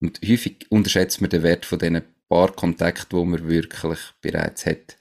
Und 0.00 0.20
häufig 0.26 0.66
unterschätzt 0.70 1.20
man 1.20 1.28
den 1.28 1.42
Wert 1.42 1.66
von 1.66 1.78
diesen 1.78 2.02
paar 2.32 2.52
Kontakten, 2.52 3.18
die 3.18 3.26
man 3.26 3.48
wirklich 3.48 3.98
bereits 4.20 4.64
hat. 4.66 4.96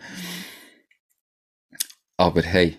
Aber 2.18 2.42
hey, 2.42 2.78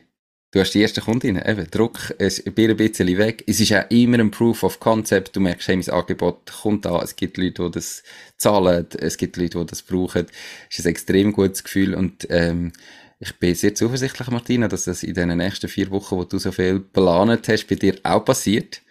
Du 0.55 0.61
hast 0.61 0.73
die 0.73 0.83
ersten 0.83 1.01
Kundinnen, 1.03 1.43
eben, 1.47 1.67
Druck 1.71 2.11
ist 2.19 2.47
ein 2.47 2.53
bisschen 2.53 3.17
weg. 3.17 3.43
Es 3.47 3.59
ist 3.59 3.73
auch 3.73 3.89
immer 3.89 4.19
ein 4.19 4.31
Proof 4.31 4.65
of 4.65 4.81
Concept. 4.81 5.35
Du 5.35 5.41
merkst, 5.41 5.67
hey, 5.67 5.77
mein 5.77 5.89
Angebot 5.89 6.53
kommt 6.61 6.87
an. 6.87 7.01
Es 7.03 7.17
gibt 7.17 7.39
Leute, 7.39 7.63
die 7.63 7.71
das 7.71 8.03
zahlen. 8.37 8.87
Es 8.99 9.17
gibt 9.17 9.39
Leute, 9.39 9.59
die 9.61 9.65
das 9.65 9.81
brauchen. 9.81 10.27
Es 10.69 10.79
ist 10.79 10.85
ein 10.85 10.91
extrem 10.91 11.33
gutes 11.33 11.65
Gefühl 11.65 11.95
und, 11.95 12.27
ähm, 12.29 12.73
ich 13.19 13.33
bin 13.39 13.55
sehr 13.55 13.75
zuversichtlich, 13.75 14.29
Martina, 14.29 14.69
dass 14.69 14.85
das 14.85 15.05
in 15.05 15.15
den 15.15 15.35
nächsten 15.39 15.69
vier 15.69 15.91
Wochen, 15.91 16.17
wo 16.17 16.25
du 16.25 16.39
so 16.39 16.53
viel 16.53 16.81
geplant 16.81 17.49
hast, 17.49 17.67
bei 17.69 17.77
dir 17.77 17.99
auch 18.03 18.23
passiert. 18.23 18.83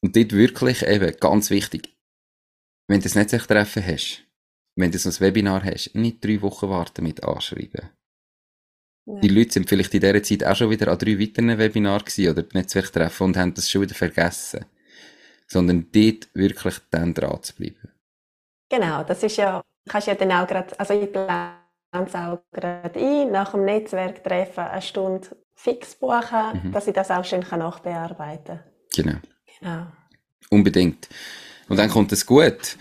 Und 0.00 0.16
dort 0.16 0.32
wirklich 0.32 0.86
eben 0.86 1.14
ganz 1.20 1.50
wichtig, 1.50 1.91
wenn 2.88 3.00
du 3.00 3.04
das 3.04 3.14
Netzwerktreffen 3.14 3.86
hast, 3.86 4.24
wenn 4.76 4.90
du 4.90 4.98
so 4.98 5.08
ein 5.08 5.20
Webinar 5.20 5.64
hast, 5.64 5.94
nicht 5.94 6.24
drei 6.24 6.40
Wochen 6.42 6.68
warten 6.68 7.04
mit 7.04 7.22
anschreiben. 7.22 7.90
Die 9.04 9.28
Leute 9.28 9.52
sind 9.52 9.68
vielleicht 9.68 9.92
in 9.94 10.00
dieser 10.00 10.22
Zeit 10.22 10.44
auch 10.44 10.54
schon 10.54 10.70
wieder 10.70 10.88
an 10.88 10.98
drei 10.98 11.18
weiteren 11.18 11.58
Webinaren 11.58 12.04
gewesen 12.04 12.30
oder 12.30 12.44
Netzwerktreffen 12.52 13.26
und 13.26 13.36
haben 13.36 13.52
das 13.52 13.68
schon 13.68 13.82
wieder 13.82 13.94
vergessen. 13.94 14.64
Sondern 15.48 15.88
dort 15.92 16.28
wirklich 16.34 16.76
dann 16.90 17.12
dran 17.12 17.42
zu 17.42 17.54
bleiben. 17.56 17.90
Genau, 18.70 19.02
das 19.02 19.22
ist 19.24 19.36
ja, 19.36 19.60
kannst 19.88 20.06
ja 20.06 20.14
dann 20.14 20.30
auch 20.30 20.46
gerade, 20.46 20.78
also 20.78 20.94
ich 20.94 21.14
auch 21.16 22.38
gerade 22.52 22.98
ein, 22.98 23.32
nach 23.32 23.50
dem 23.50 23.64
Netzwerktreffen 23.64 24.64
eine 24.64 24.80
Stunde 24.80 25.28
fix 25.54 25.94
buchen, 25.96 26.62
mhm. 26.64 26.72
dass 26.72 26.86
ich 26.86 26.94
das 26.94 27.10
auch 27.10 27.24
schön 27.24 27.40
nachbearbeiten 27.40 28.60
kann. 28.60 28.64
Genau. 28.94 29.18
Genau. 29.60 29.86
Unbedingt. 30.48 31.08
Und 31.68 31.76
dann 31.78 31.90
kommt 31.90 32.12
es 32.12 32.26
gut. 32.26 32.76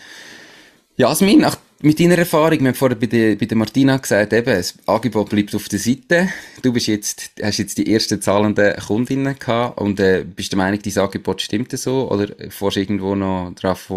Jasmin, 0.98 1.40
nach, 1.40 1.58
mit 1.82 2.00
deiner 2.00 2.18
Erfahrung, 2.18 2.60
wir 2.60 2.68
haben 2.68 2.76
vorher 2.76 2.98
bei 2.98 3.08
der, 3.08 3.36
bei 3.36 3.46
der 3.46 3.58
Martina 3.58 3.98
gesagt, 3.98 4.34
eben, 4.34 4.54
das 4.54 4.76
Angebot 4.86 5.30
bleibt 5.30 5.56
auf 5.56 5.68
der 5.68 5.80
Seite. 5.80 6.30
Du 6.62 6.72
bist 6.72 6.88
jetzt, 6.88 7.32
hast 7.42 7.58
jetzt 7.58 7.78
die 7.78 7.92
ersten 7.92 8.22
zahlenden 8.22 8.76
Kundinnen 8.76 9.38
gehabt 9.40 9.80
und 9.80 10.00
äh, 10.00 10.24
bist 10.24 10.52
der 10.52 10.58
Meinung, 10.58 10.82
dieses 10.82 11.02
Angebot 11.02 11.42
stimmt 11.42 11.72
so? 11.72 12.12
Oder 12.12 12.28
fährst 12.50 12.76
du 12.76 12.80
irgendwo 12.82 13.16
noch 13.16 13.54
drauf, 13.56 13.92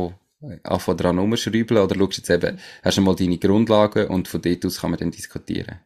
anfangen 0.62 0.98
dran 0.98 1.18
rumschrauben? 1.18 1.76
Oder 1.76 1.94
schaust 1.94 2.18
jetzt 2.18 2.30
eben, 2.30 2.58
hast 2.82 2.96
du 2.96 3.02
mal 3.02 3.16
deine 3.16 3.38
Grundlagen 3.38 4.06
und 4.06 4.28
von 4.28 4.40
dort 4.40 4.64
aus 4.64 4.80
kann 4.80 4.90
man 4.90 5.00
dann 5.00 5.10
diskutieren? 5.10 5.80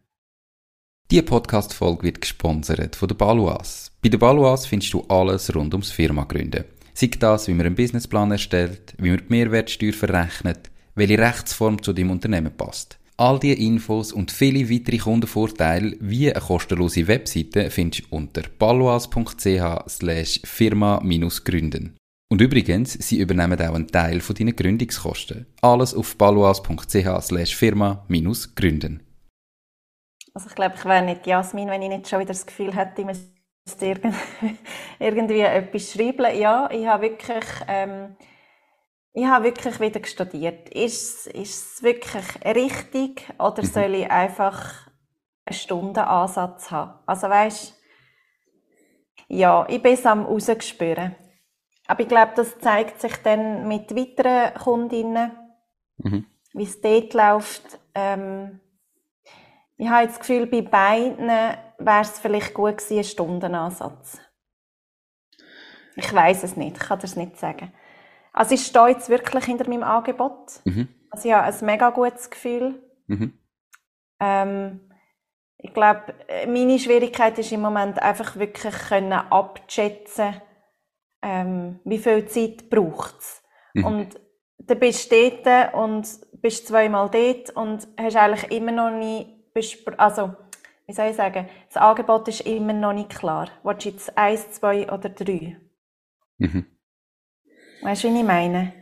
Diese 1.10 1.22
Podcast-Folge 1.22 2.02
wird 2.02 2.20
gesponsert 2.20 2.94
von 2.94 3.08
der 3.08 3.16
Baluas. 3.16 3.90
Bei 4.02 4.10
der 4.10 4.18
Baluas 4.18 4.66
findest 4.66 4.92
du 4.92 5.04
alles 5.08 5.54
rund 5.54 5.72
ums 5.72 5.90
Firma 5.90 6.24
gründen. 6.24 6.64
Sei 6.98 7.10
das, 7.16 7.46
wie 7.46 7.54
man 7.54 7.64
einen 7.64 7.76
Businessplan 7.76 8.32
erstellt, 8.32 8.92
wie 8.98 9.10
man 9.10 9.18
die 9.18 9.26
Mehrwertsteuer 9.28 9.92
verrechnet, 9.92 10.68
welche 10.96 11.16
Rechtsform 11.16 11.80
zu 11.80 11.92
deinem 11.92 12.10
Unternehmen 12.10 12.50
passt. 12.50 12.98
All 13.16 13.38
diese 13.38 13.54
Infos 13.54 14.12
und 14.12 14.32
viele 14.32 14.68
weitere 14.68 14.98
Kundenvorteile 14.98 15.96
wie 16.00 16.28
eine 16.28 16.40
kostenlose 16.40 17.06
Webseite 17.06 17.70
findest 17.70 18.10
du 18.10 18.16
unter 18.16 18.42
baluas.ch 18.58 19.88
slash 19.88 20.40
firma-gründen. 20.42 21.96
Und 22.32 22.40
übrigens, 22.40 22.94
sie 22.94 23.20
übernehmen 23.20 23.60
auch 23.60 23.74
einen 23.76 23.86
Teil 23.86 24.20
von 24.20 24.34
deinen 24.34 24.56
Gründungskosten. 24.56 25.46
Alles 25.62 25.94
auf 25.94 26.16
baluas.ch 26.16 27.22
slash 27.22 27.54
firma-gründen. 27.54 29.04
Also 30.34 30.48
ich 30.48 30.54
glaube, 30.56 30.74
ich 30.76 30.84
wäre 30.84 31.04
nicht 31.04 31.28
Jasmin, 31.28 31.68
wenn 31.68 31.82
ich 31.82 31.90
nicht 31.90 32.08
schon 32.08 32.18
wieder 32.18 32.32
das 32.32 32.44
Gefühl 32.44 32.74
hätte, 32.74 33.04
irgendwie 34.98 35.40
etwas 35.40 35.92
schreiben. 35.92 36.38
Ja, 36.38 36.70
ich 36.70 36.86
habe 36.86 37.02
wirklich... 37.02 37.44
Ähm, 37.66 38.16
ich 39.18 39.26
habe 39.26 39.46
wirklich 39.46 39.80
wieder 39.80 40.04
studiert. 40.04 40.68
Ist, 40.68 41.26
es 41.34 41.82
wirklich 41.82 42.24
richtig 42.44 43.28
oder 43.38 43.62
mhm. 43.62 43.66
soll 43.66 43.94
ich 43.96 44.10
einfach 44.10 44.88
einen 45.44 45.54
Stundenansatz 45.54 46.70
haben? 46.70 47.00
Also 47.04 47.28
weißt, 47.28 47.74
ja, 49.28 49.66
ich 49.68 49.82
bin 49.82 49.94
es 49.94 50.06
am 50.06 50.24
rausgespüren. 50.24 51.16
Aber 51.88 52.00
ich 52.00 52.08
glaube, 52.08 52.32
das 52.36 52.58
zeigt 52.60 53.00
sich 53.00 53.16
dann 53.16 53.66
mit 53.66 53.96
weiteren 53.96 54.54
Kundinnen, 54.54 55.32
mhm. 55.96 56.26
wie 56.52 56.64
es 56.64 56.80
dort 56.80 57.14
läuft. 57.14 57.80
Ähm, 57.94 58.60
ich 59.78 59.88
habe 59.88 60.06
das 60.06 60.20
Gefühl, 60.20 60.46
bei 60.46 60.62
beiden 60.62 61.30
wäre 61.78 62.02
es 62.02 62.18
vielleicht 62.18 62.54
gut 62.54 62.78
gewesen, 62.78 62.98
ein 62.98 63.04
Stundenansatz. 63.04 64.18
Ich 65.96 66.12
weiß 66.12 66.44
es 66.44 66.56
nicht, 66.56 66.76
ich 66.76 66.82
kann 66.88 67.00
das 67.00 67.16
nicht 67.16 67.38
sagen. 67.38 67.72
Also 68.32 68.54
ich 68.54 68.64
stehe 68.64 68.88
jetzt 68.88 69.08
wirklich 69.08 69.44
hinter 69.44 69.68
meinem 69.68 69.82
Angebot. 69.82 70.60
Mhm. 70.64 70.88
Also 71.10 71.28
ich 71.28 71.34
habe 71.34 71.46
ein 71.46 71.66
mega 71.66 71.90
gutes 71.90 72.30
Gefühl. 72.30 72.80
Mhm. 73.06 73.38
Ähm, 74.20 74.80
ich 75.58 75.74
glaube, 75.74 76.14
meine 76.46 76.78
Schwierigkeit 76.78 77.36
ist 77.38 77.50
im 77.50 77.60
Moment 77.60 78.00
einfach 78.00 78.36
wirklich 78.36 78.74
können 78.74 79.12
abschätzen, 79.12 80.40
ähm, 81.22 81.80
wie 81.84 81.98
viel 81.98 82.26
Zeit 82.26 82.70
braucht 82.70 83.18
es. 83.18 83.42
Mhm. 83.74 83.84
Und 83.84 84.20
du 84.58 84.74
bist 84.76 85.10
dort 85.10 85.74
und 85.74 86.06
bist 86.40 86.68
zweimal 86.68 87.10
dort 87.10 87.50
und 87.50 87.88
hast 87.98 88.16
eigentlich 88.16 88.52
immer 88.52 88.70
noch 88.70 88.90
nie, 88.90 89.26
also 89.96 90.36
wie 90.88 90.94
soll 90.94 91.10
ich 91.10 91.16
sagen, 91.16 91.46
das 91.68 91.76
Angebot 91.76 92.26
ist 92.28 92.40
immer 92.40 92.72
noch 92.72 92.94
nicht 92.94 93.10
klar. 93.10 93.48
Willst 93.62 93.84
du 93.84 93.90
jetzt 93.90 94.16
eins, 94.16 94.50
zwei 94.52 94.90
oder 94.90 95.10
drei? 95.10 95.58
Mhm. 96.38 96.64
Weißt 97.82 98.04
du, 98.04 98.08
wie 98.08 98.18
ich 98.18 98.24
meine? 98.24 98.72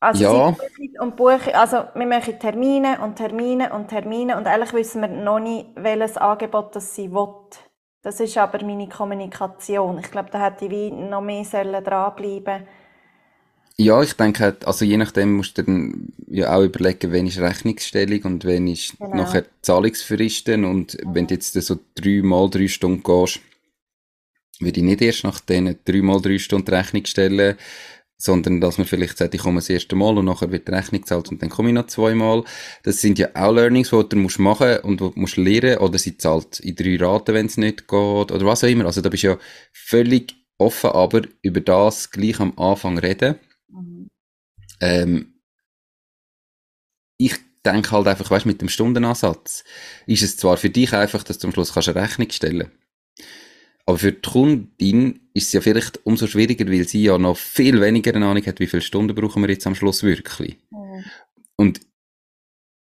Also 0.00 0.24
ja. 0.24 0.56
und 1.00 1.16
buchen, 1.16 1.54
also 1.54 1.84
wir 1.94 2.06
machen 2.06 2.38
Termine 2.38 3.00
und 3.00 3.16
Termine 3.16 3.72
und 3.72 3.88
Termine 3.88 4.36
und 4.36 4.46
eigentlich 4.46 4.72
wissen 4.74 5.00
wir 5.00 5.08
noch 5.08 5.38
nicht, 5.38 5.70
welches 5.76 6.18
Angebot 6.18 6.76
das 6.76 6.94
sie 6.94 7.10
will. 7.10 7.34
Das 8.02 8.20
ist 8.20 8.36
aber 8.36 8.62
meine 8.64 8.88
Kommunikation. 8.88 9.98
Ich 9.98 10.10
glaube, 10.10 10.28
da 10.30 10.44
hätte 10.44 10.66
ich 10.66 10.70
wie 10.72 10.90
noch 10.90 11.22
mehr 11.22 11.44
dranbleiben 11.44 12.66
ja, 13.76 14.02
ich 14.02 14.12
denke, 14.14 14.56
also 14.64 14.84
je 14.84 14.96
nachdem 14.96 15.34
musst 15.36 15.56
du 15.56 15.62
dann 15.62 16.12
ja 16.28 16.54
auch 16.54 16.62
überlegen, 16.62 17.12
wenn 17.12 17.26
ist 17.26 17.38
Rechnungsstellung 17.38 18.22
und 18.24 18.44
wenn 18.44 18.66
ist 18.66 18.98
genau. 18.98 19.16
nachher 19.16 19.46
Zahlungsfristen 19.62 20.64
und 20.64 21.02
mhm. 21.02 21.14
wenn 21.14 21.26
du 21.26 21.34
jetzt 21.34 21.54
so 21.54 21.78
drei 21.94 22.20
mal 22.22 22.50
drei 22.50 22.68
Stunden 22.68 23.02
gehst, 23.02 23.40
würde 24.60 24.78
ich 24.78 24.84
nicht 24.84 25.02
erst 25.02 25.24
nach 25.24 25.40
diesen 25.40 25.78
dreimal 25.84 26.20
drei 26.20 26.38
Stunden 26.38 26.72
Rechnung 26.72 27.04
stellen, 27.06 27.56
sondern 28.18 28.60
dass 28.60 28.78
man 28.78 28.86
vielleicht 28.86 29.18
sagt, 29.18 29.34
ich 29.34 29.40
komme 29.40 29.56
das 29.56 29.68
erste 29.68 29.96
Mal 29.96 30.16
und 30.16 30.26
nachher 30.26 30.52
wird 30.52 30.68
die 30.68 30.72
Rechnung 30.72 31.00
gezahlt 31.00 31.30
und 31.30 31.42
dann 31.42 31.48
komme 31.48 31.70
ich 31.70 31.74
noch 31.74 31.88
zweimal. 31.88 32.44
Das 32.84 33.00
sind 33.00 33.18
ja 33.18 33.30
auch 33.34 33.52
Learnings, 33.52 33.90
die 33.90 34.08
du 34.08 34.16
musst 34.16 34.38
machen 34.38 34.78
und 34.82 35.00
die 35.00 35.04
du 35.04 35.12
musst 35.16 35.36
lernen 35.36 35.78
oder 35.78 35.98
sie 35.98 36.16
zahlt 36.16 36.60
in 36.60 36.76
drei 36.76 36.96
Raten, 36.96 37.34
wenn 37.34 37.46
es 37.46 37.56
nicht 37.56 37.88
geht 37.88 37.90
oder 38.30 38.44
was 38.44 38.62
auch 38.62 38.68
immer. 38.68 38.86
Also 38.86 39.00
da 39.00 39.08
bist 39.08 39.24
du 39.24 39.28
ja 39.28 39.38
völlig 39.72 40.36
offen, 40.58 40.90
aber 40.90 41.22
über 41.42 41.60
das 41.60 42.10
gleich 42.10 42.38
am 42.38 42.56
Anfang 42.56 42.98
reden. 42.98 43.36
Mhm. 43.72 44.08
Ähm, 44.80 45.34
ich 47.18 47.34
denke 47.64 47.90
halt 47.92 48.06
einfach, 48.08 48.30
weißt, 48.30 48.46
mit 48.46 48.60
dem 48.60 48.68
Stundenansatz 48.68 49.64
ist 50.06 50.22
es 50.22 50.36
zwar 50.36 50.56
für 50.56 50.70
dich 50.70 50.92
einfach, 50.92 51.22
dass 51.22 51.38
du 51.38 51.46
am 51.46 51.52
Schluss 51.52 51.72
kannst 51.72 51.88
eine 51.88 52.00
Rechnung 52.00 52.30
stellen 52.30 52.70
kannst. 52.70 53.26
Aber 53.84 53.98
für 53.98 54.12
die 54.12 54.20
Kundin 54.20 55.20
ist 55.34 55.48
es 55.48 55.52
ja 55.52 55.60
vielleicht 55.60 56.04
umso 56.06 56.26
schwieriger, 56.26 56.66
weil 56.66 56.86
sie 56.86 57.02
ja 57.02 57.18
noch 57.18 57.36
viel 57.36 57.80
weniger 57.80 58.14
eine 58.14 58.26
Ahnung 58.26 58.44
hat, 58.46 58.60
wie 58.60 58.66
viele 58.66 58.82
Stunden 58.82 59.14
brauchen 59.14 59.42
wir 59.42 59.50
jetzt 59.50 59.66
am 59.66 59.74
Schluss 59.74 60.02
wirklich. 60.02 60.56
Mhm. 60.70 61.04
Und 61.56 61.80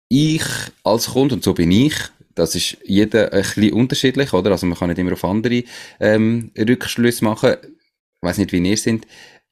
ich 0.08 0.44
als 0.84 1.08
Kunde, 1.08 1.34
und 1.34 1.44
so 1.44 1.54
bin 1.54 1.72
ich, 1.72 1.94
das 2.34 2.54
ist 2.54 2.76
jeder 2.84 3.32
ein 3.32 3.42
bisschen 3.42 3.72
unterschiedlich, 3.72 4.32
oder? 4.32 4.52
Also 4.52 4.66
man 4.66 4.78
kann 4.78 4.88
nicht 4.88 4.98
immer 4.98 5.14
auf 5.14 5.24
andere 5.24 5.64
ähm, 5.98 6.52
Rückschlüsse 6.56 7.24
machen. 7.24 7.56
Ich 7.62 8.22
weiß 8.22 8.38
nicht, 8.38 8.52
wie 8.52 8.58
ihr 8.58 8.76
sind. 8.76 9.06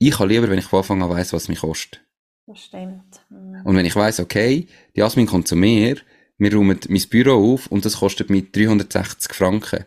Ich 0.07 0.19
habe 0.19 0.29
lieber, 0.29 0.51
wenn 0.51 0.59
ich 0.59 0.67
von 0.67 0.81
Anfang 0.81 1.03
an 1.03 1.09
weiss, 1.09 1.33
was 1.33 1.49
mich 1.49 1.61
kostet. 1.61 2.05
Das 2.47 2.59
stimmt. 2.59 3.23
Mhm. 3.31 3.63
Und 3.65 3.75
wenn 3.75 3.87
ich 3.87 3.97
weiss, 3.97 4.21
okay, 4.21 4.67
die 4.95 5.01
Jasmin 5.01 5.25
kommt 5.25 5.49
zu 5.49 5.57
mir, 5.57 5.97
wir 6.37 6.55
räumen 6.55 6.79
mein 6.89 7.03
Büro 7.09 7.55
auf 7.55 7.69
und 7.69 7.87
das 7.87 8.01
kostet 8.01 8.29
mich 8.29 8.53
360 8.53 9.33
Franken. 9.33 9.87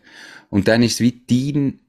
Und 0.49 0.67
dann 0.67 0.81
ist 0.81 0.93
es 0.93 1.01
wie 1.01 1.21
dein, 1.27 1.81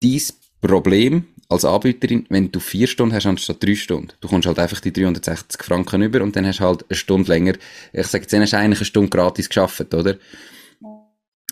dein 0.00 0.22
Problem 0.60 1.24
als 1.48 1.64
Anbieterin, 1.64 2.24
wenn 2.28 2.52
du 2.52 2.60
vier 2.60 2.86
Stunden 2.86 3.16
hast 3.16 3.26
anstatt 3.26 3.60
drei 3.60 3.74
Stunden. 3.74 4.12
Du 4.20 4.28
kommst 4.28 4.46
halt 4.46 4.60
einfach 4.60 4.78
die 4.78 4.92
360 4.92 5.60
Franken 5.60 6.02
über 6.02 6.22
und 6.22 6.36
dann 6.36 6.46
hast 6.46 6.60
du 6.60 6.64
halt 6.64 6.84
eine 6.88 6.96
Stunde 6.96 7.32
länger. 7.32 7.54
Ich 7.92 8.06
sage 8.06 8.22
jetzt, 8.22 8.32
dann 8.32 8.42
hast 8.42 8.52
du 8.52 8.58
eigentlich 8.58 8.78
eine 8.78 8.84
Stunde 8.84 9.10
gratis 9.10 9.48
geschafft, 9.48 9.92
oder? 9.92 10.18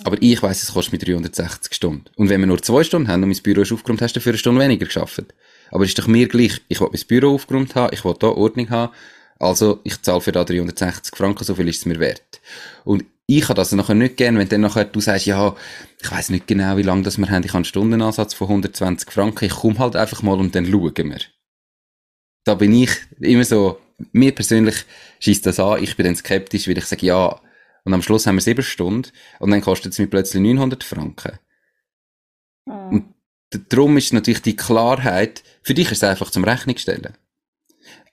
Aber 0.05 0.17
ich 0.21 0.41
weiss, 0.45 0.63
es 0.63 0.73
kostet 0.73 0.93
mir 0.93 0.99
360 1.01 1.75
Stunden. 1.75 2.05
Und 2.15 2.29
wenn 2.29 2.41
wir 2.41 2.47
nur 2.47 2.63
zwei 2.63 2.85
Stunden 2.85 3.09
haben 3.09 3.25
und 3.25 3.31
mein 3.31 3.43
Büro 3.43 3.63
ist 3.63 3.73
aufgeräumt, 3.73 4.01
hast 4.01 4.15
du 4.15 4.21
für 4.21 4.31
eine 4.31 4.39
Stunde 4.39 4.61
weniger 4.61 4.87
geschafft. 4.87 5.25
Aber 5.71 5.85
es 5.85 5.91
ist 5.91 5.99
doch 5.99 6.07
mir 6.07 6.29
gleich. 6.29 6.61
Ich 6.69 6.81
will 6.81 6.89
mein 6.93 7.07
Büro 7.07 7.35
aufgeräumt 7.35 7.75
haben, 7.75 7.93
ich 7.93 8.05
will 8.05 8.15
da 8.19 8.29
Ordnung 8.29 8.71
haben. 8.71 8.93
Also, 9.39 9.81
ich 9.85 10.01
zahle 10.03 10.21
für 10.21 10.33
da 10.33 10.45
360 10.45 11.15
Franken, 11.15 11.45
so 11.45 11.55
viel 11.55 11.69
ist 11.69 11.79
es 11.79 11.87
mir 11.87 12.01
wert. 12.01 12.41
Und 12.85 13.05
ich 13.27 13.45
habe 13.45 13.55
das 13.55 13.73
nachher 13.73 13.95
nicht 13.95 14.17
gern, 14.17 14.39
wenn 14.39 14.49
dann 14.49 14.63
nachher 14.63 14.87
du 14.87 15.01
sagst, 15.01 15.27
ja, 15.27 15.55
ich 16.01 16.11
weiß 16.11 16.31
nicht 16.31 16.47
genau, 16.47 16.77
wie 16.79 16.83
lange 16.83 17.03
das 17.03 17.19
wir 17.19 17.29
haben, 17.29 17.45
ich 17.45 17.51
habe 17.51 17.59
einen 17.59 17.65
Stundenansatz 17.67 18.33
von 18.33 18.49
120 18.49 19.11
Franken, 19.11 19.45
ich 19.45 19.53
komme 19.53 19.79
halt 19.79 19.97
einfach 19.97 20.23
mal 20.23 20.39
und 20.39 20.55
dann 20.55 20.65
schauen 20.65 20.97
wir. 20.97 21.21
Da 22.45 22.55
bin 22.55 22.73
ich 22.73 22.91
immer 23.21 23.45
so, 23.45 23.79
mir 24.13 24.35
persönlich 24.35 24.87
schießt 25.21 25.45
das 25.45 25.61
an, 25.61 25.83
ich 25.83 25.97
bin 25.97 26.07
dann 26.07 26.17
skeptisch, 26.17 26.67
weil 26.67 26.79
ich 26.79 26.87
sage, 26.87 27.05
ja, 27.05 27.39
und 27.85 27.93
am 27.93 28.03
Schluss 28.03 28.27
haben 28.27 28.37
wir 28.37 28.43
sieben 28.43 28.63
Stunden 28.63 29.11
und 29.41 29.51
dann 29.51 29.61
kostet 29.61 29.93
es 29.93 29.99
mir 29.99 30.07
plötzlich 30.07 30.43
900 30.43 30.83
Franken. 30.83 31.39
Mhm. 32.65 32.91
Und 32.91 33.15
darum 33.73 33.97
ist 33.99 34.13
natürlich 34.15 34.43
die 34.43 34.57
Klarheit, 34.57 35.43
für 35.69 35.75
dich 35.75 35.93
ist 35.93 36.03
es 36.03 36.09
einfach 36.09 36.31
zum 36.31 36.45
Rechnung 36.45 36.79
stellen. 36.79 37.13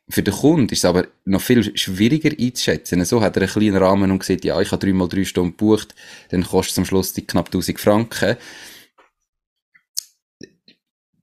Für 0.09 0.21
den 0.21 0.33
Kunden 0.33 0.67
ist 0.73 0.79
es 0.79 0.85
aber 0.85 1.07
noch 1.23 1.41
viel 1.41 1.77
schwieriger 1.77 2.31
einzuschätzen. 2.37 3.05
So 3.05 3.21
hat 3.21 3.37
er 3.37 3.43
einen 3.43 3.51
kleinen 3.51 3.77
Rahmen 3.77 4.11
und 4.11 4.19
gesagt, 4.19 4.43
ja, 4.43 4.59
ich 4.59 4.73
habe 4.73 4.85
dreimal 4.85 5.07
drei 5.07 5.23
Stunden 5.23 5.51
gebucht, 5.51 5.95
dann 6.31 6.43
kostet 6.43 6.73
es 6.73 6.77
am 6.79 6.85
Schluss 6.85 7.13
die 7.13 7.25
knapp 7.25 7.45
1000 7.45 7.79
Franken. 7.79 8.35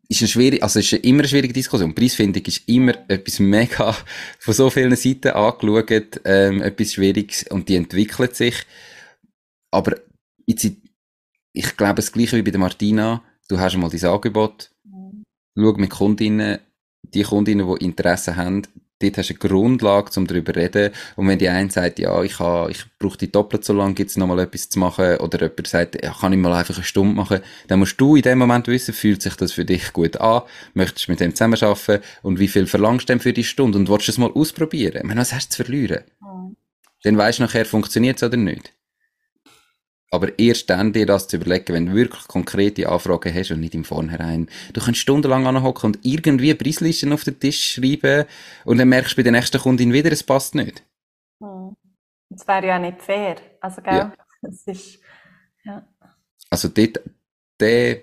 Ist 0.09 0.37
eine 0.37 0.62
also 0.62 0.78
ist 0.78 0.95
immer 0.95 1.18
eine 1.18 1.28
schwierige 1.28 1.53
Diskussion. 1.53 1.95
Preisfindung 1.95 2.45
ist 2.47 2.66
immer 2.66 2.95
etwas 3.09 3.39
mega 3.39 3.95
von 4.39 4.55
so 4.55 4.70
vielen 4.70 4.97
Seiten 4.97 5.33
angeschaut, 5.33 6.22
ähm, 6.24 6.62
etwas 6.62 6.95
Schwieriges 6.95 7.43
und 7.51 7.68
die 7.68 7.76
entwickelt 7.76 8.37
sich. 8.37 8.55
Aber 9.70 9.99
jetzt, 10.47 10.66
ich 11.53 11.76
glaube, 11.76 11.97
das 11.97 12.11
Gleiche 12.11 12.39
wie 12.39 12.43
bei 12.43 12.53
der 12.53 12.61
Martina, 12.61 13.22
du 13.49 13.61
hast 13.61 13.74
einmal 13.74 13.91
dein 13.91 14.05
Angebot. 14.11 14.72
Schau 15.57 15.73
mit 15.75 15.91
Kundinnen, 15.91 16.59
die 17.03 17.23
Kundinnen, 17.23 17.67
die 17.79 17.85
Interesse 17.85 18.37
haben, 18.37 18.63
dort 19.03 19.19
hast 19.19 19.31
du 19.31 19.35
eine 19.35 19.39
Grundlage, 19.39 20.11
um 20.17 20.27
darüber 20.27 20.53
zu 20.53 20.61
reden. 20.61 20.93
Und 21.17 21.29
wenn 21.29 21.39
die 21.39 21.49
eine 21.49 21.71
sagt, 21.71 21.99
ja, 21.99 22.23
ich, 22.23 22.39
habe, 22.39 22.71
ich 22.71 22.85
brauche 22.99 23.19
die 23.19 23.31
doppelt 23.31 23.65
so 23.65 23.73
lange, 23.73 23.95
gibt 23.95 24.11
es 24.11 24.17
nochmal 24.17 24.41
etwas 24.41 24.69
zu 24.69 24.79
machen, 24.79 25.17
oder 25.17 25.41
jemand 25.41 25.67
sagt, 25.67 26.03
ja, 26.03 26.13
kann 26.13 26.33
ich 26.33 26.39
mal 26.39 26.53
einfach 26.53 26.77
eine 26.77 26.85
Stunde 26.85 27.15
machen, 27.15 27.41
dann 27.69 27.79
musst 27.79 28.01
du 28.01 28.17
in 28.17 28.23
dem 28.23 28.39
Moment 28.39 28.69
wissen, 28.69 28.95
fühlt 28.95 29.23
sich 29.23 29.35
das 29.35 29.53
für 29.53 29.65
dich 29.65 29.93
gut 29.93 30.17
an, 30.19 30.43
möchtest 30.75 31.09
du 31.09 31.13
mit 31.13 31.21
dem 31.21 31.35
zusammenarbeiten 31.35 32.03
und 32.23 32.39
wie 32.39 32.49
viel 32.49 32.67
verlangst 32.67 33.09
du 33.09 33.13
denn 33.13 33.21
für 33.21 33.33
die 33.33 33.45
Stunde 33.45 33.79
und 33.79 33.89
willst 33.89 34.09
du 34.09 34.13
es 34.13 34.19
mal 34.19 34.31
ausprobieren? 34.33 34.99
Ich 34.99 35.05
meine, 35.05 35.21
was 35.21 35.33
hast 35.33 35.53
du 35.53 35.57
zu 35.57 35.65
verlieren? 35.65 36.05
Mhm. 36.21 36.57
Dann 37.03 37.17
weißt 37.17 37.41
du 37.41 37.43
nachher, 37.43 37.67
funktioniert 37.67 38.19
es 38.19 38.23
oder 38.23 38.37
nicht. 38.37 38.73
Aber 40.13 40.39
erst 40.39 40.69
dann 40.69 40.93
dir 40.93 41.07
das 41.07 41.27
zu 41.27 41.37
überlegen, 41.37 41.73
wenn 41.75 41.87
du 41.87 41.95
wirklich 41.95 42.29
konkrete 42.29 42.87
Anfragen 42.89 43.35
hast 43.35 43.51
und 43.51 43.61
nicht 43.61 43.75
im 43.75 43.85
Vornherein. 43.85 44.47
Du 44.75 44.81
kannst 44.83 45.01
stundenlang 45.01 45.47
anhocken 45.47 45.95
und 45.95 45.99
irgendwie 46.03 46.53
Preislisten 46.55 47.15
auf 47.15 47.25
den 47.25 47.41
Tisch 47.41 47.75
schreiben 47.75 48.27
und 48.67 48.79
dann 48.79 48.91
merkst 48.91 49.13
du 49.13 49.17
bei 49.17 49.23
der 49.23 49.33
nächsten 49.33 49.59
Kundin 49.59 49.93
wieder, 49.93 50.13
es 50.13 50.23
passt 50.23 50.55
nicht. 50.55 50.85
Hm. 51.41 51.75
Das 52.29 52.47
wäre 52.47 52.67
ja 52.67 52.79
nicht 52.79 53.01
fair. 53.01 53.37
Also, 53.61 53.81
gell? 53.81 53.95
Ja. 53.95 54.13
Das 54.43 54.67
ist, 54.67 54.99
ja. 55.65 55.87
Also 56.51 56.69
dort, 56.69 57.01
der 57.59 58.03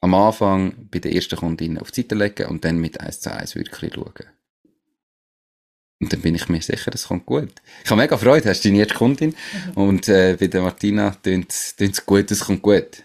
am 0.00 0.14
Anfang 0.14 0.88
bei 0.90 0.98
der 0.98 1.14
ersten 1.14 1.36
Kundin 1.36 1.78
auf 1.78 1.90
die 1.90 2.02
Seite 2.02 2.14
legen 2.14 2.46
und 2.46 2.64
dann 2.64 2.78
mit 2.78 3.00
eins 3.00 3.20
zu 3.20 3.32
eins 3.32 3.54
wirklich 3.54 3.92
schauen. 3.92 4.14
Und 6.00 6.12
dann 6.12 6.20
bin 6.22 6.34
ich 6.34 6.48
mir 6.48 6.62
sicher, 6.62 6.90
es 6.94 7.08
kommt 7.08 7.26
gut. 7.26 7.52
Ich 7.84 7.90
habe 7.90 8.00
mega 8.00 8.16
Freude, 8.16 8.48
hast 8.48 8.64
du 8.64 8.68
deine 8.68 8.80
erste 8.80 8.94
Kundin. 8.94 9.34
Mhm. 9.66 9.72
Und 9.82 10.08
äh, 10.08 10.36
bei 10.40 10.46
der 10.46 10.62
Martina 10.62 11.10
tönt 11.22 11.52
es 11.52 12.06
gut, 12.06 12.30
es 12.30 12.40
kommt 12.40 12.62
gut. 12.62 13.02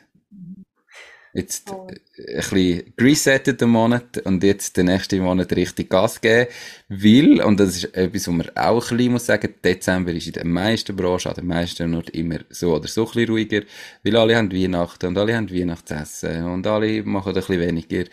Jetzt 1.33 1.69
oh. 1.69 1.87
ein 1.87 1.99
bisschen 2.17 2.93
resettet 2.97 3.59
den 3.59 3.67
Monat 3.67 4.19
und 4.19 4.41
jetzt 4.41 4.77
den 4.77 4.85
nächsten 4.85 5.21
Monat 5.21 5.53
richtig 5.53 5.89
Gas 5.89 6.21
geben, 6.21 6.49
weil, 6.87 7.41
und 7.41 7.59
das 7.59 7.75
ist 7.75 7.93
etwas, 7.93 8.29
was 8.29 8.33
man 8.33 8.49
auch 8.55 8.89
ein 8.89 8.95
bisschen 8.97 9.11
muss 9.11 9.25
sagen, 9.25 9.53
Dezember 9.61 10.13
ist 10.13 10.27
in 10.27 10.31
den 10.31 10.49
meisten 10.53 10.95
Branchen, 10.95 11.27
an 11.27 11.35
den 11.35 11.47
meisten 11.47 11.93
Orten 11.93 12.17
immer 12.17 12.39
so 12.49 12.73
oder 12.73 12.87
so 12.87 13.01
ein 13.05 13.11
bisschen 13.11 13.29
ruhiger, 13.29 13.61
weil 14.03 14.15
alle 14.15 14.37
haben 14.37 14.53
Weihnachten 14.53 15.07
und 15.07 15.17
alle 15.17 15.35
haben 15.35 15.51
Weihnachtsessen 15.51 16.45
und 16.45 16.65
alle 16.65 17.03
machen 17.03 17.27
ein 17.27 17.33
bisschen 17.33 17.59
weniger. 17.59 18.05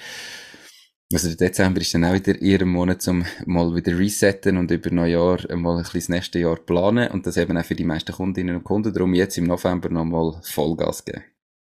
Also 1.13 1.29
der 1.29 1.49
Dezember 1.49 1.81
ist 1.81 1.93
dann 1.93 2.05
auch 2.05 2.15
wieder 2.15 2.41
ihr 2.41 2.65
Monat, 2.65 3.07
um 3.09 3.25
mal 3.45 3.75
wieder 3.75 3.99
resetten 3.99 4.57
und 4.57 4.71
über 4.71 4.91
Neujahr 4.91 5.39
mal 5.57 5.77
ein 5.77 5.83
bisschen 5.83 6.01
das 6.01 6.09
nächste 6.09 6.39
Jahr 6.39 6.57
planen 6.57 7.11
und 7.11 7.27
das 7.27 7.37
eben 7.37 7.57
auch 7.57 7.65
für 7.65 7.75
die 7.75 7.85
meisten 7.85 8.13
Kundinnen 8.13 8.57
und 8.57 8.65
Kunden. 8.65 8.93
Darum 8.93 9.13
jetzt 9.13 9.37
im 9.37 9.45
November 9.45 9.91
nochmal 9.91 10.41
Vollgas 10.43 11.05
geben. 11.05 11.25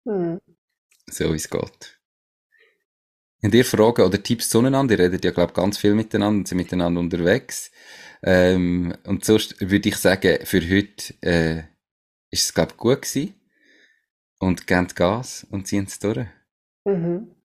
Hm. 0.06 0.40
So 1.10 1.32
wie 1.32 1.36
es 1.36 1.48
geht. 1.48 1.98
Habt 3.42 3.54
ihr 3.54 3.64
Fragen 3.64 4.02
oder 4.02 4.20
Tipps 4.20 4.50
zueinander? 4.50 4.94
Ihr 4.94 5.04
redet 5.04 5.24
ja, 5.24 5.30
glaube 5.30 5.50
ich, 5.50 5.54
ganz 5.54 5.78
viel 5.78 5.94
miteinander 5.94 6.38
und 6.38 6.48
sind 6.48 6.58
miteinander 6.58 7.00
unterwegs. 7.00 7.70
Ähm, 8.22 8.94
und 9.06 9.24
sonst 9.24 9.60
würde 9.60 9.88
ich 9.88 9.96
sagen, 9.96 10.44
für 10.44 10.60
heute 10.60 11.14
äh, 11.20 11.58
ist 12.30 12.44
es, 12.44 12.54
glaube 12.54 12.72
ich, 12.72 12.76
gut 12.76 13.02
gewesen. 13.02 13.34
Und 14.40 14.66
gebt 14.66 14.96
Gas 14.96 15.46
und 15.50 15.66
ziehen 15.68 15.84
es 15.84 15.98
durch. 15.98 16.26
Mhm. 16.84 17.37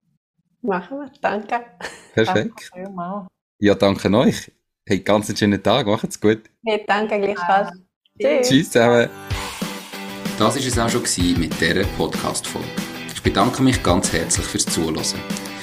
Machen 0.64 1.00
wir. 1.00 1.12
Danke. 1.22 1.66
Perfekt. 2.14 2.72
Danke 2.74 3.28
ja, 3.60 3.76
danke 3.76 4.18
euch. 4.18 4.52
Hey, 4.86 5.00
ganz 5.00 5.30
einen 5.30 5.38
schönen 5.38 5.64
Tag. 5.64 5.88
Macht's 5.88 6.20
gut. 6.20 6.42
Hey, 6.66 6.84
danke 6.88 7.18
gleichfalls. 7.20 7.72
Tschüss. 8.20 8.50
Tschüss 8.50 8.72
zusammen. 8.72 9.08
Das 10.38 10.56
war 10.56 10.58
es 10.58 10.80
auch 10.80 10.90
schon 10.90 11.04
mit 11.40 11.62
dieser 11.62 11.86
Podcast-Folge. 11.98 12.68
Ich 13.14 13.22
bedanke 13.22 13.62
mich 13.64 13.84
ganz 13.84 14.12
herzlich 14.12 14.46
fürs 14.46 14.66
Zuhören. 14.66 14.98